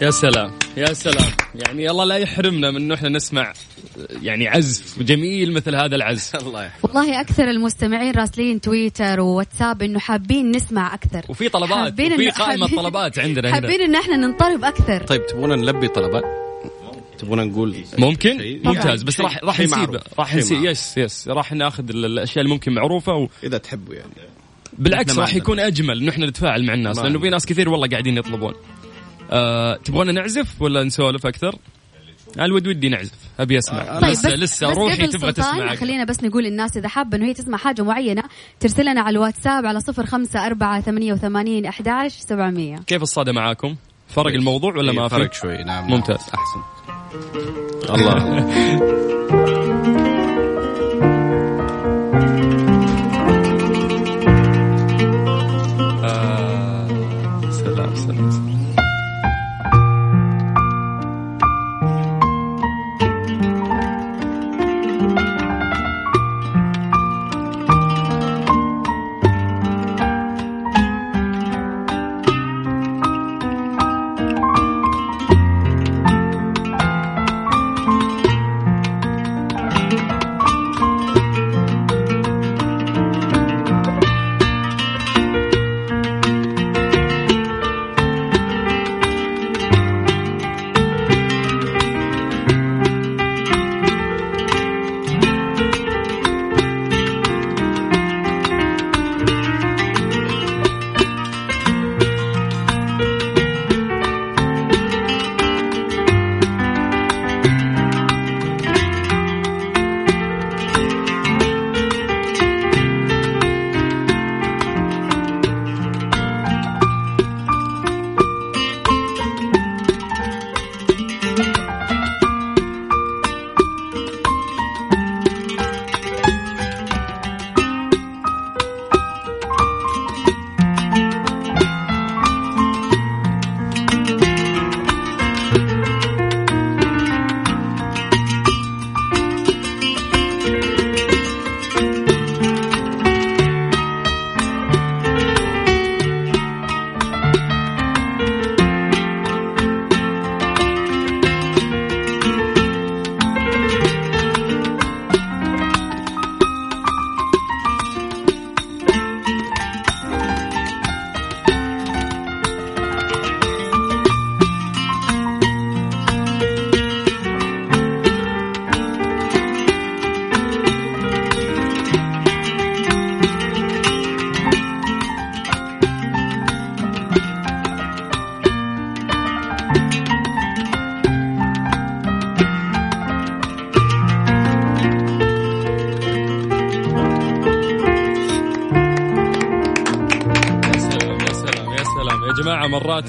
يا 0.00 0.10
سلام 0.10 0.52
يا 0.76 0.92
سلام. 0.92 1.30
يعني 1.54 1.90
الله 1.90 2.04
لا 2.04 2.16
يحرمنا 2.16 2.70
من 2.70 2.76
إنه 2.76 2.94
إحنا 2.94 3.08
نسمع 3.08 3.52
يعني 4.22 4.48
عزف 4.48 5.02
جميل 5.02 5.52
مثل 5.52 5.74
هذا 5.76 5.96
العزف. 5.96 6.36
الله 6.46 6.64
يحفظ 6.64 6.96
والله 6.96 7.20
أكثر 7.20 7.50
المستمعين 7.50 8.14
راسلين 8.14 8.60
تويتر 8.60 9.20
وواتساب 9.20 9.82
إنه 9.82 9.98
حابين 9.98 10.50
نسمع 10.50 10.94
أكثر. 10.94 11.22
وفي 11.28 11.48
طلبات 11.48 11.92
وفي 11.92 12.30
قائمة 12.30 12.66
طلبات 12.76 13.18
عندنا 13.18 13.48
هنا. 13.48 13.54
حابين 13.54 13.80
إن 13.80 13.94
إحنا 13.94 14.16
ننطرب 14.16 14.64
أكثر. 14.64 15.06
طيب 15.06 15.26
تبغون 15.26 15.58
نلبي 15.58 15.88
طلبات؟ 15.88 16.24
تبغون 17.18 17.48
نقول؟ 17.48 17.74
ممكن؟ 17.98 18.60
ممتاز 18.64 19.02
بس 19.02 19.20
راح 19.20 19.44
راح 19.44 19.60
نسيب 19.60 20.00
راح 20.18 20.34
نسيب. 20.34 20.64
يس 20.64 20.98
يس. 20.98 21.28
راح 21.28 21.52
ناخذ 21.52 21.88
الأشياء 21.88 22.44
اللي 22.44 22.54
ممكن 22.54 22.72
معروفة 22.74 23.12
و... 23.12 23.28
إذا 23.44 23.58
تحبوا 23.58 23.94
يعني. 23.94 24.12
بالعكس 24.78 25.18
راح 25.18 25.34
يكون 25.34 25.60
أجمل 25.60 26.00
إنه 26.00 26.10
إحنا 26.10 26.26
نتفاعل 26.26 26.66
مع 26.66 26.74
الناس 26.74 26.98
لأنه 26.98 27.18
في 27.18 27.30
ناس 27.30 27.46
كثير 27.46 27.68
والله 27.68 27.88
قاعدين 27.88 28.18
يطلبون. 28.18 28.54
تبغون 29.84 30.14
نعزف 30.14 30.62
ولا 30.62 30.84
نسولف 30.84 31.26
أكثر؟ 31.26 31.56
الود 32.38 32.66
ودي 32.66 32.88
نعزف 32.88 33.18
أبي 33.40 33.58
أسمع. 33.58 33.80
آه 33.80 34.00
طيب 34.00 34.10
لسه 34.10 34.28
بس 34.28 34.38
لسه 34.38 34.70
بس 34.70 34.76
روحي 34.76 35.06
تبغى 35.06 35.32
تسمع 35.32 35.74
خلينا 35.74 36.04
بس 36.04 36.24
نقول 36.24 36.44
للناس 36.44 36.76
إذا 36.76 36.88
حابة 36.88 37.16
إنه 37.16 37.26
هي 37.26 37.34
تسمع 37.34 37.58
حاجة 37.58 37.82
معينة 37.82 38.22
ترسل 38.60 38.82
لنا 38.82 39.00
على 39.00 39.18
الواتساب 39.18 39.66
على 39.66 39.80
صفر 39.80 40.06
خمسة 40.06 40.46
أربعة 40.46 40.80
ثمانية 40.80 41.12
وثمانين 41.12 41.66
أحداش 41.66 42.12
سبعمية. 42.12 42.76
كيف 42.86 43.02
الصدى 43.02 43.32
معاكم؟ 43.32 43.76
فرق 44.08 44.32
الموضوع 44.34 44.76
ولا 44.76 44.92
ما 44.92 45.08
في؟ 45.08 45.14
فرق 45.14 45.32
شوي 45.32 45.64
نعم. 45.64 45.90
ممتاز. 45.90 46.20
أحسن. 46.34 46.60
الله. 47.94 49.56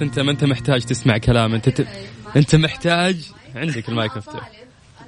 انت 0.01 0.19
ما 0.19 0.31
انت 0.31 0.43
محتاج 0.43 0.81
تسمع 0.81 1.17
كلام 1.17 1.53
انت 1.53 1.69
ت... 1.69 1.87
انت 2.35 2.55
محتاج 2.55 3.31
عندك 3.55 3.89
المايك 3.89 4.17
مفتوح 4.17 4.51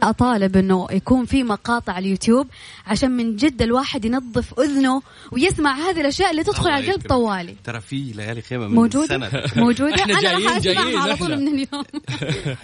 أطالب 0.03 0.57
إنه 0.57 0.87
يكون 0.91 1.25
في 1.25 1.43
مقاطع 1.43 1.97
اليوتيوب 1.97 2.47
عشان 2.87 3.11
من 3.11 3.35
جد 3.35 3.61
الواحد 3.61 4.05
ينظف 4.05 4.59
أذنه 4.59 5.01
ويسمع 5.31 5.75
هذه 5.75 6.01
الأشياء 6.01 6.31
اللي 6.31 6.43
تدخل 6.43 6.69
على 6.69 6.85
القلب 6.85 7.07
طوالي. 7.09 7.55
ترى 7.63 7.81
في 7.81 7.95
ليالي 7.95 8.41
خيمة 8.41 8.67
من 8.67 8.75
موجودة؟ 8.75 9.07
سنة. 9.07 9.31
موجودة؟ 9.63 9.95
إحنا 9.95 10.13
أنا 10.13 10.21
جايين- 10.21 10.47
راح 10.49 10.59
جايين 10.59 10.79
أسمعها 10.79 10.99
على 11.03 11.15
طول. 11.15 11.39
من 11.41 11.47
اليوم. 11.47 11.83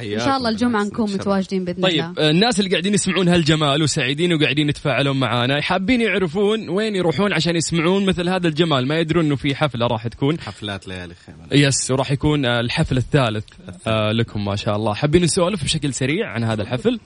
إن 0.13 0.19
شاء 0.19 0.37
الله 0.37 0.49
الجمعة 0.49 0.83
نكون 0.83 1.13
متواجدين 1.13 1.65
بإذن 1.65 1.83
طيب 1.83 1.93
الله. 1.93 2.13
آه، 2.17 2.29
الناس 2.31 2.59
اللي 2.59 2.69
قاعدين 2.71 2.93
يسمعون 2.93 3.27
هالجمال 3.27 3.83
وسعيدين 3.83 4.33
وقاعدين 4.33 4.69
يتفاعلون 4.69 5.19
معانا 5.19 5.61
حابين 5.61 6.01
يعرفون 6.01 6.69
وين 6.69 6.95
يروحون 6.95 7.33
عشان 7.33 7.55
يسمعون 7.55 8.05
مثل 8.05 8.29
هذا 8.29 8.47
الجمال؟ 8.47 8.87
ما 8.87 8.99
يدرون 8.99 9.25
إنه 9.25 9.35
في 9.35 9.55
حفلة 9.55 9.87
راح 9.87 10.07
تكون. 10.07 10.39
حفلات 10.39 10.87
ليالي 10.87 11.13
خيمة. 11.25 11.67
يس 11.67 11.91
وراح 11.91 12.11
يكون 12.11 12.45
الحفل 12.45 12.97
الثالث 12.97 13.45
آه، 13.87 14.11
لكم 14.11 14.45
ما 14.45 14.55
شاء 14.55 14.75
الله. 14.75 14.93
حابين 14.93 15.23
نسولف 15.23 15.63
بشكل 15.63 15.93
سريع 15.93 16.29
عن 16.29 16.43
هذا 16.43 16.61
الحفل؟ 16.61 16.99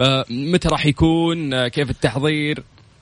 آه، 0.00 0.24
متى 0.30 0.68
راح 0.68 0.86
يكون؟ 0.86 1.54
آه، 1.54 1.68
كيف 1.68 1.90
التحضير؟ 1.90 2.41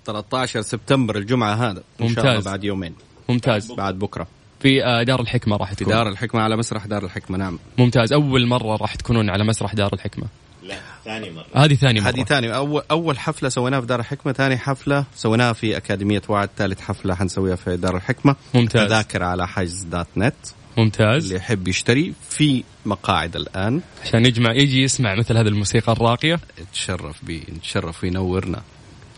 13 0.07 0.63
سبتمبر 0.63 1.17
الجمعة 1.17 1.55
هذا 1.55 1.83
إن 2.01 2.09
شاء 2.09 2.09
ممتاز. 2.09 2.27
الله 2.27 2.41
بعد 2.41 2.65
يومين. 2.65 2.95
ممتاز. 3.29 3.73
بعد 3.73 3.99
بكرة. 3.99 4.27
في 4.61 4.85
آه، 4.85 5.03
دار 5.03 5.21
الحكمة 5.21 5.57
راح 5.57 5.69
في 5.71 5.77
تكون 5.77 5.93
دار 5.93 6.09
الحكمة 6.09 6.41
على 6.41 6.57
مسرح 6.57 6.87
دار 6.87 7.05
الحكمة 7.05 7.39
نعم. 7.39 7.59
ممتاز. 7.79 8.13
أول 8.13 8.47
مرة 8.47 8.77
راح 8.77 8.95
تكونون 8.95 9.31
على 9.31 9.45
مسرح 9.45 9.75
دار 9.75 9.93
الحكمة. 9.93 10.27
لا 10.63 10.77
ثاني 11.05 11.31
مرة. 11.31 11.47
هذه 11.55 11.75
ثاني 11.75 12.01
مرة. 12.01 12.09
هذه 12.09 12.25
ثاني. 12.25 12.55
اول 12.55 12.83
أول 12.91 13.19
حفلة 13.19 13.49
سويناها 13.49 13.81
في 13.81 13.87
دار 13.87 14.01
الحكمة 14.01 14.33
ثاني 14.33 14.57
حفلة 14.59 15.05
سويناها 15.15 15.53
في 15.53 15.77
أكاديمية 15.77 16.23
وعد 16.29 16.49
ثالث 16.57 16.81
حفلة 16.81 17.15
حنسويها 17.15 17.57
في 17.57 17.77
دار 17.77 17.97
الحكمة. 17.97 18.37
ممتاز. 18.55 18.89
تذاكر 18.89 19.23
على 19.23 19.49
حجز 19.49 19.83
دات 19.83 20.07
نت. 20.17 20.35
ممتاز. 20.79 21.25
اللي 21.25 21.37
يحب 21.37 21.69
يشتري 21.69 22.13
في 22.29 22.65
مقاعد 22.87 23.37
الآن. 23.37 23.81
عشان 24.05 24.27
يجمع 24.27 24.53
يجي 24.53 24.83
يسمع 24.83 25.15
مثل 25.15 25.37
هذه 25.37 25.49
الموسيقى 25.49 25.93
الراقية. 25.93 26.41
نتشرف 26.61 27.25
به 27.25 27.43
نتشرف 27.57 28.05
وينورنا. 28.05 28.63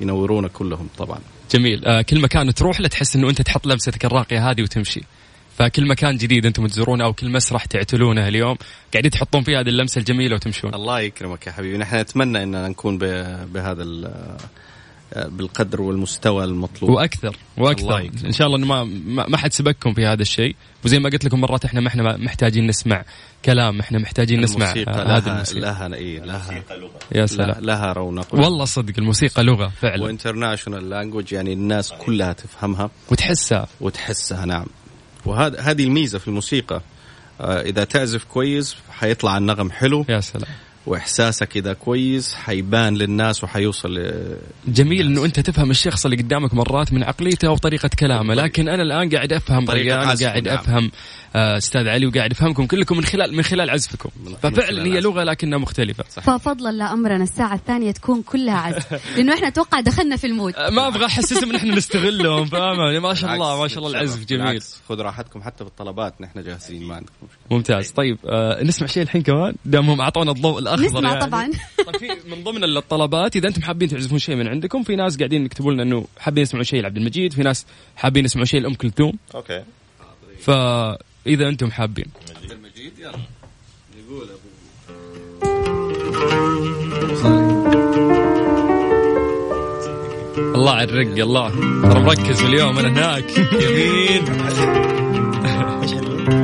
ينورونا 0.02 0.48
كلهم 0.48 0.88
طبعا. 0.98 1.18
جميل. 1.50 1.84
آه 1.84 2.02
كل 2.02 2.20
مكان 2.20 2.54
تروح 2.54 2.80
له 2.80 2.88
تحس 2.88 3.16
إنه 3.16 3.30
أنت 3.30 3.42
تحط 3.42 3.66
لمستك 3.66 4.04
الراقية 4.04 4.50
هذه 4.50 4.62
وتمشي. 4.62 5.00
فكل 5.58 5.86
مكان 5.88 6.16
جديد 6.16 6.46
أنتم 6.46 6.66
تزورونه 6.66 7.04
أو 7.04 7.12
كل 7.12 7.30
مسرح 7.30 7.64
تعتلونه 7.64 8.28
اليوم 8.28 8.56
قاعدين 8.92 9.10
تحطون 9.10 9.42
فيه 9.42 9.60
هذه 9.60 9.68
اللمسة 9.68 9.98
الجميلة 9.98 10.34
وتمشون. 10.34 10.74
الله 10.74 11.00
يكرمك 11.00 11.46
يا 11.46 11.52
حبيبي. 11.52 11.78
نحن 11.78 11.96
نتمنى 11.96 12.42
إننا 12.42 12.68
نكون 12.68 12.98
بهذا 12.98 13.82
ال- 13.82 14.36
بالقدر 15.16 15.82
والمستوى 15.82 16.44
المطلوب. 16.44 16.90
وأكثر 16.90 17.36
وأكثر. 17.58 18.10
إن 18.24 18.32
شاء 18.32 18.46
الله 18.46 18.58
إنه 18.58 18.66
ما 18.66 18.84
ما 19.28 19.36
حد 19.36 19.52
سبقكم 19.52 19.94
في 19.94 20.06
هذا 20.06 20.22
الشيء. 20.22 20.56
وزي 20.84 20.98
ما 20.98 21.10
قلت 21.10 21.24
لكم 21.24 21.40
مرات 21.40 21.64
إحنا 21.64 21.80
ما 21.80 21.88
إحنا 21.88 22.16
محتاجين 22.16 22.66
نسمع 22.66 23.04
كلام 23.44 23.80
إحنا 23.80 23.98
محتاجين 23.98 24.40
نسمع 24.40 24.70
آه، 24.70 25.16
هذه 25.16 25.32
الموسيقى. 25.32 25.60
لها 25.60 25.94
إيه 25.94 26.20
لها 26.20 26.54
يا 26.54 26.62
لها, 27.12 27.26
سلام 27.26 27.64
لها 27.64 27.92
رونق. 27.92 28.34
والله 28.34 28.64
صدق 28.64 28.94
الموسيقى 28.98 29.42
لغة 29.42 29.68
فعلا. 29.68 30.04
و 30.04 30.10
international 30.10 30.90
language 30.90 31.32
يعني 31.32 31.52
الناس 31.52 31.92
كلها 31.92 32.32
تفهمها. 32.32 32.90
وتحسها. 33.10 33.68
وتحسها 33.80 34.44
نعم. 34.44 34.66
وهذا 35.26 35.60
هذه 35.60 35.84
الميزة 35.84 36.18
في 36.18 36.28
الموسيقى. 36.28 36.82
آه، 37.40 37.60
إذا 37.60 37.84
تعزف 37.84 38.24
كويس 38.24 38.76
حيطلع 38.90 39.38
النغم 39.38 39.70
حلو. 39.70 40.04
يا 40.08 40.20
سلام. 40.20 40.50
وإحساسك 40.86 41.56
إذا 41.56 41.72
كويس 41.72 42.34
حيبان 42.34 42.94
للناس 42.94 43.44
وحيوصل 43.44 44.12
جميل 44.68 45.06
إنه 45.06 45.24
أنت 45.24 45.40
تفهم 45.40 45.70
الشخص 45.70 46.04
اللي 46.04 46.16
قدامك 46.16 46.54
مرات 46.54 46.92
من 46.92 47.02
عقليته 47.02 47.50
وطريقة 47.50 47.90
كلامه 47.98 48.34
لكن 48.34 48.68
أنا 48.68 48.82
الآن 48.82 49.10
قاعد 49.10 49.32
أفهم 49.32 49.64
طريقة 49.64 49.98
ريان 49.98 50.16
قاعد 50.16 50.48
نعم. 50.48 50.58
أفهم 50.58 50.90
أستاذ 51.34 51.88
علي 51.88 52.06
وقاعد 52.06 52.30
افهمكم 52.30 52.66
كلكم 52.66 52.96
من 52.96 53.04
خلال 53.04 53.36
من 53.36 53.42
خلال 53.42 53.70
عزفكم. 53.70 54.10
ففعلا 54.42 54.84
هي. 54.84 55.00
لغة 55.00 55.24
لكنها 55.24 55.58
مختلفة. 55.58 56.04
ففضلا 56.04 56.72
لا 56.72 56.92
امرنا 56.92 57.22
الساعة 57.22 57.54
الثانية 57.54 57.90
تكون 57.90 58.22
كلها 58.22 58.56
عزف. 58.56 58.92
لأنه 59.16 59.34
إحنا 59.34 59.48
أتوقع 59.48 59.80
دخلنا 59.80 60.16
في 60.16 60.26
المود. 60.26 60.54
آه، 60.56 60.70
ما 60.70 60.88
أبغى 60.88 61.06
احسسهم 61.06 61.50
إن 61.50 61.56
إحنا 61.56 61.74
نستغلهم 61.74 62.44
فاهمة 62.44 62.84
يعني 62.84 63.00
ما 63.00 63.14
شاء 63.14 63.34
الله 63.34 63.60
ما 63.60 63.68
شاء 63.68 63.78
الله. 63.78 63.90
العزف 63.90 64.24
جميل. 64.24 64.42
بالعكس، 64.42 64.80
خذ 64.88 65.00
راحتكم 65.00 65.42
حتى 65.42 65.64
بالطلبات 65.64 66.20
نحن 66.20 66.42
جاهزين 66.42 66.82
ما 66.82 66.94
عندكم 66.94 67.12
مشكله 67.22 67.58
ممتاز. 67.58 67.90
طيب 67.90 68.18
آه 68.26 68.62
نسمع 68.62 68.86
شيء 68.86 69.02
الحين 69.02 69.22
كمان؟ 69.22 69.54
دامهم 69.64 70.00
أعطونا 70.00 70.30
الضوء 70.30 70.58
الأخضر 70.58 70.84
نسمع 70.84 71.12
يعني. 71.12 71.20
طبعا. 71.20 71.50
طيب 71.86 71.96
في 71.96 72.30
من 72.30 72.44
ضمن 72.44 72.64
الطلبات 72.64 73.36
إذا 73.36 73.48
أنتم 73.48 73.62
حابين 73.62 73.88
تعزفون 73.88 74.18
شيء 74.18 74.36
من 74.36 74.48
عندكم 74.48 74.82
في 74.82 74.96
ناس 74.96 75.18
قاعدين 75.18 75.44
يكتبوا 75.44 75.72
لنا 75.72 75.82
إنه 75.82 76.06
حابين 76.18 76.42
يسمعون 76.42 76.64
شيء 76.64 76.82
لعبد 76.82 76.96
المجيد 76.96 77.32
في 77.32 77.42
ناس 77.42 77.66
حابين 77.96 78.24
يسمعون 78.24 78.46
شيء 78.46 78.60
لأم 78.60 78.74
كلثوم. 78.74 79.12
أوكي. 79.34 79.62
فاذا 81.24 81.48
أنتم 81.48 81.70
حابين. 81.70 82.06
المجيد 82.50 82.98
يلا 82.98 83.18
نقول 83.98 84.28
الله 90.54 90.72
على 90.72 90.84
الرق 90.84 91.18
الله. 91.18 91.50
ترى 91.82 92.00
مركز 92.02 92.42
اليوم 92.42 92.78
أنا 92.78 92.88
هناك. 92.88 93.38
يمين. 93.38 94.22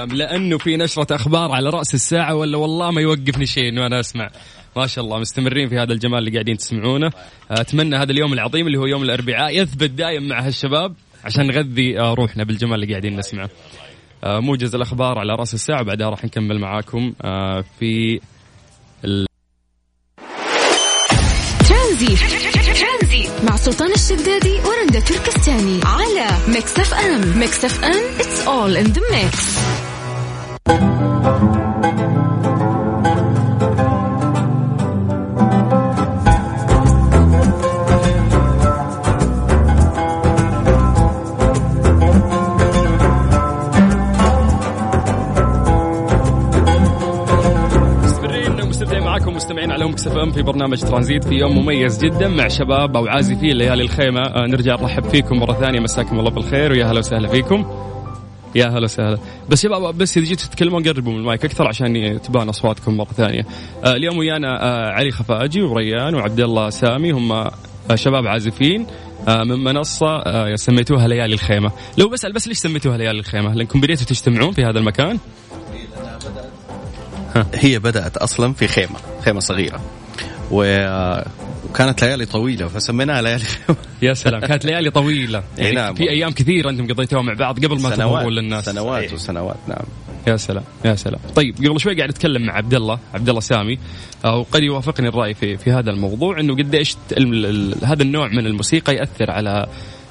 سلام 0.00 0.16
لأنه 0.16 0.58
في 0.58 0.76
نشرة 0.76 1.16
أخبار 1.16 1.52
على 1.52 1.70
رأس 1.70 1.94
الساعة 1.94 2.34
ولا 2.34 2.58
والله 2.58 2.90
ما 2.90 3.00
يوقفني 3.00 3.46
شيء 3.46 3.68
إنه 3.68 3.86
أنا 3.86 4.00
أسمع. 4.00 4.30
ما 4.76 4.86
شاء 4.86 5.04
الله 5.04 5.18
مستمرين 5.18 5.68
في 5.68 5.78
هذا 5.78 5.92
الجمال 5.92 6.18
اللي 6.18 6.30
قاعدين 6.30 6.56
تسمعونه. 6.56 7.10
أتمنى 7.50 7.96
هذا 7.96 8.12
اليوم 8.12 8.32
العظيم 8.32 8.66
اللي 8.66 8.78
هو 8.78 8.86
يوم 8.86 9.02
الأربعاء 9.02 9.60
يثبت 9.60 9.90
دايم 9.90 10.28
مع 10.28 10.46
هالشباب 10.46 10.94
عشان 11.24 11.46
نغذي 11.46 12.00
آه، 12.00 12.14
روحنا 12.14 12.44
بالجمال 12.44 12.74
اللي 12.74 12.86
قاعدين 12.86 13.16
نسمعه. 13.16 13.50
آه، 14.24 14.40
موجز 14.40 14.74
الأخبار 14.74 15.18
على 15.18 15.34
رأس 15.34 15.54
الساعة 15.54 15.82
بعدها 15.82 16.10
راح 16.10 16.24
نكمل 16.24 16.58
معاكم 16.58 17.14
آه، 17.22 17.64
في. 17.78 18.20
ترانزيت. 21.68 22.16
مع 23.48 23.56
سلطان 23.56 23.92
الشدادي 23.92 24.60
ورندا 24.60 25.00
تركستاني 25.00 25.80
على 25.84 26.26
Mix 26.48 26.78
FM. 26.78 27.38
Mix 27.38 27.64
FM 27.64 28.20
it's 28.20 28.46
all 28.46 28.76
in 28.76 28.86
the 28.86 29.02
mix 29.10 29.49
في 50.32 50.42
برنامج 50.42 50.80
ترانزيت 50.80 51.24
في 51.24 51.34
يوم 51.34 51.58
مميز 51.58 52.04
جدا 52.04 52.28
مع 52.28 52.48
شباب 52.48 52.96
أو 52.96 53.06
عازفين 53.06 53.56
ليالي 53.56 53.82
الخيمة. 53.82 54.20
آه 54.20 54.46
نرجع 54.46 54.74
نرحب 54.74 55.08
فيكم 55.08 55.38
مرة 55.38 55.52
ثانية. 55.52 55.80
مساكم 55.80 56.18
الله 56.18 56.30
بالخير 56.30 56.72
ويا 56.72 56.86
هلا 56.86 56.98
وسهلا 56.98 57.28
فيكم. 57.28 57.66
يا 58.54 58.66
هلا 58.66 58.84
وسهلا. 58.84 59.18
بس 59.48 59.62
شباب 59.62 59.98
بس 59.98 60.18
إذا 60.18 60.26
جيتوا 60.26 60.48
تتكلمون 60.48 60.88
قربوا 60.88 61.12
من 61.12 61.18
المايك 61.18 61.44
أكثر 61.44 61.68
عشان 61.68 62.20
تبان 62.22 62.48
أصواتكم 62.48 62.96
مرة 62.96 63.12
ثانية. 63.16 63.46
آه 63.84 63.92
اليوم 63.92 64.18
ويانا 64.18 64.62
آه 64.62 64.90
علي 64.90 65.10
خفاجي 65.10 65.62
وريان 65.62 66.14
وعبد 66.14 66.40
الله 66.40 66.70
سامي. 66.70 67.10
هم 67.10 67.50
شباب 67.94 68.26
عازفين 68.26 68.86
من 69.28 69.64
منصة 69.64 70.56
سميتوها 70.56 71.08
ليالي 71.08 71.34
الخيمة. 71.34 71.70
لو 71.98 72.08
بسأل 72.08 72.32
بس 72.32 72.48
ليش 72.48 72.58
سميتوها 72.58 72.96
ليالي 72.96 73.18
الخيمة؟ 73.18 73.54
لأنكم 73.54 73.80
بديتوا 73.80 74.06
تجتمعون 74.06 74.52
في 74.52 74.64
هذا 74.64 74.78
المكان. 74.78 75.18
هي 77.54 77.78
بدأت 77.78 78.16
أصلا 78.16 78.52
في 78.52 78.66
خيمة 78.66 78.96
خيمة 79.24 79.40
صغيرة. 79.40 79.80
وكانت 80.50 82.04
ليالي 82.04 82.26
طويلة 82.26 82.68
فسميناها 82.68 83.22
ليالي. 83.22 83.44
يا 84.02 84.14
سلام 84.14 84.40
كانت 84.40 84.64
ليالي 84.64 84.90
طويلة. 84.90 85.42
يعني 85.58 85.74
نعم. 85.74 85.94
في 85.94 86.10
أيام 86.10 86.30
كثيرة 86.30 86.70
أنتم 86.70 86.86
قضيتوها 86.86 87.22
مع 87.22 87.32
بعض 87.32 87.64
قبل 87.64 87.80
ما 87.80 87.90
تظهرون 87.90 88.32
للناس. 88.32 88.64
سنوات 88.64 89.02
إيه. 89.02 89.14
وسنوات 89.14 89.56
نعم. 89.68 89.84
يا 90.26 90.36
سلام 90.36 90.64
يا 90.84 90.94
سلام. 90.94 91.20
طيب 91.36 91.56
قبل 91.56 91.80
شوي 91.80 91.94
قاعد 91.94 92.08
اتكلم 92.08 92.46
مع 92.46 92.52
عبد 92.52 92.74
الله 92.74 92.98
عبد 93.14 93.28
الله 93.28 93.40
سامي. 93.40 93.78
آه، 94.24 94.36
وقد 94.36 94.62
يوافقني 94.62 95.08
الرأي 95.08 95.34
في 95.34 95.56
في 95.56 95.72
هذا 95.72 95.90
الموضوع 95.90 96.40
إنه 96.40 96.54
قديش 96.56 96.96
هذا 97.84 98.02
النوع 98.02 98.28
من 98.28 98.46
الموسيقى 98.46 98.94
يأثر 98.94 99.30
على 99.30 99.66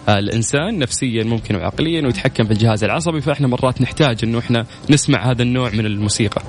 آه، 0.10 0.20
الإنسان 0.20 0.80
نفسيا 0.80 1.24
ممكن 1.24 1.56
وعقليا 1.56 2.02
ويتحكم 2.02 2.44
في 2.44 2.52
الجهاز 2.52 2.84
العصبي. 2.84 3.22
فإحنا 3.22 3.48
مرات 3.48 3.82
نحتاج 3.82 4.18
إنه 4.24 4.40
إحنا 4.40 4.66
نسمع 4.90 5.32
هذا 5.32 5.42
النوع 5.42 5.70
من 5.70 5.86
الموسيقى. 5.86 6.42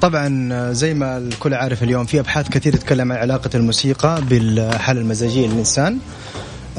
طبعا 0.00 0.48
آه، 0.52 0.72
زي 0.72 0.94
ما 0.94 1.18
الكل 1.18 1.54
عارف 1.54 1.82
اليوم 1.82 2.04
في 2.04 2.20
أبحاث 2.20 2.48
كثير 2.48 2.72
تتكلم 2.72 3.12
عن 3.12 3.18
علاقة 3.18 3.50
الموسيقى 3.54 4.22
بالحالة 4.30 5.00
المزاجية 5.00 5.46
للإنسان 5.46 5.98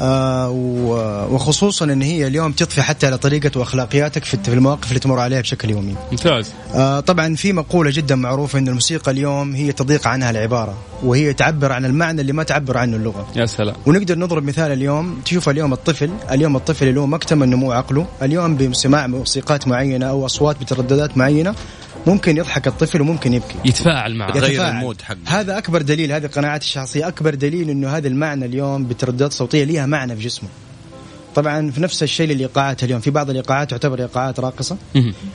آه 0.00 0.50
وخصوصا 1.30 1.84
إن 1.84 2.02
هي 2.02 2.26
اليوم 2.26 2.52
تضفي 2.52 2.82
حتى 2.82 3.06
على 3.06 3.18
طريقة 3.18 3.60
وأخلاقياتك 3.60 4.24
في 4.24 4.48
المواقف 4.48 4.88
اللي 4.88 5.00
تمر 5.00 5.18
عليها 5.18 5.40
بشكل 5.40 5.70
يومي. 5.70 5.94
ممتاز. 6.10 6.52
آه 6.74 7.00
طبعا 7.00 7.34
في 7.34 7.52
مقولة 7.52 7.90
جدا 7.90 8.14
معروفة 8.14 8.58
إن 8.58 8.68
الموسيقى 8.68 9.10
اليوم 9.10 9.54
هي 9.54 9.72
تضيق 9.72 10.06
عنها 10.06 10.30
العبارة 10.30 10.74
وهي 11.02 11.32
تعبر 11.32 11.72
عن 11.72 11.84
المعنى 11.84 12.20
اللي 12.20 12.32
ما 12.32 12.42
تعبر 12.42 12.78
عنه 12.78 12.96
اللغة. 12.96 13.26
يا 13.36 13.46
سلام. 13.46 13.74
ونقدر 13.86 14.18
نضرب 14.18 14.44
مثال 14.44 14.72
اليوم 14.72 15.20
تشوف 15.24 15.48
اليوم 15.48 15.72
الطفل 15.72 16.10
اليوم 16.30 16.56
الطفل 16.56 16.88
اللي 16.88 17.00
هو 17.00 17.06
ما 17.06 17.16
اكتمل 17.16 17.48
نمو 17.48 17.72
عقله 17.72 18.06
اليوم 18.22 18.56
بسماع 18.56 19.06
موسيقات 19.06 19.68
معينة 19.68 20.06
أو 20.06 20.26
أصوات 20.26 20.60
بترددات 20.60 21.18
معينة 21.18 21.54
ممكن 22.06 22.36
يضحك 22.36 22.66
الطفل 22.66 23.00
وممكن 23.00 23.34
يبكي. 23.34 23.54
يتفاعل 23.64 24.14
معه. 24.14 24.36
يغير 24.36 24.68
المود 24.68 25.02
حقه. 25.02 25.18
هذا 25.26 25.58
أكبر 25.58 25.82
دليل 25.82 26.12
هذه 26.12 26.26
قناعاتي 26.26 26.66
الشخصية. 26.66 27.08
أكبر 27.08 27.34
دليل 27.34 27.70
إنه 27.70 27.88
هذا 27.88 28.08
المعنى 28.08 28.44
اليوم 28.44 28.84
بترددات 28.84 29.32
صوتية 29.32 29.64
لها 29.64 29.86
معنى 29.86 30.16
في 30.16 30.22
جسمه. 30.22 30.48
طبعا 31.34 31.70
في 31.70 31.80
نفس 31.80 32.02
الشيء 32.02 32.28
للإيقاعات 32.28 32.84
اليوم. 32.84 33.00
في 33.00 33.10
بعض 33.10 33.30
الإيقاعات 33.30 33.70
تعتبر 33.70 34.00
إيقاعات 34.00 34.40
راقصة. 34.40 34.76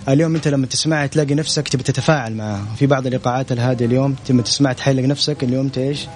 اليوم 0.09 0.35
أنت 0.35 0.47
لما 0.47 0.65
تسمعها 0.65 1.07
تلاقي 1.07 1.35
نفسك 1.35 1.67
تبي 1.67 1.83
تتفاعل 1.83 2.33
معها. 2.33 2.65
في 2.79 2.85
بعض 2.85 3.07
الإيقاعات 3.07 3.51
الهادية 3.51 3.85
اليوم 3.85 4.15
لما 4.29 4.41
تسمع 4.41 4.73
تحلق 4.73 5.03
نفسك 5.03 5.43
اليوم 5.43 5.65
انت 5.65 5.77
إيش 5.77 6.07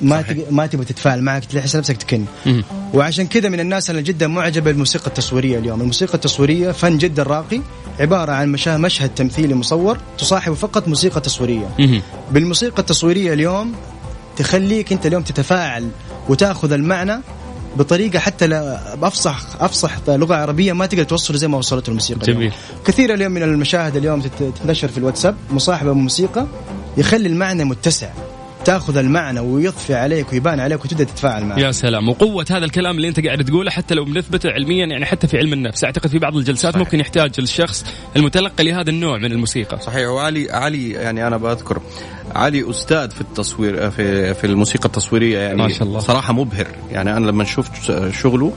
ما 0.00 0.22
تبي 0.22 0.44
ما 0.50 0.66
تبغى 0.66 0.84
تتفاعل 0.84 1.22
معك 1.22 1.44
تحس 1.44 1.76
نفسك 1.76 1.96
تكن. 1.96 2.24
وعشان 2.94 3.26
كذا 3.26 3.48
من 3.48 3.60
الناس 3.60 3.90
اللي 3.90 4.02
جدا 4.02 4.26
معجبة 4.26 4.64
بالموسيقى 4.64 5.06
التصويرية 5.06 5.58
اليوم. 5.58 5.80
الموسيقى 5.80 6.14
التصويرية 6.14 6.70
فن 6.70 6.98
جدا 6.98 7.22
راقي. 7.22 7.60
عبارة 8.00 8.32
عن 8.32 8.52
مشهد 8.66 9.10
تمثيلي 9.14 9.54
مصور 9.54 9.98
تصاحب 10.18 10.52
فقط 10.52 10.88
موسيقى 10.88 11.20
تصويرية. 11.20 11.68
بالموسيقى 12.32 12.78
التصويرية 12.78 13.32
اليوم 13.32 13.74
تخليك 14.36 14.92
أنت 14.92 15.06
اليوم 15.06 15.22
تتفاعل 15.22 15.88
وتأخذ 16.28 16.72
المعنى 16.72 17.20
بطريقة 17.76 18.18
حتى 18.18 18.46
بافصح 19.02 19.40
أفصح 19.60 19.96
لغة 20.08 20.34
عربية 20.34 20.72
ما 20.72 20.86
تقدر 20.86 21.04
توصل 21.04 21.36
زي 21.36 21.48
ما 21.48 21.58
وصلت 21.58 21.88
الموسيقى 21.88 22.20
جميل. 22.20 22.38
اليوم. 22.38 22.52
كثير 22.84 23.14
اليوم 23.14 23.32
من 23.32 23.42
المشاهد 23.42 23.96
اليوم 23.96 24.20
تنتشر 24.20 24.88
في 24.88 24.98
الواتساب 24.98 25.36
مصاحبة 25.50 25.92
موسيقى 25.92 26.46
يخلي 26.96 27.28
المعنى 27.28 27.64
متسع. 27.64 28.08
تاخذ 28.64 28.96
المعنى 28.96 29.40
ويضفي 29.40 29.94
عليك 29.94 30.32
ويبان 30.32 30.60
عليك 30.60 30.84
وتبدأ 30.84 31.04
تتفاعل 31.04 31.44
معه. 31.44 31.58
يا 31.58 31.72
سلام. 31.72 32.08
وقوة 32.08 32.46
هذا 32.50 32.64
الكلام 32.64 32.96
اللي 32.96 33.08
انت 33.08 33.26
قاعد 33.26 33.44
تقوله 33.44 33.70
حتى 33.70 33.94
لو 33.94 34.04
بنثبته 34.04 34.50
علميا 34.50 34.86
يعني 34.86 35.06
حتى 35.06 35.26
في 35.26 35.38
علم 35.38 35.52
النفس. 35.52 35.84
أعتقد 35.84 36.10
في 36.10 36.18
بعض 36.18 36.36
الجلسات 36.36 36.72
صحيح. 36.72 36.84
ممكن 36.84 37.00
يحتاج 37.00 37.30
الشخص 37.38 37.84
المتلقي 38.16 38.64
لهذا 38.64 38.90
النوع 38.90 39.18
من 39.18 39.32
الموسيقى. 39.32 39.80
صحيح. 39.80 40.08
وعلي 40.08 40.50
علي 40.50 40.90
يعني 40.90 41.26
أنا 41.26 41.36
بذكر 41.36 41.80
علي 42.34 42.70
أستاذ 42.70 43.10
في 43.10 43.20
التصوير 43.20 43.90
في 43.90 44.34
في 44.34 44.46
الموسيقى 44.46 44.86
التصويرية 44.86 45.38
يعني 45.38 45.62
ما 45.62 45.68
شاء 45.68 45.82
الله. 45.82 46.00
صراحة 46.00 46.32
مبهر. 46.32 46.66
يعني 46.90 47.16
أنا 47.16 47.26
لما 47.26 47.44
شفت 47.44 47.72
شغله 48.12 48.52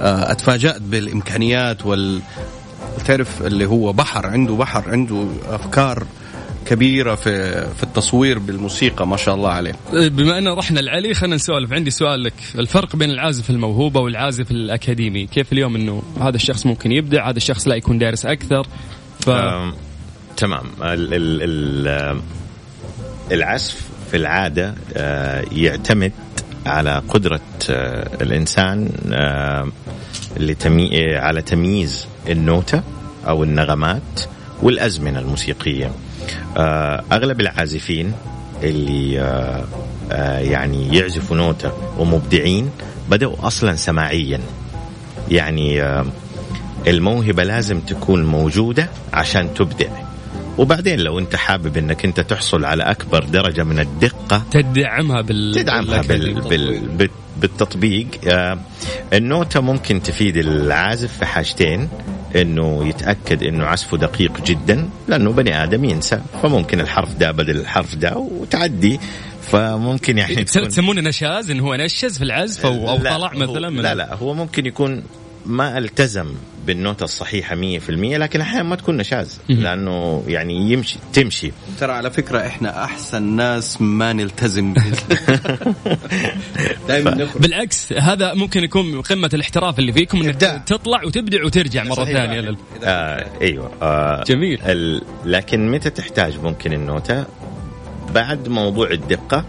آه، 0.00 0.32
أتفاجأت 0.32 0.82
بالإمكانيات 0.82 1.86
وال 1.86 2.20
تعرف 3.06 3.42
اللي 3.42 3.66
هو 3.66 3.92
بحر 3.92 4.26
عنده 4.26 4.54
بحر 4.54 4.90
عنده 4.90 5.26
أفكار 5.48 6.04
كبيرة 6.68 7.14
في 7.14 7.62
في 7.74 7.82
التصوير 7.82 8.38
بالموسيقى 8.38 9.06
ما 9.06 9.16
شاء 9.16 9.34
الله 9.34 9.50
عليه. 9.50 9.72
بما 9.92 10.38
ان 10.38 10.48
رحنا 10.48 10.80
لعلي 10.80 11.14
خلينا 11.14 11.36
نسولف. 11.36 11.72
عندي 11.72 11.90
سؤال 11.90 12.22
لك. 12.22 12.34
الفرق 12.58 12.96
بين 12.96 13.10
العازف 13.10 13.50
الموهوبة 13.50 14.00
والعازف 14.00 14.50
الأكاديمي 14.50 15.26
كيف 15.26 15.52
اليوم 15.52 15.76
إنه 15.76 16.02
هذا 16.20 16.36
الشخص 16.36 16.66
ممكن 16.66 16.92
يبدع 16.92 17.30
هذا 17.30 17.36
الشخص 17.36 17.68
لا 17.68 17.74
يكون 17.74 17.98
دارس 17.98 18.26
أكثر؟ 18.26 18.66
ف... 19.20 19.30
تمام. 20.36 20.66
ال 20.82 21.14
ال 21.14 21.42
ال 21.42 22.20
العزف 23.32 23.88
في 24.10 24.16
العادة 24.16 24.74
آه، 24.96 25.44
يعتمد 25.52 26.12
على 26.66 27.02
قدرة 27.08 27.40
آه، 27.70 28.22
الإنسان 28.22 28.90
آه،. 29.12 29.68
على 31.16 31.42
تمييز 31.42 32.06
النوتة 32.28 32.82
أو 33.26 33.44
النغمات 33.44 34.20
والأزمنة 34.62 35.18
الموسيقية. 35.18 35.92
أغلب 37.12 37.40
العازفين 37.40 38.12
اللي 38.62 39.20
آه، 39.20 39.64
آه، 40.12 40.38
يعني 40.38 40.96
يعزفوا 40.96 41.36
نوتة 41.36 41.72
ومبدعين 41.98 42.70
بدأوا 43.10 43.46
أصلا 43.46 43.76
سماعيا. 43.76 44.40
يعني 45.30 45.82
الموهبة 46.86 47.44
لازم 47.44 47.80
تكون 47.80 48.24
موجودة 48.24 48.88
عشان 49.12 49.54
تبدع. 49.54 49.88
وبعدين 50.58 51.00
لو 51.00 51.18
أنت 51.18 51.36
حابب 51.36 51.76
إنك 51.76 52.04
أنت 52.04 52.20
تحصل 52.20 52.64
على 52.64 52.82
أكبر 52.82 53.24
درجة 53.24 53.64
من 53.64 53.78
الدقة 53.78 54.42
تدعمها 54.50 55.22
بال 55.22 55.54
تدعمها 55.54 56.02
بال... 56.02 56.34
بال... 56.40 57.10
بال... 57.40 57.48
بالتطبيق 57.48 58.06
النوتة 59.12 59.60
ممكن 59.60 60.02
تفيد 60.02 60.36
العازف 60.36 61.18
في 61.18 61.26
حاجتين 61.26 61.88
إنه 62.36 62.88
يتأكد 62.88 63.42
إنه 63.42 63.64
عزفه 63.64 63.96
دقيق 63.96 64.44
جدا 64.44 64.88
لأنه 65.08 65.32
بني 65.32 65.62
آدم 65.62 65.84
ينسى 65.84 66.20
فممكن 66.42 66.80
الحرف 66.80 67.14
ده 67.14 67.30
بدل 67.30 67.56
الحرف 67.56 67.94
ده 67.96 68.16
وتعدي 68.16 69.00
فممكن 69.42 70.18
يعني 70.18 70.44
تسمونه 70.44 71.00
نشاز 71.00 71.50
انه 71.50 71.64
هو 71.64 71.74
نشز 71.74 72.18
في 72.18 72.24
العزف 72.24 72.66
أو, 72.66 72.88
أو 72.90 72.96
طلع 72.96 73.32
مثلا 73.34 73.70
من 73.70 73.80
لا 73.80 73.94
لا 73.94 74.14
هو 74.14 74.34
ممكن 74.34 74.66
يكون 74.66 75.02
ما 75.46 75.78
التزم 75.78 76.34
بالنوتة 76.66 77.04
الصحيحة 77.04 77.56
100% 77.56 77.58
لكن 77.90 78.40
أحيانا 78.40 78.62
ما 78.62 78.76
تكون 78.76 78.96
نشاز 78.96 79.40
لأنه 79.48 80.24
يعني 80.26 80.72
يمشي 80.72 80.98
تمشي. 81.12 81.52
ترى 81.80 81.92
على 81.92 82.10
فكرة 82.10 82.46
إحنا 82.46 82.84
أحسن 82.84 83.22
ناس 83.22 83.82
ما 83.82 84.12
نلتزم 84.12 84.74
دائما 86.88 87.28
بالعكس 87.36 87.92
هذا 87.92 88.34
ممكن 88.34 88.64
يكون 88.64 89.00
قمة 89.00 89.30
الاحتراف 89.34 89.78
اللي 89.78 89.92
فيكم 89.92 90.22
إنك 90.22 90.62
تطلع 90.66 91.04
وتبدع 91.04 91.44
وترجع 91.44 91.84
مرة 91.84 92.04
ثانية. 92.04 92.56
آه 92.84 93.26
إيوه. 93.40 93.72
آه 93.82 94.24
جميل. 94.24 94.60
ال... 94.62 95.02
لكن 95.24 95.70
متى 95.70 95.90
تحتاج 95.90 96.38
ممكن 96.38 96.72
النوتة؟ 96.72 97.24
بعد 98.14 98.48
موضوع 98.48 98.90
الدقة. 98.90 99.44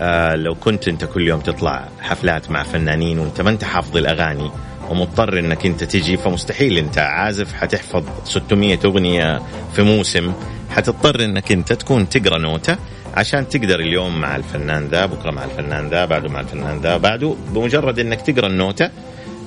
آه 0.00 0.34
لو 0.34 0.54
كنت 0.54 0.88
أنت 0.88 1.04
كل 1.04 1.28
يوم 1.28 1.40
تطلع 1.40 1.88
حفلات 2.00 2.50
مع 2.50 2.62
فنانين 2.62 3.18
وأنت 3.18 3.40
ما 3.40 3.50
أنت 3.50 3.64
حافظ 3.64 3.96
الأغاني 3.96 4.50
ومضطر 4.90 5.38
إنك 5.38 5.66
أنت 5.66 5.84
تجي 5.84 6.16
فمستحيل 6.16 6.78
أنت 6.78 6.98
عازف 6.98 7.52
حتحفظ 7.52 8.04
600 8.24 8.78
أغنية 8.84 9.40
في 9.72 9.82
موسم. 9.82 10.32
حتضطر 10.70 11.24
إنك 11.24 11.52
أنت 11.52 11.72
تكون 11.72 12.08
تقرأ 12.08 12.38
نوتة 12.38 12.76
عشان 13.14 13.48
تقدر 13.48 13.80
اليوم 13.80 14.20
مع 14.20 14.36
الفنان 14.36 14.88
ذا 14.88 15.06
بكرة 15.06 15.30
مع 15.30 15.44
الفنان 15.44 15.88
ذا 15.88 16.04
بعده 16.04 16.28
مع 16.28 16.40
الفنان 16.40 16.80
ذا 16.80 16.96
بعده 16.96 17.36
بمجرد 17.54 17.98
إنك 17.98 18.20
تقرأ 18.20 18.46
النوتة. 18.46 18.90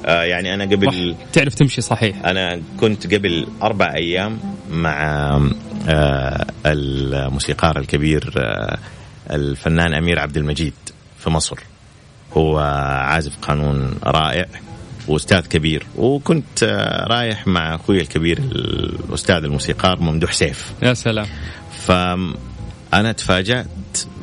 آه 0.05 0.23
يعني 0.23 0.53
أنا 0.53 0.63
قبل 0.63 1.15
تعرف 1.33 1.53
تمشي 1.53 1.81
صحيح. 1.81 2.25
أنا 2.25 2.61
كنت 2.79 3.13
قبل 3.13 3.47
أربع 3.61 3.93
أيام 3.93 4.39
مع 4.71 5.01
آه 5.89 6.45
الموسيقار 6.65 7.79
الكبير 7.79 8.33
آه 8.37 8.77
الفنان 9.31 9.93
أمير 9.93 10.19
عبد 10.19 10.37
المجيد 10.37 10.73
في 11.19 11.29
مصر. 11.29 11.59
هو 12.37 12.59
عازف 13.03 13.37
قانون 13.41 13.95
رائع. 14.03 14.45
وأستاذ 15.07 15.39
كبير. 15.47 15.85
وكنت 15.97 16.63
آه، 16.63 17.07
رايح 17.07 17.47
مع 17.47 17.75
أخوي 17.75 18.01
الكبير 18.01 18.37
الأستاذ 18.39 19.35
الموسيقار 19.35 19.99
ممدوح 19.99 20.33
سيف. 20.33 20.71
يا 20.83 20.93
سلام. 20.93 21.27
فانا 21.85 23.11
تفاجأت 23.11 23.67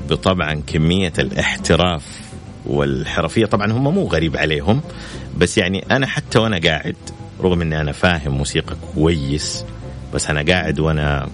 بطبعا 0.09 0.63
كمية 0.67 1.13
الاحتراف 1.19 2.03
والحرفية. 2.67 3.47
طبعا 3.47 3.73
هم 3.73 3.95
مو 3.95 4.05
غريب 4.07 4.37
عليهم 4.37 4.81
بس 5.37 5.59
يعني 5.59 5.85
أنا 5.91 6.07
حتى 6.07 6.39
وأنا 6.39 6.59
قاعد 6.59 6.97
رغم 7.41 7.61
إني 7.63 7.81
أنا 7.81 7.93
فاهم 7.93 8.33
موسيقى 8.33 8.77
كويس 8.95 9.65
بس 10.15 10.31
أنا 10.31 10.43
قاعد 10.43 10.81
وأنا 10.81 11.29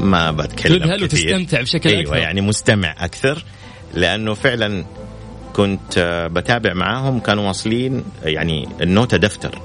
ما 0.00 0.30
بتكلم 0.30 0.78
تذهل 0.78 1.04
وتستمتع 1.04 1.60
بشكل 1.60 1.90
أيوة 1.90 2.02
أكثر. 2.02 2.16
يعني 2.16 2.40
مستمع 2.40 2.94
أكثر 2.98 3.44
لأنه 3.94 4.34
فعلا 4.34 4.84
كنت 5.60 5.98
آه، 5.98 6.26
بتابع 6.26 6.74
معاهم 6.74 7.20
كانوا 7.20 7.48
واصلين 7.48 8.04
يعني 8.24 8.68
النوتة 8.80 9.16
دفتر 9.16 9.58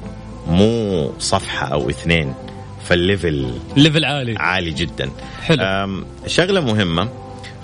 مو 0.47 1.11
صفحة 1.19 1.67
أو 1.67 1.89
اثنين 1.89 2.33
فال 2.83 3.03
level 3.03 3.51
level 3.77 4.05
عالي. 4.05 4.35
عالي 4.37 4.71
جدا. 4.71 5.09
حلو. 5.41 6.03
شغلة 6.27 6.61
مهمة 6.61 7.09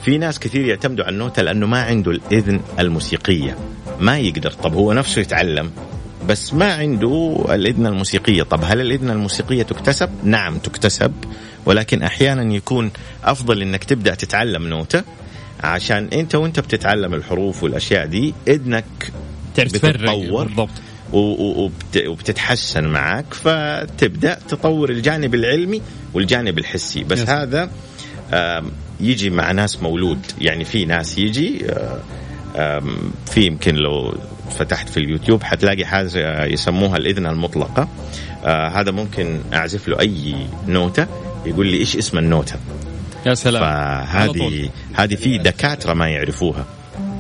في 0.06 0.18
ناس 0.18 0.40
كثير 0.40 0.66
يعتمدوا 0.66 1.06
على 1.06 1.14
النوتة 1.14 1.42
لأنه 1.42 1.68
ما 1.68 1.82
عنده 1.82 2.12
الأذن 2.12 2.62
الموسيقية 2.80 3.58
ما 4.00 4.20
يقدر. 4.20 4.52
طب 4.52 4.74
هو 4.74 4.94
نفسه 4.94 5.22
يتعلم 5.22 5.72
بس 6.28 6.54
ما 6.54 6.74
عنده 6.74 7.46
الأذن 7.50 7.86
الموسيقية. 7.86 8.44
طب 8.44 8.60
هل 8.64 8.82
الأذن 8.82 9.10
الموسيقية 9.10 9.64
تكتسب؟ 9.64 10.10
نعم 10.24 10.58
تكتسب 10.58 11.12
ولكن 11.66 12.04
أحيانا 12.04 12.54
يكون 12.54 12.92
أفضل 13.24 13.62
أنك 13.62 13.84
تبدأ 13.84 14.16
تتعلم 14.16 14.68
نوتة 14.68 15.04
عشان 15.64 16.09
انت 16.14 16.36
وانت 16.36 16.59
بتتعلم 16.59 17.14
الحروف 17.14 17.64
والأشياء 17.64 18.05
دي 18.05 18.34
إذنك 18.47 19.12
تعرف 19.55 19.74
بتتطور 19.74 20.43
بالضبط. 20.43 20.70
وبتتحسن 21.14 22.84
معك 22.84 23.34
فتبدأ 23.34 24.38
تطور 24.49 24.89
الجانب 24.89 25.36
العلمي 25.36 25.82
والجانب 26.14 26.57
الحسي. 26.57 27.03
بس 27.03 27.20
يس. 27.20 27.30
هذا 27.30 27.70
يجي 28.99 29.30
مع 29.30 29.51
ناس 29.51 29.84
مولود. 29.84 30.20
يعني 30.41 30.66
في 30.66 30.86
ناس 30.86 31.18
يجي 31.18 31.66
في 33.26 33.45
يمكن 33.45 33.76
لو 33.76 34.18
فتحت 34.49 34.89
في 34.89 34.97
اليوتيوب 34.97 35.43
حتلاقي 35.43 35.86
حاجة 35.86 36.45
يسموها 36.45 36.97
الإذن 36.97 37.26
المطلقة. 37.26 37.88
آه، 38.45 38.68
هذا 38.68 38.91
ممكن 38.91 39.39
أعزف 39.53 39.88
له 39.88 39.99
أي 39.99 40.36
نوتة 40.68 41.07
يقول 41.45 41.68
لي 41.68 41.78
إيش 41.78 41.97
اسم 41.97 42.18
النوتة؟ 42.18 42.55
يا 43.26 43.34
سلام. 43.34 43.62
فهذه 43.62 44.70
هذه 44.94 45.16
في 45.16 45.38
دكاترة 45.38 45.94
ما 45.94 46.10
يعرفوها. 46.10 46.66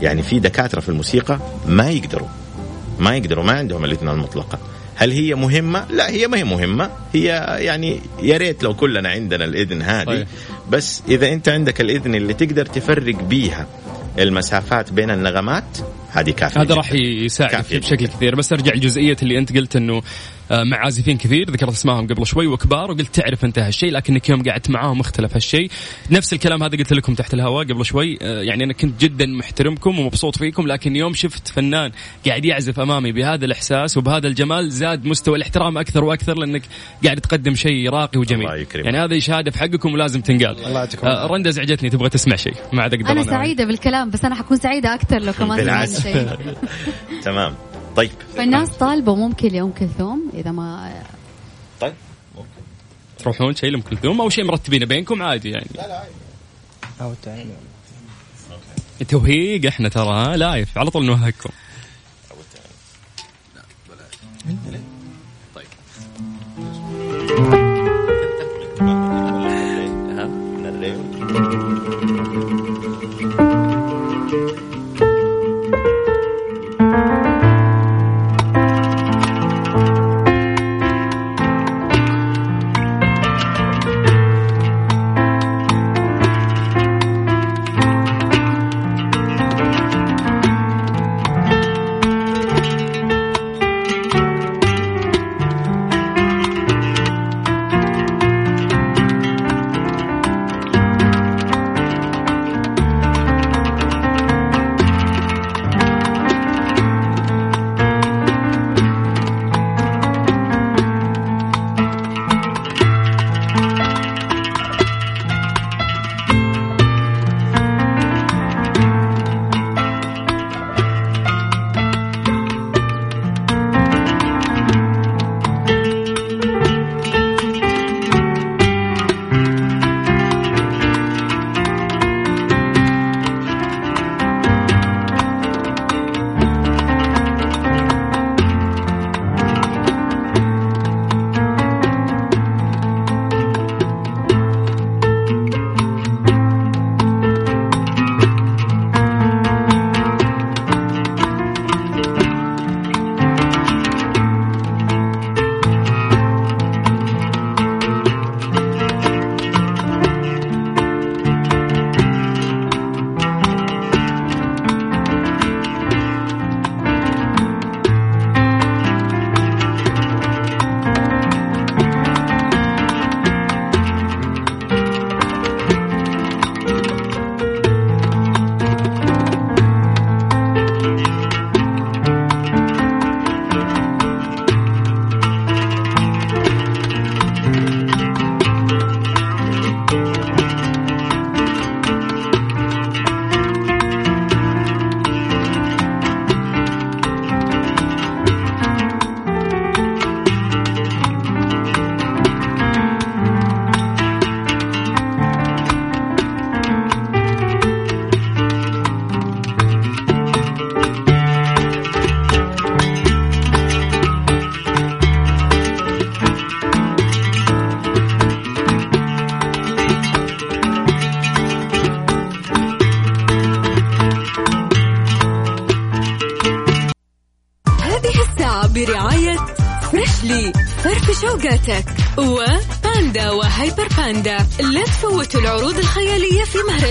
يعني 0.01 0.21
في 0.21 0.39
دكاترة 0.39 0.79
في 0.79 0.89
الموسيقى 0.89 1.39
ما 1.67 1.89
يقدروا. 1.89 2.27
ما 2.99 3.15
يقدروا. 3.15 3.43
ما 3.43 3.53
عندهم 3.53 3.85
الاذن 3.85 4.09
المطلقة. 4.09 4.59
هل 4.95 5.11
هي 5.11 5.35
مهمة؟ 5.35 5.85
لا 5.89 6.09
هي 6.09 6.27
ما 6.27 6.37
هي 6.37 6.43
مهمة، 6.43 6.89
هي 7.13 7.25
يعني 7.59 7.99
يا 8.23 8.37
ريت 8.37 8.63
لو 8.63 8.73
كلنا 8.73 9.09
عندنا 9.09 9.45
الإذن 9.45 9.81
هذه. 9.81 10.05
طيب. 10.05 10.27
بس 10.69 11.03
إذا 11.09 11.33
أنت 11.33 11.49
عندك 11.49 11.81
الإذن 11.81 12.15
اللي 12.15 12.33
تقدر 12.33 12.65
تفرق 12.65 13.23
بيها 13.23 13.67
المسافات 14.19 14.91
بين 14.91 15.11
النغمات 15.11 15.77
هذه 16.11 16.31
كافية 16.31 16.61
هذا 16.61 16.75
راح 16.75 16.93
يساعد 16.93 17.65
بشكل 17.71 18.07
كثير. 18.07 18.35
بس 18.35 18.53
أرجع 18.53 18.73
لجزئية 18.73 19.17
اللي 19.21 19.37
أنت 19.37 19.57
قلت 19.57 19.75
إنه 19.75 20.01
مع 20.51 20.77
عازفين 20.77 21.17
كثير. 21.17 21.51
ذكرت 21.51 21.71
اسمائهم 21.71 22.07
قبل 22.07 22.25
شوي 22.25 22.47
وكبار 22.47 22.91
وقلت 22.91 23.15
تعرف 23.15 23.45
انت 23.45 23.59
هالشيء 23.59 23.91
لكنك 23.91 24.29
يوم 24.29 24.43
قعدت 24.43 24.69
معاهم 24.69 24.99
اختلف 24.99 25.33
هالشيء 25.33 25.69
نفس 26.11 26.33
الكلام 26.33 26.63
هذا 26.63 26.77
قلت 26.77 26.93
لكم 26.93 27.13
تحت 27.15 27.33
الهواء 27.33 27.65
قبل 27.65 27.85
شوي. 27.85 28.17
آه، 28.21 28.41
يعني 28.41 28.63
أنا 28.63 28.73
كنت 28.73 29.01
جدا 29.01 29.25
محترمكم 29.25 29.99
ومبسوط 29.99 30.37
فيكم 30.37 30.67
لكن 30.67 30.95
يوم 30.95 31.13
شفت 31.13 31.47
فنان 31.47 31.91
قاعد 32.27 32.45
يعزف 32.45 32.79
أمامي 32.79 33.11
بهذا 33.11 33.45
الإحساس 33.45 33.97
وبهذا 33.97 34.27
الجمال 34.27 34.71
زاد 34.71 35.05
مستوى 35.05 35.37
الاحترام 35.37 35.77
أكثر 35.77 36.03
وأكثر 36.03 36.37
لأنك 36.37 36.63
قاعد 37.03 37.21
تقدم 37.21 37.55
شيء 37.55 37.89
راقي 37.89 38.19
وجميل. 38.19 38.47
الله 38.47 38.57
يكرمك. 38.57 38.85
يعني 38.85 38.97
هذه 38.97 39.19
شهادة 39.19 39.51
في 39.51 39.59
حقكم 39.59 39.93
ولازم 39.93 40.21
تنقال. 40.21 40.65
الله 40.65 40.79
يعطيكم 40.79 41.07
آه 41.07 41.27
رندا 41.27 41.49
ازعجتني 41.49 41.89
تبغى 41.89 42.09
تسمع 42.09 42.35
شيء. 42.35 42.53
ما 42.73 42.83
عاد 42.83 42.93
أقدر 42.93 43.11
أنا 43.11 43.23
سعيدة 43.23 43.65
بالكلام 43.65 44.09
بس 44.09 44.25
أنا 44.25 44.35
حكون 44.35 44.57
سعيدة 44.57 44.93
أكثر 44.93 45.19
لو 45.19 45.33
كمان 45.33 45.61
تمام. 47.25 47.70
طيب. 47.95 48.11
فالناس 48.35 48.69
طالبة 48.77 49.15
ممكن 49.15 49.47
لام 49.47 49.71
كلثوم 49.71 50.31
إذا 50.33 50.51
ما 50.51 50.93
طيب 51.81 51.93
ممكن. 52.35 52.47
تروحون 53.19 53.55
شيء 53.55 53.69
لام 53.71 53.81
كلثوم 53.81 54.21
أو 54.21 54.29
شيء 54.29 54.43
مرتبينه 54.43 54.85
بينكم 54.85 55.23
عادي 55.23 55.49
يعني؟ 55.49 55.67
لا 55.75 55.87
لا 55.87 55.97
عادي. 55.97 56.11
توهيق 59.09 59.65
إحنا 59.65 59.89
ترى 59.89 60.37
لايف 60.37 60.77
على 60.77 60.89
طول 60.89 61.05
نوهقكم. 61.05 61.49
طيب. 65.55 65.67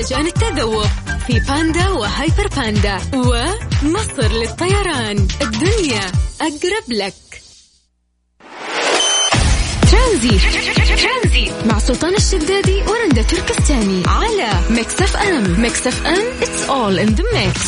مهرجان 0.00 0.26
التذوق 0.26 0.86
في 1.26 1.40
باندا 1.40 1.88
وهيبر 1.88 2.48
باندا 2.56 2.98
ومصر 3.14 4.32
للطيران. 4.32 5.28
الدنيا 5.42 6.12
أقرب 6.40 6.84
لك. 6.88 7.14
ترانزيت. 9.92 10.38
مع 11.66 11.78
سلطان 11.78 12.14
الشدادي 12.14 12.82
ورندا 12.82 13.22
تركستاني. 13.22 14.02
على 14.06 14.50
Mix 14.70 15.02
FM. 15.02 15.60
Mix 15.60 15.86
FM 15.86 16.40
it's 16.40 16.70
all 16.70 16.98
in 17.06 17.16
the 17.16 17.24
mix. 17.34 17.60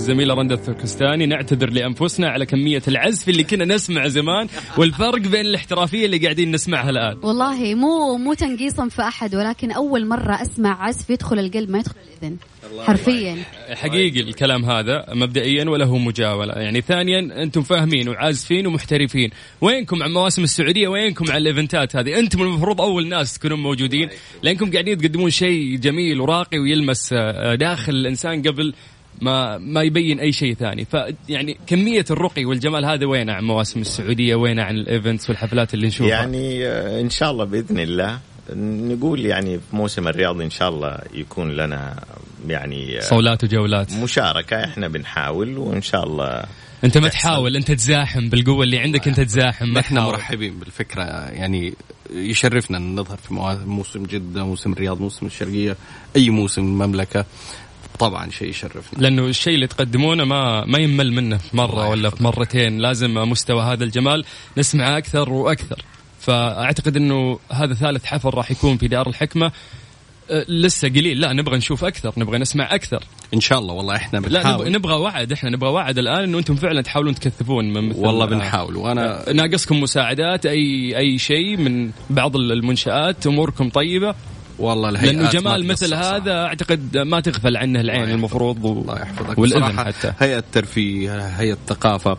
الزميله 0.00 0.34
رندا 0.34 0.54
الثركستاني 0.54 1.26
نعتذر 1.26 1.70
لأنفسنا 1.70 2.28
على 2.28 2.46
كمية 2.46 2.82
العزف 2.88 3.28
اللي 3.28 3.44
كنا 3.44 3.64
نسمع 3.64 4.08
زمان 4.08 4.48
والفرق 4.78 5.18
بين 5.18 5.40
الاحترافية 5.40 6.06
اللي 6.06 6.18
قاعدين 6.18 6.50
نسمعها 6.50 6.90
الآن. 6.90 7.18
والله 7.22 7.74
مو 7.74 8.16
مو 8.16 8.34
تنقيصا 8.34 8.88
في 8.88 9.02
أحد 9.02 9.34
ولكن 9.34 9.72
أول 9.72 10.06
مرة 10.06 10.42
أسمع 10.42 10.84
عزف 10.84 11.10
يدخل 11.10 11.38
القلب 11.38 11.70
ما 11.70 11.78
يدخل 11.78 11.94
الإذن 12.22 12.36
حرفيا. 12.86 13.36
حقيقي 13.70 14.20
الكلام 14.20 14.64
هذا 14.64 15.06
مبدئيا 15.14 15.70
ولا 15.70 15.84
هو 15.84 15.98
مجاوله 15.98 16.52
يعني 16.52 16.80
ثانيا 16.80 17.42
أنتم 17.42 17.62
فاهمين 17.62 18.08
وعازفين 18.08 18.66
ومحترفين. 18.66 19.30
وينكم 19.60 20.02
على 20.02 20.12
مواسم 20.12 20.42
السعودية؟ 20.42 20.88
وينكم 20.88 21.30
على 21.30 21.38
الإيفنتات 21.38 21.96
هذه؟ 21.96 22.18
أنتم 22.18 22.42
المفروض 22.42 22.80
أول 22.80 23.08
ناس 23.08 23.38
تكونون 23.38 23.60
موجودين. 23.62 24.08
لأنكم 24.42 24.70
قاعدين 24.70 24.98
تقدمون 24.98 25.30
شيء 25.30 25.76
جميل 25.76 26.20
وراقي 26.20 26.58
ويلمس 26.58 27.12
آه، 27.12 27.54
داخل 27.54 27.92
الإنسان 27.92 28.42
قبل 28.42 28.74
ما 29.20 29.58
ما 29.58 29.82
يبين 29.82 30.20
أي 30.20 30.32
شيء 30.32 30.54
ثاني. 30.54 30.84
فيعني 30.84 31.56
كمية 31.66 32.04
الرقي 32.10 32.44
والجمال 32.44 32.84
هذا 32.84 33.06
وين 33.06 33.30
عن 33.30 33.44
مواسم 33.44 33.80
السعودية؟ 33.80 34.34
وين 34.34 34.60
عن 34.60 34.74
الايفنتس 34.74 35.30
والحفلات 35.30 35.74
اللي 35.74 35.86
نشوفها؟ 35.86 36.10
يعني 36.10 36.66
آه، 36.66 37.00
إن 37.00 37.10
شاء 37.10 37.30
الله 37.30 37.44
بإذن 37.44 37.78
الله 37.78 38.18
نقول 38.56 39.26
يعني 39.26 39.58
في 39.58 39.76
موسم 39.76 40.08
الرياض 40.08 40.40
إن 40.40 40.50
شاء 40.50 40.68
الله 40.68 40.98
يكون 41.14 41.52
لنا 41.56 42.04
يعني 42.48 42.98
آه، 42.98 43.00
صولات 43.00 43.44
وجولات. 43.44 43.92
مشاركة. 43.92 44.64
إحنا 44.64 44.88
بنحاول 44.88 45.58
وإن 45.58 45.82
شاء 45.82 46.04
الله 46.04 46.44
أنت 46.84 46.98
ما 46.98 47.08
تحاول 47.08 47.56
أنت 47.56 47.72
تزاحم 47.72 48.28
بالقوة 48.28 48.64
اللي 48.64 48.78
عندك 48.78 49.08
أنت 49.08 49.20
تزاحم 49.20 49.68
ما 49.68 49.80
إحنا 49.80 50.00
مرحبين 50.00 50.58
بالفكرة. 50.58 51.02
يعني 51.30 51.74
يشرفنا 52.14 52.78
ان 52.78 52.94
نظهر 52.94 53.16
في 53.16 53.34
موسم 53.66 54.02
جدة 54.02 54.44
موسم 54.44 54.72
الرياض 54.72 55.00
موسم 55.00 55.26
الشرقية 55.26 55.76
أي 56.16 56.30
موسم 56.30 56.62
المملكة. 56.62 57.24
طبعا 57.98 58.30
شيء 58.30 58.48
يشرفنا. 58.48 59.02
لأنه 59.02 59.26
الشيء 59.26 59.54
اللي 59.54 59.66
تقدمونه 59.66 60.24
ما 60.24 60.64
ما 60.64 60.78
يمل 60.78 61.12
منه 61.12 61.36
في 61.36 61.56
مره 61.56 61.88
ولا 61.88 62.10
في 62.10 62.22
مرتين. 62.22 62.78
لازم 62.78 63.14
مستوى 63.14 63.62
هذا 63.62 63.84
الجمال 63.84 64.24
نسمعه 64.58 64.98
أكثر 64.98 65.30
وأكثر. 65.30 65.84
فأعتقد 66.20 66.96
إنه 66.96 67.38
هذا 67.52 67.74
ثالث 67.74 68.04
حفل 68.04 68.28
راح 68.28 68.50
يكون 68.50 68.76
في 68.76 68.88
دار 68.88 69.08
الحكمة. 69.08 69.52
أه، 70.30 70.44
لسه 70.48 70.88
قليل. 70.88 71.20
لا 71.20 71.32
نبغى 71.32 71.56
نشوف 71.56 71.84
أكثر 71.84 72.12
نبغى 72.16 72.38
نسمع 72.38 72.74
أكثر. 72.74 73.04
إن 73.34 73.40
شاء 73.40 73.58
الله 73.58 73.74
والله 73.74 73.96
إحنا 73.96 74.20
بنحاول 74.20 74.66
لا 74.66 74.78
نبغى 74.78 74.94
وعد 74.94 75.32
إحنا 75.32 75.50
نبغى 75.50 75.70
وعد 75.70 75.98
الآن 75.98 76.22
إنه 76.22 76.38
أنتم 76.38 76.56
فعلا 76.56 76.82
تحاولون 76.82 77.14
تكثفون 77.14 77.72
من 77.72 77.88
مثل 77.88 77.98
والله 77.98 78.26
بنحاول. 78.26 78.76
وأنا 78.76 79.32
ناقصكم 79.32 79.80
مساعدات 79.80 80.46
اي 80.46 80.96
أي 80.98 81.18
شيء 81.18 81.56
من 81.56 81.90
بعض 82.10 82.36
المنشآت. 82.36 83.26
أموركم 83.26 83.68
طيبة. 83.68 84.14
والله 84.60 84.88
الهيئات 84.88 85.14
لأنه 85.14 85.30
جمال 85.30 85.66
مثل 85.66 85.94
هذا 85.94 86.32
أعتقد 86.32 86.98
ما 86.98 87.20
تغفل 87.20 87.56
عنه 87.56 87.80
العين 87.80 88.10
المفروض 88.10 88.66
الله 88.66 89.00
يحفظك. 89.00 89.38
والإذن 89.38 89.78
حتى. 89.78 90.12
هيئة 90.18 90.38
الترفيه 90.38 91.18
هيئة 91.18 91.52
الثقافة 91.52 92.16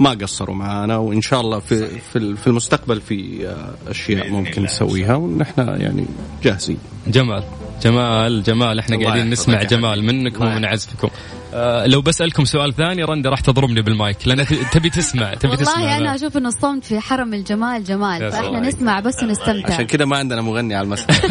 ما 0.00 0.10
قصروا 0.10 0.56
معنا 0.56 0.96
وإن 0.96 1.22
شاء 1.22 1.40
الله 1.40 1.58
في 1.58 1.98
في 2.36 2.46
المستقبل 2.46 3.00
في 3.00 3.48
آه، 3.48 3.90
أشياء 3.90 4.30
ممكن 4.30 4.62
نسويها 4.62 5.14
ونحن 5.14 5.68
يعني 5.80 6.06
جاهزين. 6.42 6.78
جمال. 7.06 7.44
جمال 7.82 8.42
جمال. 8.42 8.78
إحنا 8.78 9.04
قاعدين 9.04 9.30
نسمع 9.30 9.62
جمال 9.62 10.04
منكم 10.04 10.46
ومن 10.46 10.64
عزفكم. 10.64 11.08
آه 11.54 11.86
لو 11.86 12.00
بسألكم 12.00 12.44
سؤال 12.44 12.74
ثاني 12.74 13.04
رندا 13.04 13.30
راح 13.30 13.40
تضربني 13.40 13.82
بالمايك 13.82 14.28
لأن 14.28 14.46
تبي 14.72 14.90
تسمع 14.90 15.34
تبي 15.34 15.48
والله 15.48 15.64
تسمع 15.64 15.74
والله 15.74 15.96
أنا 15.96 16.14
أشوف 16.14 16.36
إنه 16.36 16.48
الصمت 16.48 16.84
في 16.84 17.00
حرم 17.00 17.34
الجمال 17.34 17.84
جمال. 17.84 18.32
فإحنا 18.32 18.60
نسمع 18.60 19.00
بس 19.00 19.22
ونستمتع. 19.22 19.74
عشان 19.74 19.86
كذا 19.86 20.04
ما 20.04 20.16
عندنا 20.16 20.42
مغني 20.42 20.74
على 20.74 20.84
المسرح. 20.84 21.20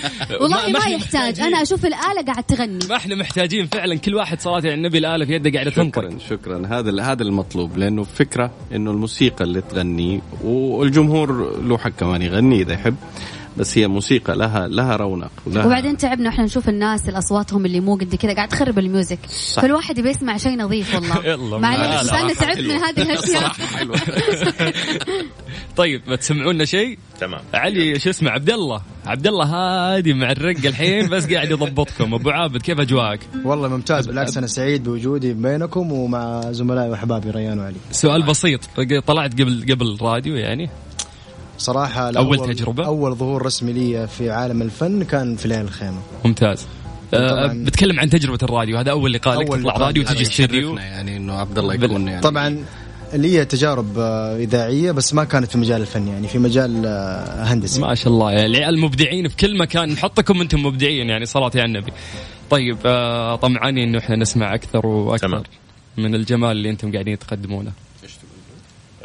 والله 0.40 0.66
ما, 0.66 0.78
ما 0.78 0.86
يحتاج. 0.86 1.40
أنا 1.40 1.62
أشوف 1.62 1.86
الآلة 1.86 2.22
قاعد 2.26 2.44
تغني. 2.44 2.78
ما 2.88 2.96
إحنا 2.96 3.14
محتاجين 3.14 3.66
فعلا 3.66 3.98
كل 3.98 4.14
واحد 4.14 4.40
صلاه 4.40 4.54
على 4.56 4.74
النبي 4.74 4.98
الآلة 4.98 5.24
في 5.24 5.32
يده 5.34 5.50
قاعدة 5.50 5.70
تنطر. 5.70 6.10
شكرا 6.10 6.18
شكرا. 6.30 6.66
هذا 6.66 7.02
هذا 7.02 7.22
المطلوب 7.22 7.78
لأنه 7.78 8.02
فكرة 8.04 8.50
إنه 8.74 8.90
الموسيقى 8.90 9.44
اللي 9.44 9.60
تغني 9.60 10.20
والجمهور 10.44 11.60
له 11.62 11.78
حق 11.78 11.88
كمان 11.88 12.22
يغني 12.22 12.62
إذا 12.62 12.72
يحب. 12.72 12.94
بس 13.56 13.78
هي 13.78 13.88
موسيقى 13.88 14.36
لها 14.36 14.68
لها 14.68 14.96
رونق 14.96 15.30
ولها 15.46 15.66
وبعدين 15.66 15.96
تعبنا 15.96 16.28
إحنا 16.28 16.44
نشوف 16.44 16.68
الناس 16.68 17.08
اللي 17.08 17.18
اصواتهم 17.18 17.66
اللي 17.66 17.80
مو 17.80 17.94
قد 17.94 18.14
كذا 18.14 18.34
قاعد 18.34 18.48
تخرب 18.48 18.78
الميوزك. 18.78 19.18
صح. 19.28 19.62
فالواحد 19.62 19.98
يبي 19.98 20.10
يسمع 20.10 20.36
شيء 20.36 20.58
نظيف 20.58 20.94
والله. 20.94 21.58
معلش 21.58 22.12
أنا 22.12 22.34
تعبت 22.34 22.58
من 22.58 22.70
هذه 22.70 23.02
الأشياء. 23.02 23.52
طيب 25.76 26.02
بتسمعونا 26.08 26.64
شيء؟ 26.64 26.98
تمام. 27.20 27.40
علي 27.54 27.98
شو 27.98 28.10
اسمه؟ 28.10 28.30
عبد 28.30 28.50
الله. 28.50 28.82
عبد 29.06 29.26
الله 29.26 29.44
هادي 29.44 30.14
مع 30.14 30.30
الرق 30.30 30.66
الحين 30.66 31.08
بس 31.08 31.32
قاعد 31.32 31.50
يضبطكم. 31.50 32.14
أبو 32.14 32.30
عابد 32.30 32.62
كيف 32.62 32.80
اجواك؟ 32.80 33.20
والله 33.44 33.68
ممتاز 33.68 34.06
بالعكس 34.06 34.36
أنا 34.36 34.46
سعيد 34.46 34.84
بوجودي 34.84 35.32
بينكم 35.32 35.92
ومع 35.92 36.52
زملائي 36.52 36.90
وأحبابي 36.90 37.30
ريان 37.30 37.58
وعلي 37.58 37.76
سؤال 37.90 38.22
بسيط 38.22 38.60
طلعت 39.06 39.32
قبل 39.32 39.66
قبل 39.70 39.98
راديو 40.00 40.36
يعني؟ 40.36 40.70
صراحة 41.60 42.10
أول 42.10 42.54
تجربة؟ 42.54 42.86
أول 42.86 43.14
ظهور 43.14 43.46
رسمي 43.46 43.72
لي 43.72 44.06
في 44.06 44.30
عالم 44.30 44.62
الفن 44.62 45.04
كان 45.04 45.36
في 45.36 45.48
ليل 45.48 45.60
الخيمة. 45.60 45.98
ممتاز. 46.24 46.66
أه 47.14 47.46
بتكلم 47.46 48.00
عن 48.00 48.10
تجربة 48.10 48.38
الراديو. 48.42 48.78
هذا 48.78 48.90
أول 48.90 49.12
لقاء 49.12 49.40
لك 49.40 49.48
تطلع 49.48 49.76
راديو 49.76 50.02
وتجي 50.02 50.22
استديو 50.22 50.76
يعني 50.76 51.16
إنه 51.16 51.32
عبد 51.32 51.58
الله 51.58 51.74
يكون 51.74 52.08
يعني 52.08 52.22
طبعا 52.22 52.64
لي 53.12 53.44
تجارب 53.44 53.98
آه، 53.98 54.36
إذاعية 54.36 54.92
بس 54.92 55.14
ما 55.14 55.24
كانت 55.24 55.50
في 55.50 55.58
مجال 55.58 55.80
الفن 55.80 56.08
يعني 56.08 56.28
في 56.28 56.38
مجال 56.38 56.86
آه، 56.86 57.42
هندسي. 57.42 57.80
ما 57.80 57.94
شاء 57.94 58.12
الله. 58.12 58.32
يعني 58.32 58.46
العيال 58.46 58.78
مبدعين 58.78 59.28
في 59.28 59.36
كل 59.36 59.58
مكان 59.58 59.88
نحطكم 59.88 60.40
أنتم 60.40 60.62
مبدعين 60.62 61.08
يعني 61.08 61.26
صلاة 61.26 61.50
على 61.54 61.64
النبي. 61.64 61.92
طيب 62.50 62.76
آه، 62.86 63.36
طمعانين 63.36 63.88
إنه 63.88 63.98
إحنا 63.98 64.16
نسمع 64.16 64.54
أكثر 64.54 64.86
وأكثر 64.86 65.28
تمام. 65.28 65.42
من 65.96 66.14
الجمال 66.14 66.50
اللي 66.50 66.70
أنتم 66.70 66.92
قاعدين 66.92 67.18
تقدمونه. 67.18 67.72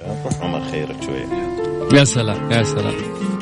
روح 0.07 0.41
عمر 0.41 0.71
خيرك 0.71 1.03
شوية. 1.03 1.44
يا 1.95 2.03
سلام 2.03 2.51
يا 2.51 2.63
سلام. 2.63 3.34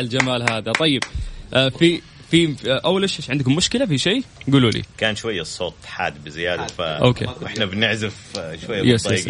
على 0.00 0.04
الجمال 0.04 0.52
هذا. 0.52 0.72
طيب 0.72 1.02
آه 1.54 1.68
في 1.68 2.00
في 2.30 2.56
أول 2.66 3.02
إيش 3.02 3.30
عندكم 3.30 3.56
مشكلة؟ 3.56 3.86
في 3.86 3.98
شيء؟ 3.98 4.22
قولوا 4.52 4.70
لي. 4.70 4.82
كان 4.98 5.16
شوية 5.16 5.40
الصوت 5.40 5.74
حاد 5.86 6.24
بزيادة 6.24 6.66
ف 6.66 6.80
okay. 6.80 7.26
وإحنا 7.42 7.64
بنعزف 7.64 8.14
شوية 8.66 8.82
yes 8.82 9.06
yes 9.06 9.28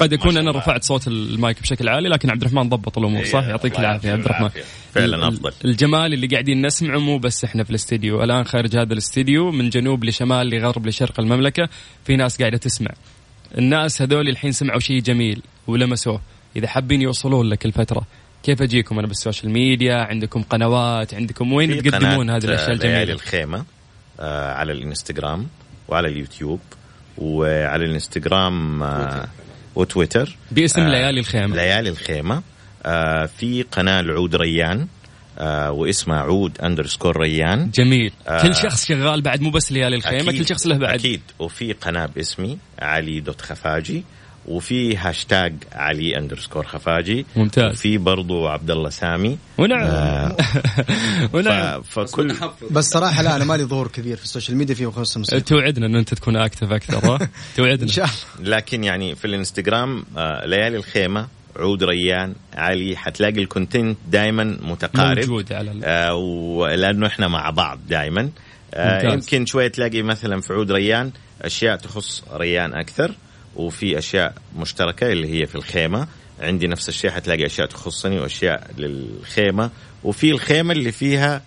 قد 0.00 0.12
يكون 0.12 0.36
أنا 0.36 0.50
رفعت 0.50 0.84
صوت 0.84 1.08
المايك 1.08 1.62
بشكل 1.62 1.88
عالي 1.88 2.08
لكن 2.08 2.30
عبد 2.30 2.42
الرحمن 2.42 2.68
ضبط 2.68 2.98
الأمور 2.98 3.24
صح؟ 3.24 3.44
يعطيك 3.44 3.78
العافية. 3.78 4.12
عبد 4.12 4.24
الرحمن 4.24 4.50
فعلا 4.94 5.28
أفضل. 5.28 5.52
الجمال 5.64 6.14
اللي 6.14 6.26
قاعدين 6.26 6.66
نسمعه 6.66 6.98
مو 6.98 7.18
بس 7.18 7.44
إحنا 7.44 7.64
في 7.64 7.70
الاستديو. 7.70 8.24
الآن 8.24 8.44
خارج 8.44 8.76
هذا 8.76 8.92
الاستديو 8.92 9.50
من 9.50 9.70
جنوب 9.70 10.04
لشمال 10.04 10.50
لغرب 10.50 10.86
لشرق 10.86 11.20
المملكة 11.20 11.68
في 12.04 12.16
ناس 12.16 12.38
قاعدة 12.38 12.56
تسمع. 12.56 12.90
الناس 13.58 14.02
هذول 14.02 14.28
الحين 14.28 14.52
سمعوا 14.52 14.80
شيء 14.80 15.00
جميل 15.00 15.42
ولمسوه. 15.66 16.20
إذا 16.56 16.66
حابين 16.66 17.02
يوصلون 17.02 17.48
لك 17.48 17.66
الفترة 17.66 18.06
كيف 18.42 18.62
أجيكم؟ 18.62 18.98
أنا 18.98 19.06
بال 19.06 19.17
social 19.17 19.52
media 19.52 19.94
عندكم 19.94 20.42
قنوات 20.42 21.14
عندكم 21.14 21.52
وين 21.52 21.82
تقدمون 21.82 22.30
هذه 22.30 22.44
الأشياء 22.44 22.72
الجميلة؟ 22.72 23.12
الخيمة 23.12 23.64
آه 24.20 24.52
على 24.52 24.72
الإنستغرام 24.72 25.46
وعلى 25.88 26.08
اليوتيوب 26.08 26.60
وعلى 27.18 27.84
الإنستغرام 27.84 28.82
آه 28.82 29.28
وتويتر. 29.74 30.36
باسم 30.50 30.80
آه 30.80 30.88
ليالي 30.88 31.20
الخيمة. 31.20 31.56
ليالي 31.56 31.90
الخيمة. 31.90 32.42
آه 32.86 33.26
في 33.26 33.62
قناة 33.62 34.00
العود 34.00 34.36
ريان 34.36 34.86
آه 35.38 35.72
واسمها 35.72 36.18
عود 36.18 36.60
underscore 36.60 37.16
ريان. 37.16 37.70
جميل. 37.70 38.12
آه 38.28 38.42
كل 38.42 38.54
شخص 38.54 38.86
شغال 38.86 39.22
بعد 39.22 39.40
مو 39.40 39.50
بس 39.50 39.72
ليالي 39.72 39.96
الخيمة 39.96 40.32
كل 40.32 40.46
شخص 40.46 40.66
له 40.66 40.78
بعد. 40.78 40.98
أكيد. 40.98 41.20
وفي 41.38 41.72
قناة 41.72 42.06
باسمي 42.06 42.58
علي 42.78 43.20
dot 43.20 43.40
خفاجي. 43.40 44.04
وفي 44.48 44.96
هاشتاج 44.96 45.54
علي 45.72 46.18
underscore 46.18 46.66
خفاجي. 46.66 47.26
ممتاز. 47.36 47.72
وفي 47.72 47.98
برضو 47.98 48.46
عبد 48.48 48.70
الله 48.70 48.90
سامي. 48.90 49.38
ونعم. 49.58 49.82
آه 49.86 50.36
ونعم. 51.32 51.82
فكل 51.82 52.34
بس 52.70 52.84
صراحة 52.90 53.22
لا 53.22 53.36
أنا 53.36 53.44
مالي 53.44 53.64
ظهور 53.64 53.88
كبير 53.88 54.16
في 54.16 54.24
ال 54.24 54.29
social 54.29 54.56
media 54.56 54.74
في 54.74 54.86
خصوص 54.86 55.14
الموسيقى. 55.14 55.40
توعدنا 55.40 55.86
ان 55.86 55.94
أنت 55.96 56.14
تكون 56.14 56.36
active 56.36 56.72
أكثر 56.72 57.00
توعدنا. 57.56 57.82
إن 57.82 57.88
شاء 57.88 58.04
الله. 58.38 58.56
لكن 58.56 58.84
يعني 58.84 59.14
في 59.14 59.24
الإنستغرام 59.24 60.04
آه 60.16 60.46
ليالي 60.46 60.76
الخيمة 60.76 61.28
عود 61.56 61.84
ريان 61.84 62.34
علي 62.54 62.96
حتلاقي 62.96 63.38
ال 63.42 63.49
content 63.49 63.98
دائما 64.10 64.44
متقارب. 64.62 65.18
موجود 65.18 65.52
على 65.52 65.80
آه 65.84 66.14
ولأنه 66.14 67.06
إحنا 67.06 67.28
مع 67.28 67.50
بعض 67.50 67.78
دائما 67.88 68.30
آه 68.74 69.12
يمكن 69.12 69.46
شوية 69.46 69.68
تلاقي 69.68 70.02
مثلا 70.02 70.40
في 70.40 70.52
عود 70.52 70.72
ريان 70.72 71.10
أشياء 71.42 71.76
تخص 71.76 72.24
ريان 72.32 72.74
أكثر. 72.74 73.14
وفي 73.56 73.98
أشياء 73.98 74.34
مشتركة 74.58 75.12
اللي 75.12 75.40
هي 75.40 75.46
في 75.46 75.54
الخيمة. 75.54 76.08
عندي 76.40 76.66
نفس 76.66 76.88
الشيء 76.88 77.10
حتلاقي 77.10 77.46
أشياء 77.46 77.66
تخصني 77.66 78.18
وأشياء 78.18 78.70
للخيمة. 78.78 79.70
وفي 80.04 80.30
الخيمة 80.30 80.72
اللي 80.72 80.92
فيها 80.92 81.42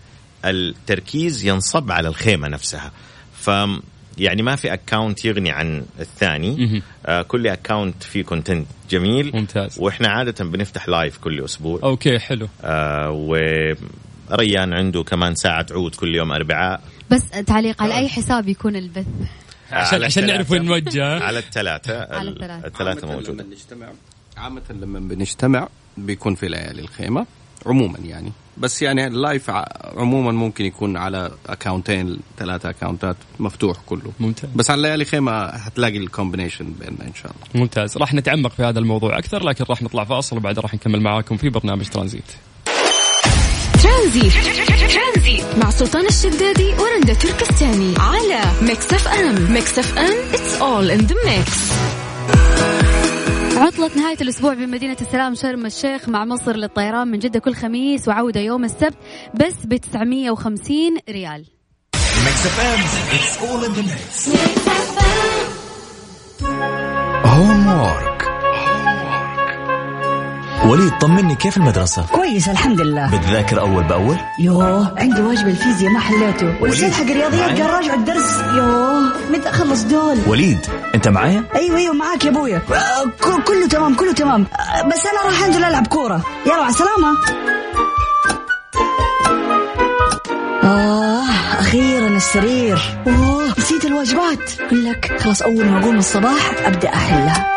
التركيز 0.46 1.46
ينصب 1.46 1.92
على 1.92 2.08
الخيمة 2.08 2.48
نفسها. 2.48 2.92
ف 3.34 3.50
يعني 4.18 4.42
ما 4.42 4.56
في 4.56 4.74
account 4.74 5.26
يغني 5.26 5.52
عن 5.52 5.86
الثاني. 6.00 6.82
آه 7.06 7.22
كل 7.22 7.48
account 7.48 8.04
فيه 8.04 8.24
content 8.24 8.68
جميل. 8.90 9.32
ممتاز. 9.34 9.80
وإحنا 9.80 10.08
عادة 10.08 10.46
بنفتح 10.46 10.90
live 10.90 11.18
كل 11.18 11.44
أسبوع. 11.46 11.80
okay 11.84 12.20
حلو. 12.20 12.48
آه 12.62 13.12
وريان 13.12 14.74
عنده 14.74 15.04
كمان 15.04 15.36
ساعة 15.36 15.66
عود 15.72 15.96
كل 15.96 16.16
يوم 16.16 16.32
أربعاء. 16.32 16.82
بس 17.12 17.30
تعليق 17.30 17.82
على 17.82 17.98
أي 17.98 18.10
حساب 18.10 18.48
يكون 18.48 18.76
البث؟ 18.76 19.06
عشان 19.72 20.04
عشان 20.04 20.28
نعرف 20.28 20.52
وين 20.52 20.66
نوجه 20.66 21.06
على 21.28 21.40
الثلاثة. 21.40 21.94
الثلاثة. 21.94 23.08
موجودة. 23.08 23.32
لما 23.34 23.44
بنجتمع 23.44 23.88
عامة 24.38 24.62
لما 24.70 25.00
بنجتمع 25.00 25.68
بيكون 25.98 26.36
في 26.36 26.48
ليالي 26.48 26.82
الخيمة 26.82 27.26
عموما 27.66 28.00
يعني. 28.00 28.32
بس 28.58 28.82
يعني 28.82 29.08
ال 29.08 29.16
live 29.16 29.50
عموما 29.98 30.32
ممكن 30.32 30.66
يكون 30.66 30.98
على 30.98 31.32
اكونتين 31.50 32.20
ثلاثة 32.38 32.70
اكونتات 32.70 33.16
مفتوح 33.40 33.78
كله. 33.86 34.12
ممتاز. 34.20 34.50
بس 34.56 34.72
على 34.72 34.82
ليالي 34.82 35.06
خيمة 35.06 35.46
هتلاقي 35.46 35.98
ال 35.98 36.04
combination 36.04 36.74
بيننا 36.80 37.04
إن 37.08 37.14
شاء 37.14 37.32
الله. 37.32 37.62
ممتاز. 37.62 37.98
راح 37.98 38.14
نتعمق 38.14 38.52
في 38.52 38.64
هذا 38.64 38.80
الموضوع 38.80 39.18
أكثر 39.18 39.44
لكن 39.44 39.66
راح 39.70 39.82
نطلع 39.82 40.04
فاصل 40.04 40.38
وبعد 40.38 40.60
راح 40.60 40.74
نكمل 40.74 41.02
معاكم 41.02 41.38
في 41.38 41.50
برنامج 41.50 41.86
ترانزيت. 41.86 42.24
ترانزيت 43.84 44.34
مع 45.58 45.70
سلطان 45.70 46.06
الشدادي 46.06 46.74
ورندا 46.80 47.14
تركستاني. 47.14 47.94
على 48.00 48.42
Mix 48.62 48.94
FM. 48.94 49.54
Mix 49.54 49.80
FM. 49.80 50.18
it's 50.34 50.62
all 50.62 50.92
in 50.92 51.00
the 51.00 51.16
mix 51.26 51.72
عطلة 53.58 53.92
نهاية 53.96 54.18
الأسبوع 54.22 54.54
بمدينة 54.54 54.98
السلام 55.02 55.36
شرم 55.36 55.66
الشيخ 55.66 56.10
مع 56.10 56.26
مصر 56.26 56.56
للطيران 56.56 57.08
من 57.08 57.20
جدة 57.20 57.40
كل 57.40 57.56
خميس 57.56 58.08
وعودة 58.08 58.40
يوم 58.40 58.64
السبت 58.64 58.98
بس 59.34 59.54
ب 59.66 59.76
950 59.76 60.98
ريال. 61.10 61.46
homework 67.26 68.11
وليد 70.66 70.92
طمني 71.02 71.36
كيف 71.36 71.58
المدرسة؟ 71.58 72.06
كويس 72.12 72.50
الحمد 72.50 72.82
لله 72.82 73.18
بتذاكر 73.18 73.60
أول 73.60 73.84
بأول؟ 73.84 74.18
يوه 74.40 75.00
عندي 75.00 75.22
واجب 75.22 75.48
الفيزياء 75.48 75.92
ما 75.92 76.00
حليته. 76.00 76.56
والأستاذ 76.62 76.94
حق 76.94 77.02
الرياضيات 77.02 77.62
قال 77.62 77.74
راجعوا 77.74 77.98
الدرس 77.98 78.40
يوه 78.56 79.02
متى 79.32 79.50
أخلص 79.50 79.84
دول؟ 79.84 80.18
وليد 80.28 80.60
أنت 80.96 81.08
معايا؟ 81.08 81.44
أيوه 81.56 81.78
أيوه 81.78 81.94
معاك 81.94 82.26
يا 82.26 82.30
أبويا. 82.30 82.62
كله 83.46 83.68
تمام 83.68 83.96
كله 83.96 84.12
تمام. 84.14 84.46
بس 84.88 85.06
أنا 85.06 85.32
راح 85.32 85.44
أنزل 85.44 85.64
ألعب 85.64 85.88
كورة. 85.88 86.22
يلا 86.46 86.62
مع 86.62 86.70
السلامة. 86.70 87.18
آه 90.64 91.24
أخيرا 91.60 92.08
السرير. 92.08 92.82
أوه 93.08 93.54
نسيت 93.60 93.86
الواجبات. 93.86 94.62
أقول 94.62 94.86
لك 94.86 95.18
خلاص 95.20 95.42
أول 95.42 95.66
ما 95.66 95.80
أقوم 95.80 95.98
الصباح 95.98 96.54
أبدأ 96.66 96.90
أحلها. 96.90 97.52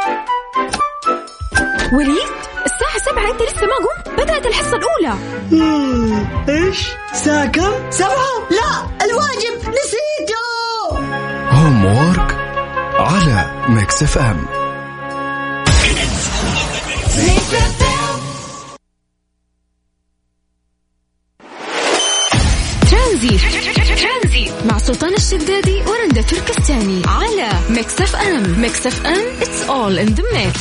وليد؟ 1.92 2.43
الساعة 2.74 3.12
سبعة 3.12 3.30
أنت 3.30 3.42
لسه 3.42 3.66
ما 3.66 3.76
قمت؟ 3.76 4.20
بدأت 4.20 4.46
الحصة 4.46 4.76
الأولى. 4.76 5.18
مم. 5.52 6.26
إيش؟ 6.48 6.88
الساعة 7.12 7.46
كم؟ 7.46 7.90
سبعة؟ 7.90 8.48
لا 8.50 9.04
الواجب 9.04 9.58
نسيته. 9.58 10.44
homework 11.50 12.36
على 12.98 13.50
Mix 13.68 14.02
FM 14.02 14.46
ترانزيت. 22.90 23.40
ترانزيت. 24.02 24.52
مع 24.70 24.78
سلطان 24.78 25.14
الشدادي 25.14 25.82
ورندا 25.86 26.22
تركستاني 26.22 27.02
على 27.06 27.48
Mix 27.70 28.00
FM، 28.00 28.60
Mix 28.60 28.86
FM 28.86 29.24
it's 29.42 29.62
all 29.68 29.98
in 29.98 30.06
the 30.06 30.22
mix 30.32 30.60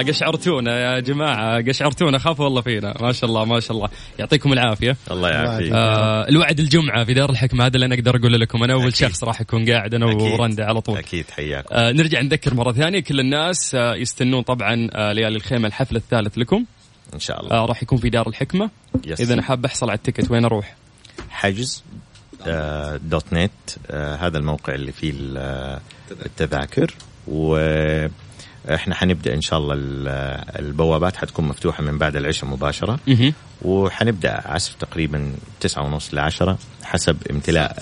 الله 0.00 0.12
قشعرتونا 0.12 0.80
يا 0.80 1.00
جماعة 1.00 1.62
قشعرتونا 1.68 2.18
خافوا 2.18 2.44
والله 2.44 2.60
فينا. 2.60 2.94
ما 3.00 3.12
شاء 3.12 3.30
الله 3.30 3.44
ما 3.44 3.60
شاء 3.60 3.76
الله. 3.76 3.88
يعطيكم 4.18 4.52
العافية. 4.52 4.96
الله 5.10 5.28
يعافيك. 5.28 5.72
آه 5.72 6.28
الوعد 6.28 6.60
الجمعة 6.60 7.04
في 7.04 7.14
دار 7.14 7.30
الحكمة 7.30 7.66
هذا 7.66 7.74
اللي 7.74 7.86
أنا 7.86 7.94
أقدر 7.94 8.16
أقول 8.16 8.40
لكم. 8.40 8.62
أنا 8.62 8.72
أول 8.72 8.82
أكيد. 8.88 8.94
شخص 8.94 9.24
راح 9.24 9.40
أكون 9.40 9.70
قاعد 9.70 9.94
أنا 9.94 10.06
ورندا 10.06 10.64
على 10.64 10.80
طول. 10.80 10.98
أكيد 10.98 11.30
حياكم. 11.30 11.74
آه 11.74 11.92
نرجع 11.92 12.20
نذكر 12.20 12.54
مرة 12.54 12.72
ثانية 12.72 13.00
كل 13.00 13.20
الناس 13.20 13.74
آه 13.74 13.94
يستنون 13.94 14.42
طبعا 14.42 14.88
آه 14.92 15.12
ليالي 15.12 15.36
الخيمة 15.36 15.68
الحفل 15.68 15.96
الثالث 15.96 16.38
لكم. 16.38 16.64
إن 17.14 17.20
شاء 17.20 17.40
الله. 17.40 17.56
آه 17.56 17.66
راح 17.66 17.82
يكون 17.82 17.98
في 17.98 18.10
دار 18.10 18.28
الحكمة. 18.28 18.70
يس. 19.06 19.20
إذا 19.20 19.34
أنا 19.34 19.42
حاب 19.42 19.64
أحصل 19.64 19.90
على 19.90 19.96
التكت 19.96 20.30
وين 20.30 20.44
أروح؟ 20.44 20.74
حجز 21.30 21.84
آه 22.46 22.96
دوت 22.96 23.32
نت 23.32 23.50
آه 23.90 24.16
هذا 24.16 24.38
الموقع 24.38 24.74
اللي 24.74 24.92
فيه 24.92 25.12
التذاكر. 26.26 26.94
و 27.28 27.56
إحنا 28.74 28.94
حنبدأ 28.94 29.34
إن 29.34 29.40
شاء 29.40 29.58
الله 29.58 29.74
البوابات 30.58 31.16
حتكون 31.16 31.48
مفتوحة 31.48 31.82
من 31.82 31.98
بعد 31.98 32.16
العشاء 32.16 32.50
مباشرة. 32.50 32.98
وحنبدأ 33.62 34.42
عزف 34.44 34.74
تقريبا 34.74 35.32
تسعة 35.60 35.82
ونص 35.84 36.14
لعشرة 36.14 36.58
حسب 36.82 37.16
امتلاء 37.30 37.76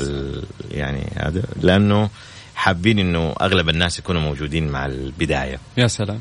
يعني 0.70 1.06
هذا. 1.16 1.42
لأنه 1.62 2.10
حابين 2.54 2.98
إنه 2.98 3.34
أغلب 3.40 3.68
الناس 3.68 3.98
يكونوا 3.98 4.20
موجودين 4.20 4.68
مع 4.68 4.86
البداية. 4.86 5.58
يا 5.76 5.86
سلام. 5.86 6.20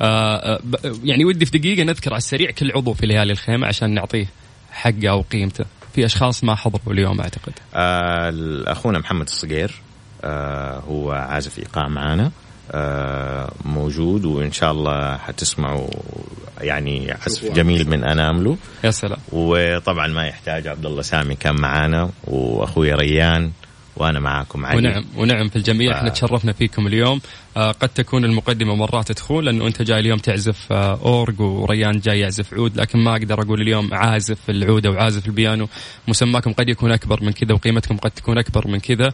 آه, 0.00 0.36
آه، 0.36 0.60
يعني 1.04 1.24
ودي 1.24 1.46
في 1.46 1.58
دقيقة 1.58 1.82
نذكر 1.82 2.10
على 2.10 2.18
السريع 2.18 2.50
كل 2.50 2.72
عضو 2.72 2.94
في 2.94 3.06
ليالي 3.06 3.32
الخيمة 3.32 3.66
عشان 3.66 3.94
نعطيه 3.94 4.26
حقه 4.70 5.14
وقيمته 5.14 5.64
في 5.94 6.04
أشخاص 6.04 6.44
ما 6.44 6.54
حضروا 6.54 6.92
اليوم 6.94 7.20
أعتقد. 7.20 7.52
آه 7.74 8.32
اخونا 8.66 8.98
محمد 8.98 9.26
الصقير 9.26 9.74
آه 10.24 10.78
هو 10.78 11.12
عازف 11.12 11.58
إيقاع 11.58 11.88
معانا. 11.88 12.30
موجود 13.64 14.24
وإن 14.24 14.52
شاء 14.52 14.72
الله 14.72 15.16
حتسمعوا 15.16 15.88
يعني 16.60 17.12
عزف 17.26 17.52
جميل 17.52 17.90
من 17.90 18.04
انامله 18.04 18.56
يا 18.84 18.90
سلام. 18.90 19.18
وطبعا 19.32 20.06
ما 20.06 20.26
يحتاج 20.26 20.66
عبد 20.66 20.86
الله 20.86 21.02
سامي 21.02 21.34
كان 21.34 21.60
معانا 21.60 22.10
وأخوي 22.24 22.92
ريان 22.92 23.50
وأنا 23.96 24.20
معاكم 24.20 24.66
علي. 24.66 24.76
ونعم 24.76 25.04
ونعم 25.16 25.48
في 25.48 25.56
الجميع. 25.56 25.92
ف... 25.92 25.96
إحنا 25.96 26.10
تشرفنا 26.10 26.52
فيكم 26.52 26.86
اليوم. 26.86 27.20
آه 27.56 27.72
قد 27.72 27.88
تكون 27.88 28.24
المقدمة 28.24 28.74
مرات 28.74 29.12
تخون 29.12 29.44
لأنه 29.44 29.66
أنت 29.66 29.82
جاي 29.82 30.00
اليوم 30.00 30.18
تعزف 30.18 30.72
آه 30.72 31.00
أورج 31.04 31.40
وريان 31.40 32.00
جاي 32.00 32.20
يعزف 32.20 32.54
عود 32.54 32.80
لكن 32.80 32.98
ما 32.98 33.12
أقدر 33.12 33.42
أقول 33.42 33.60
اليوم 33.60 33.94
عازف 33.94 34.50
العود 34.50 34.86
أو 34.86 34.92
عازف 34.92 35.26
البيانو. 35.26 35.68
مسماكم 36.08 36.52
قد 36.52 36.68
يكون 36.68 36.92
أكبر 36.92 37.24
من 37.24 37.32
كذا 37.32 37.54
وقيمتكم 37.54 37.96
قد 37.96 38.10
تكون 38.10 38.38
أكبر 38.38 38.68
من 38.68 38.78
كذا. 38.78 39.12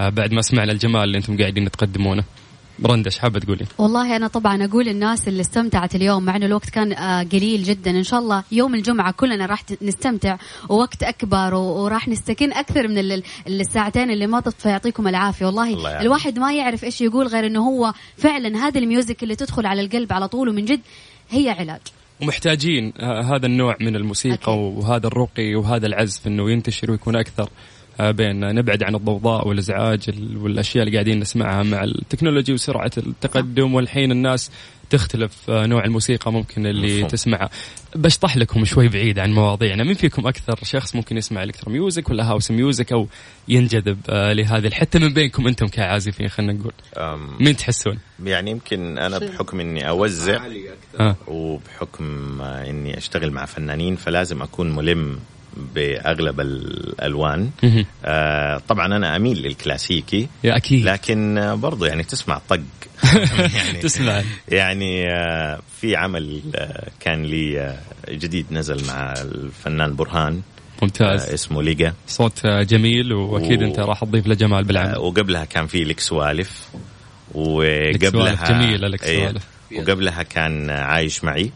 آه 0.00 0.08
بعد 0.08 0.32
ما 0.32 0.42
سمعنا 0.42 0.72
الجمال 0.72 1.04
اللي 1.04 1.18
أنتم 1.18 1.38
قاعدين 1.38 1.70
تقدمونه. 1.70 2.24
برندا 2.78 3.06
إيش 3.06 3.18
حابة 3.18 3.40
تقولي؟ 3.40 3.66
والله 3.78 4.16
أنا 4.16 4.26
طبعا 4.28 4.64
أقول 4.64 4.88
الناس 4.88 5.28
اللي 5.28 5.40
استمتعت 5.40 5.94
اليوم 5.94 6.24
مع 6.24 6.36
إنه 6.36 6.46
الوقت 6.46 6.70
كان 6.70 6.92
آه، 6.92 7.22
قليل 7.22 7.62
جدا. 7.62 7.90
إن 7.90 8.02
شاء 8.02 8.20
الله 8.20 8.44
يوم 8.52 8.74
الجمعة 8.74 9.12
كلنا 9.12 9.46
راح 9.46 9.62
نستمتع 9.82 10.36
ووقت 10.68 11.02
أكبر 11.02 11.54
وراح 11.54 12.08
نستكن 12.08 12.52
أكثر 12.52 12.88
من 12.88 13.22
الساعتين 13.46 14.10
اللي 14.10 14.26
مضت 14.26 14.60
فيعطيكم 14.60 15.08
العافية. 15.08 15.46
والله 15.46 15.74
الله 15.74 16.00
الواحد 16.00 16.38
ما 16.38 16.52
يعرف 16.52 16.84
إيش 16.84 17.00
يقول 17.00 17.26
غير 17.26 17.46
إنه 17.46 17.60
هو 17.68 17.92
فعلا 18.16 18.58
هذه 18.58 18.78
الميوزك 18.78 19.22
اللي 19.22 19.36
تدخل 19.36 19.66
على 19.66 19.80
القلب 19.80 20.12
على 20.12 20.28
طول 20.28 20.48
ومن 20.48 20.64
جد 20.64 20.80
هي 21.30 21.50
علاج. 21.50 21.80
ومحتاجين 22.22 22.92
هذا 23.00 23.46
النوع 23.46 23.76
من 23.80 23.96
الموسيقى 23.96 24.34
أكيد. 24.34 24.54
وهذا 24.54 25.06
الرقي 25.06 25.54
وهذا 25.54 25.86
العزف 25.86 26.26
إنه 26.26 26.50
ينتشر 26.50 26.90
ويكون 26.90 27.16
أكثر. 27.16 27.42
آه، 27.42 27.48
بين 28.00 28.54
نبعد 28.54 28.82
عن 28.82 28.94
الضوضاء 28.94 29.48
والإزعاج 29.48 30.10
والأشياء 30.36 30.84
اللي 30.84 30.96
قاعدين 30.96 31.20
نسمعها 31.20 31.62
مع 31.62 31.84
ال 31.84 31.90
technology 31.90 32.52
وسرعة 32.52 32.90
التقدم 32.98 33.74
والحين 33.74 34.12
الناس 34.12 34.50
تختلف 34.90 35.50
آه، 35.50 35.66
نوع 35.66 35.84
الموسيقى 35.84 36.32
ممكن 36.32 36.66
اللي 36.66 36.94
مفهوم. 36.94 37.08
تسمعها 37.08 37.50
بشطح 37.94 38.36
لكم 38.36 38.64
شوي 38.64 38.88
بعيد 38.88 39.18
عن 39.18 39.32
مواضيعنا. 39.32 39.84
مين 39.84 39.94
فيكم 39.94 40.26
أكثر 40.26 40.58
شخص 40.62 40.94
ممكن 40.94 41.16
يسمع 41.16 41.42
electro 41.42 41.72
music 41.72 42.10
ولا 42.10 42.24
house 42.30 42.50
music 42.50 42.92
أو 42.92 43.08
ينجذب 43.48 43.98
آه، 44.08 44.32
لهذه 44.32 44.70
حتى 44.70 44.98
من 44.98 45.12
بينكم 45.12 45.46
أنتم 45.46 45.66
كعازفين 45.66 46.28
خلينا 46.28 46.52
نقول. 46.52 46.72
مين 47.40 47.56
تحسون؟ 47.56 47.98
يعني 48.24 48.50
يمكن 48.50 48.98
أنا 48.98 49.18
بحكم 49.18 49.60
إني 49.60 49.88
أوزع 49.88 50.46
وبحكم 51.26 52.40
إني 52.42 52.98
أشتغل 52.98 53.30
مع 53.30 53.44
فنانين 53.44 53.96
فلازم 53.96 54.42
أكون 54.42 54.74
ملم 54.74 55.18
بأغلب 55.74 56.40
الألوان. 56.40 57.50
آه 58.04 58.62
طبعا 58.68 58.86
أنا 58.86 59.16
أميل 59.16 59.42
للكلاسيكي. 59.42 60.28
يا 60.44 60.56
أكيد. 60.56 60.84
لكن 60.84 61.52
برضو 61.60 61.84
يعني 61.84 62.02
تسمع 62.02 62.40
طق. 62.48 62.60
يعني 63.56 63.78
تسمع. 63.82 64.22
يعني 64.48 65.10
آه 65.10 65.60
في 65.80 65.96
عمل 65.96 66.40
آه 66.54 66.88
كان 67.00 67.22
لي 67.22 67.60
آه 67.60 67.78
جديد 68.10 68.46
نزل 68.50 68.86
مع 68.86 69.12
الفنان 69.12 69.96
برهان. 69.96 70.42
ممتاز. 70.82 71.28
آه 71.28 71.34
اسمه 71.34 71.62
ليجا. 71.62 71.94
صوت 72.06 72.46
آه، 72.46 72.62
جميل 72.62 73.12
وأكيد 73.12 73.62
و... 73.62 73.66
أنت 73.66 73.78
راح 73.80 74.04
تضيف 74.04 74.26
له 74.26 74.34
جمال 74.34 74.64
بالعمل. 74.64 74.94
آه 74.94 75.00
وقبلها 75.00 75.44
كان 75.44 75.66
في 75.66 75.84
لك 75.84 76.00
سوالف. 76.00 76.68
وقبلها 77.34 78.48
جميلة 78.50 78.88
لك 78.88 79.04
إيه، 79.04 79.26
سوالف. 79.26 79.44
وقبلها 79.76 80.22
كان 80.22 80.70
عايش 80.70 81.24
معي. 81.24 81.50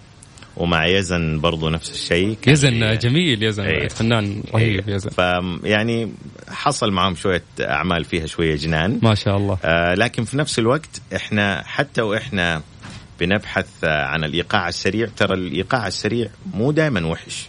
ومع 0.58 0.86
يزن 0.86 1.40
برضو 1.40 1.68
نفس 1.68 1.90
الشيء. 1.90 2.38
يزن 2.46 2.98
جميل 2.98 3.42
يزن. 3.42 3.62
إيه. 3.62 3.88
فنان 3.88 4.42
رهيب 4.54 4.88
إيه. 4.88 4.94
يزن. 4.94 5.10
ف 5.10 5.18
يعني 5.64 6.12
حصل 6.48 6.90
معهم 6.90 7.14
شوية 7.14 7.42
أعمال 7.60 8.04
فيها 8.04 8.26
شوية 8.26 8.56
جنان. 8.56 9.00
ما 9.02 9.14
شاء 9.14 9.36
الله. 9.36 9.58
آه 9.64 9.94
لكن 9.94 10.24
في 10.24 10.36
نفس 10.36 10.58
الوقت 10.58 11.02
إحنا 11.16 11.62
حتى 11.66 12.02
وإحنا 12.02 12.62
بنبحث 13.20 13.68
عن 13.84 14.24
الإيقاع 14.24 14.68
السريع 14.68 15.08
ترى 15.16 15.34
الإيقاع 15.34 15.86
السريع 15.86 16.28
مو 16.54 16.72
دائما 16.72 17.06
وحش. 17.06 17.48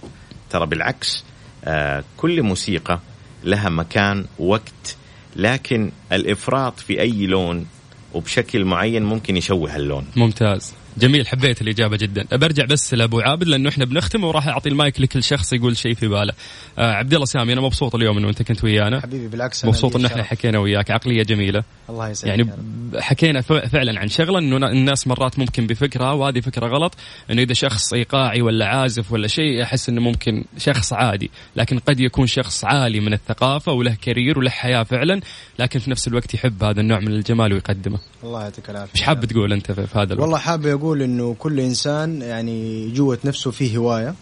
ترى 0.49 0.65
بالعكس 0.65 1.23
آه 1.65 2.03
كل 2.17 2.43
موسيقى 2.43 2.99
لها 3.43 3.69
مكان 3.69 4.25
وقت 4.39 4.97
لكن 5.35 5.91
الإفراط 6.11 6.79
في 6.79 7.01
أي 7.01 7.25
لون 7.25 7.65
وبشكل 8.13 8.65
معين 8.65 9.03
ممكن 9.03 9.37
يشوه 9.37 9.75
اللون. 9.75 10.05
ممتاز. 10.15 10.73
جميل 10.97 11.27
حبيت 11.27 11.61
الإجابة 11.61 11.97
جدا. 11.97 12.37
برجع 12.37 12.65
بس 12.65 12.93
لأبو 12.93 13.19
عابد 13.19 13.47
لأنه 13.47 13.69
إحنا 13.69 13.85
بنختم 13.85 14.23
وراح 14.23 14.47
أعطي 14.47 14.69
المايك 14.69 15.01
لكل 15.01 15.23
شخص 15.23 15.53
يقول 15.53 15.77
شيء 15.77 15.93
في 15.93 16.07
باله. 16.07 16.33
آه 16.77 16.91
عبد 16.91 17.13
الله 17.13 17.25
سامي 17.25 17.53
أنا 17.53 17.61
مبسوط 17.61 17.95
اليوم 17.95 18.17
إنه 18.17 18.29
أنت 18.29 18.41
كنت 18.41 18.63
ويانا. 18.63 19.01
حبيبي 19.01 19.27
بالعكس 19.27 19.65
مبسوط 19.65 19.95
إن 19.95 20.05
إحنا 20.05 20.23
حكينا 20.23 20.59
وياك. 20.59 20.91
عقلية 20.91 21.23
جميلة. 21.23 21.63
الله 21.89 22.09
يسعدك 22.09 22.29
يعني 22.29 22.51
حكينا 22.97 23.41
فعلا 23.41 23.99
عن 23.99 24.07
شغلة 24.07 24.39
إنه 24.39 24.67
الناس 24.67 25.07
مرات 25.07 25.39
ممكن 25.39 25.67
بفكرة 25.67 26.13
وهذه 26.13 26.39
فكرة 26.39 26.67
غلط 26.67 26.95
إنه 27.31 27.41
إذا 27.41 27.53
شخص 27.53 27.93
إيقاعي 27.93 28.41
ولا 28.41 28.65
عازف 28.65 29.11
ولا 29.11 29.27
شيء 29.27 29.63
أحس 29.63 29.89
إنه 29.89 30.01
ممكن 30.01 30.43
شخص 30.57 30.93
عادي. 30.93 31.31
لكن 31.55 31.79
قد 31.79 31.99
يكون 31.99 32.27
شخص 32.27 32.65
عالي 32.65 32.99
من 32.99 33.13
الثقافة 33.13 33.71
وله 33.71 33.97
كارير 34.01 34.39
وله 34.39 34.49
حياة 34.49 34.83
فعلا 34.83 35.21
لكن 35.59 35.79
في 35.79 35.91
نفس 35.91 36.07
الوقت 36.07 36.33
يحب 36.33 36.63
هذا 36.63 36.81
النوع 36.81 36.99
من 36.99 37.07
الجمال 37.07 37.53
ويقدمه. 37.53 37.99
الله 38.23 38.43
يعطيك 38.43 38.69
العافية. 38.69 39.03
حاب 39.03 39.25
تقول 39.25 39.53
أنت 39.53 39.71
في 39.71 39.81
هذا 39.81 40.03
الوقت. 40.03 40.19
والله 40.19 40.37
حاب 40.37 40.78
أقول 40.79 41.01
إنه 41.01 41.35
كل 41.39 41.59
إنسان 41.59 42.21
يعني 42.21 42.89
جوة 42.91 43.19
نفسه 43.25 43.51
فيه 43.51 43.77
هواية 43.77 44.15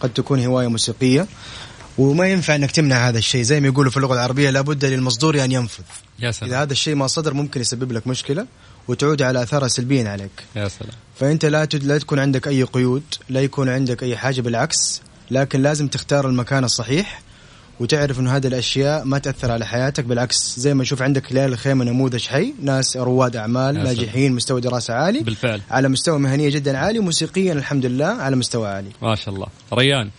قد 0.00 0.10
تكون 0.12 0.44
هواية 0.44 0.66
موسيقية 0.66 1.26
وما 1.98 2.26
ينفع 2.26 2.54
إنك 2.54 2.70
تمنع 2.70 3.08
هذا 3.08 3.18
الشيء. 3.18 3.42
زي 3.42 3.60
ما 3.60 3.66
يقولوا 3.66 3.90
في 3.90 3.96
اللغة 3.96 4.14
العربية 4.14 4.50
لابد 4.50 4.84
للمصدور 4.84 5.44
أن 5.44 5.52
ينفذ. 5.52 5.82
يا 6.18 6.30
سلام. 6.30 6.50
إذا 6.50 6.62
هذا 6.62 6.72
الشيء 6.72 6.94
ما 6.94 7.06
صدر 7.06 7.34
ممكن 7.34 7.60
يسبب 7.60 7.92
لك 7.92 8.06
مشكلة 8.06 8.46
وتعود 8.88 9.22
على 9.22 9.42
أثارها 9.42 9.68
سلبيا 9.68 10.08
عليك. 10.08 10.44
يا 10.56 10.68
سلام. 10.68 10.92
فأنت 11.20 11.44
لا 11.44 11.68
لا 11.72 11.98
تكون 11.98 12.18
عندك 12.18 12.48
أي 12.48 12.62
قيود 12.62 13.02
لا 13.28 13.40
يكون 13.40 13.68
عندك 13.68 14.02
أي 14.02 14.16
حاجة 14.16 14.40
بالعكس 14.40 15.02
لكن 15.30 15.62
لازم 15.62 15.88
تختار 15.88 16.28
المكان 16.28 16.64
الصحيح 16.64 17.22
وتعرف 17.80 18.20
إنه 18.20 18.36
هذه 18.36 18.46
الأشياء 18.46 19.04
ما 19.04 19.18
تأثر 19.18 19.50
على 19.50 19.66
حياتك 19.66 20.04
بالعكس 20.04 20.54
زي 20.58 20.74
ما 20.74 20.82
نشوف 20.82 21.02
عندك 21.02 21.32
ليالي 21.32 21.52
الخيمة 21.52 21.84
نموذج 21.84 22.26
حي 22.26 22.54
ناس 22.62 22.96
رواد 22.96 23.36
أعمال 23.36 23.74
ناجحين 23.74 24.32
مستوى 24.32 24.60
دراسة 24.60 24.94
عالي. 24.94 25.20
بالفعل. 25.20 25.60
على 25.70 25.88
مستوى 25.88 26.18
مهنية 26.18 26.50
جدا 26.50 26.78
عالي 26.78 26.98
وموسيقيا 26.98 27.52
الحمد 27.52 27.86
لله 27.86 28.06
على 28.06 28.36
مستوى 28.36 28.68
عالي. 28.68 28.90
ما 29.02 29.14
شاء 29.14 29.34
الله. 29.34 29.46
ريان. 29.72 30.10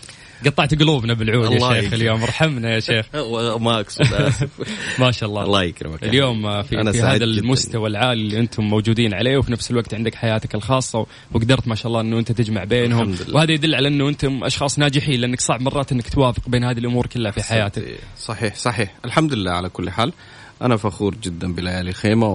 قطعت 0.46 0.80
قلوبنا 0.80 1.14
بالعود 1.14 1.52
يا 1.52 1.82
شيخ 1.82 1.94
اليوم 1.94 2.24
ارحمنا 2.24 2.74
يا 2.74 2.80
شيخ. 2.80 3.06
ما 3.66 3.80
اقصد 3.80 4.14
آسف. 4.14 4.50
ما 5.02 5.12
شاء 5.12 5.30
الله. 5.30 5.44
الله 5.44 5.64
يكرمك 5.64 6.04
اليوم 6.04 6.64
في, 6.64 6.82
أنا 6.82 6.92
في 6.92 7.02
هذا 7.02 7.24
المستوى 7.24 7.90
العالي 7.90 8.22
اللي 8.22 8.40
أنتم 8.40 8.64
موجودين 8.64 9.14
عليه 9.14 9.38
وفي 9.38 9.52
نفس 9.52 9.72
الوقت 9.72 9.94
عندك 9.94 10.16
حياتك 10.16 10.56
الخاصة 10.56 11.06
وقدرت 11.34 11.68
ما 11.68 11.76
شاء 11.76 11.88
الله 11.88 12.02
إنه 12.02 12.20
أنت 12.20 12.32
تجمع 12.32 12.64
بينهم. 12.64 13.16
وهذا 13.34 13.52
يدل 13.52 13.76
على 13.76 13.88
إنه 13.88 14.10
أنتم 14.10 14.44
أشخاص 14.44 14.80
ناجحين 14.80 15.22
لأنك 15.22 15.42
صعب 15.42 15.62
مرات 15.62 15.92
إنك 15.92 16.10
توافق 16.10 16.50
بين 16.50 16.64
هذه 16.64 16.78
الأمور 16.78 17.06
كلها 17.06 17.32
في 17.32 17.44
حياتك. 17.44 18.00
صحيح 18.20 18.56
صحيح. 18.56 18.96
الحمد 19.06 19.34
لله 19.34 19.52
على 19.52 19.70
كل 19.70 19.90
حال. 19.90 20.14
أنا 20.62 20.78
فخور 20.78 21.16
جدا 21.16 21.54
بليالي 21.54 21.94
خيمة 21.94 22.28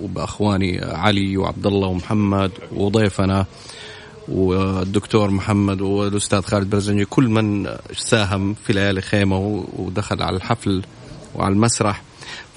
وبأخواني 0.00 0.80
علي 0.82 1.36
وعبد 1.36 1.66
الله 1.66 1.88
ومحمد 1.88 2.50
وضيفنا. 2.72 3.46
والدكتور 4.28 5.30
محمد 5.30 5.80
والأستاذ 5.80 6.42
خالد 6.42 6.70
برزنجي 6.70 7.04
كل 7.04 7.28
من 7.28 7.76
ساهم 7.96 8.54
في 8.54 8.72
ليالي 8.72 9.00
خيمة 9.00 9.66
ودخل 9.76 10.22
على 10.22 10.36
الحفل 10.36 10.82
وعلى 11.34 11.52
المسرح 11.52 12.02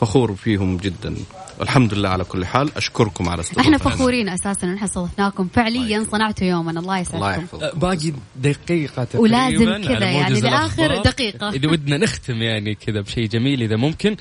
فخور 0.02 0.35
فيهم 0.35 0.77
جدا. 0.77 1.15
الحمد 1.61 1.94
لله 1.94 2.10
على 2.10 2.23
كل 2.23 2.45
حال 2.45 2.77
أشكركم 2.77 3.30
على 3.30 3.41
استضافتنا. 3.41 3.76
إحنا 3.76 3.91
فخورين 3.91 4.30
أساسا 4.30 4.68
ان 4.68 4.73
إحنا 4.73 4.88
استضفناكم 4.88 5.48
فعليا 5.48 6.06
صنعتوا 6.11 6.48
يوما 6.48 6.72
الله 6.72 6.99
يسعدكم. 6.99 7.18
الله 7.18 7.35
يحفظكم 7.35 7.80
باقي 7.80 8.14
دقيقة 8.35 9.03
تقريبا. 9.03 9.19
ولازم 9.19 9.88
كذا 9.88 10.06
يعني 10.11 10.41
لآخر 10.41 11.02
دقيقة. 11.02 11.49
إذا 11.49 11.69
ودنا 11.72 11.98
نختم 11.98 12.41
يعني 12.41 12.76
كذا 12.76 13.02
بشيء 13.02 13.27
جميل 13.27 13.61
إذا 13.61 13.76
ممكن. 13.76 14.15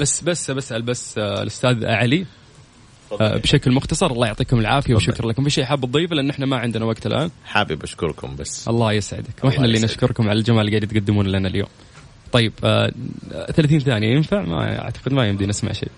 بس 0.00 0.20
بس 0.20 0.50
بسال 0.50 0.82
بس 0.82 1.18
آه، 1.18 1.42
الأستاذ 1.42 1.84
علي. 1.84 2.26
بشكل 3.20 3.72
مختصر 3.72 4.06
الله 4.10 4.26
يعطيكم 4.26 4.58
العافية 4.58 4.94
وشكرا 4.94 5.28
لكم. 5.28 5.44
في 5.44 5.50
شيء 5.50 5.64
حاب 5.64 5.80
تضيفه؟ 5.80 6.14
لأن 6.14 6.30
إحنا 6.30 6.46
ما 6.46 6.56
عندنا 6.56 6.84
وقت 6.84 7.06
الآن. 7.06 7.30
حابب 7.44 7.82
أشكركم 7.82 8.36
بس. 8.36 8.68
الله 8.68 8.92
يسعدك. 8.92 9.44
وإحنا 9.44 9.64
اللي 9.64 9.78
نشكركم 9.78 10.28
على 10.28 10.38
الجمال 10.38 10.60
اللي 10.60 10.78
قاعد 10.78 10.86
تقدمون 10.88 11.26
لنا 11.26 11.48
اليوم. 11.48 11.68
طيب 12.32 12.52
آه 12.64 12.92
30 13.30 13.78
ثانية 13.78 14.16
ينفع؟ 14.16 14.42
ما 14.42 14.82
أعتقد 14.82 15.12
ما 15.12 15.26
يمدي 15.26 15.46
نسمع 15.46 15.72
شيء. 15.72 15.90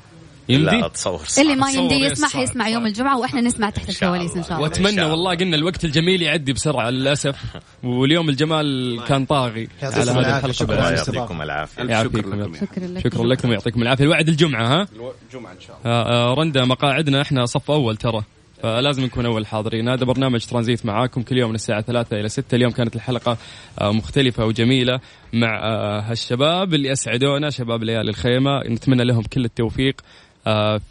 يمدي؟ 0.51 0.77
لا 0.77 0.87
أتصور 0.87 1.21
اللي 1.39 1.57
ما 1.57 1.71
يمدي 1.71 1.95
يسمع 1.95 2.43
يسمع 2.43 2.69
يوم 2.69 2.87
الجمعة 2.87 3.19
وإحنا 3.19 3.41
نسمع 3.41 3.71
تحت 3.71 3.89
الكواليس 3.89 4.37
إن 4.37 4.43
شاء 4.43 4.53
الله. 4.53 4.63
وأتمنى 4.63 5.03
والله 5.03 5.35
قلنا 5.35 5.57
الوقت 5.57 5.85
الجميل 5.85 6.23
يعدي 6.23 6.53
بسرعة 6.53 6.91
للأسف. 6.91 7.37
واليوم 7.83 8.29
الجمال 8.29 9.01
كان 9.09 9.25
طاغي 9.25 9.69
على 9.83 10.11
هذه 10.11 10.39
الحلقة. 10.39 10.75
الله 10.75 10.91
يعطيكم 10.91 11.43
العافية. 11.43 12.03
شكرا 12.03 12.87
لكم. 12.87 13.01
شكرا 13.01 13.25
لكم. 13.27 13.49
ويعطيكم 13.49 13.83
العافية. 13.83 14.05
الوعد 14.05 14.29
الجمعة 14.29 14.67
ها؟ 14.67 14.87
الجمعة 15.27 15.53
إن 15.53 15.61
شاء 15.61 15.79
الله. 15.85 15.93
آه، 15.93 16.31
آه، 16.31 16.35
رندا 16.35 16.65
مقاعدنا 16.65 17.23
إحنا 17.23 17.47
صف 17.47 17.71
أول 17.71 17.97
ترى. 17.97 18.23
فلازم 18.63 19.05
نكون 19.05 19.27
أول 19.27 19.47
حاضرين. 19.47 19.89
هذا 19.89 20.05
برنامج 20.05 20.45
ترانزيت 20.45 20.87
معاكم 20.87 21.23
كل 21.23 21.39
يوم 21.39 21.49
من 21.49 21.55
الساعة 21.55 21.81
3 21.81 22.21
إلى 22.21 22.29
6 22.29 22.55
اليوم 22.55 22.73
كانت 22.73 22.97
الحلقة 22.97 23.37
آه، 23.81 23.93
مختلفة 23.93 24.45
وجميلة 24.45 25.01
مع 25.33 25.61
هالشباب 26.01 26.75
اللي 26.75 26.93
أسعدونا 26.93 27.51
شباب 27.51 27.85
ليالي 27.85 28.11
الخيمة. 28.11 28.61
نتمنى 28.69 29.05
لهم 29.05 29.23
كل 29.23 29.45
التوفيق. 29.45 30.01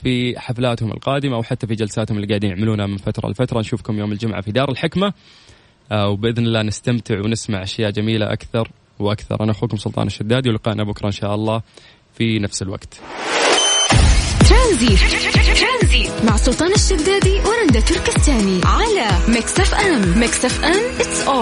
في 0.03 0.39
حفلاتهم 0.39 0.91
القادمة 0.91 1.35
أو 1.35 1.43
حتى 1.43 1.67
في 1.67 1.75
جلساتهم 1.75 2.17
اللي 2.17 2.27
قاعدين 2.27 2.49
يعملونها 2.49 2.85
من 2.85 2.97
فترة 2.97 3.29
لفترة. 3.29 3.59
نشوفكم 3.59 3.99
يوم 3.99 4.11
الجمعة 4.11 4.41
في 4.41 4.51
دار 4.51 4.71
الحكمة. 4.71 5.13
آه، 5.91 6.09
وبإذن 6.09 6.45
الله 6.45 6.61
نستمتع 6.61 7.19
ونسمع 7.19 7.63
أشياء 7.63 7.91
جميلة 7.91 8.33
أكثر 8.33 8.71
وأكثر. 8.99 9.43
أنا 9.43 9.51
أخوكم 9.51 9.77
سلطان 9.77 10.07
الشدادي 10.07 10.49
ولقائنا 10.49 10.83
بكرة 10.83 11.07
إن 11.07 11.11
شاء 11.11 11.35
الله 11.35 11.61
في 12.17 12.39
نفس 12.39 12.61
الوقت. 12.61 13.01
مع 16.23 16.37
سلطان 16.37 16.71
الشدادي 16.71 17.39
ورندا 17.39 17.79
تركستاني 17.79 18.61
على 18.65 19.07
Mix 19.27 19.59
FM. 19.59 20.19
Mix 20.19 20.45
FM 20.45 20.99
it's 20.99 21.27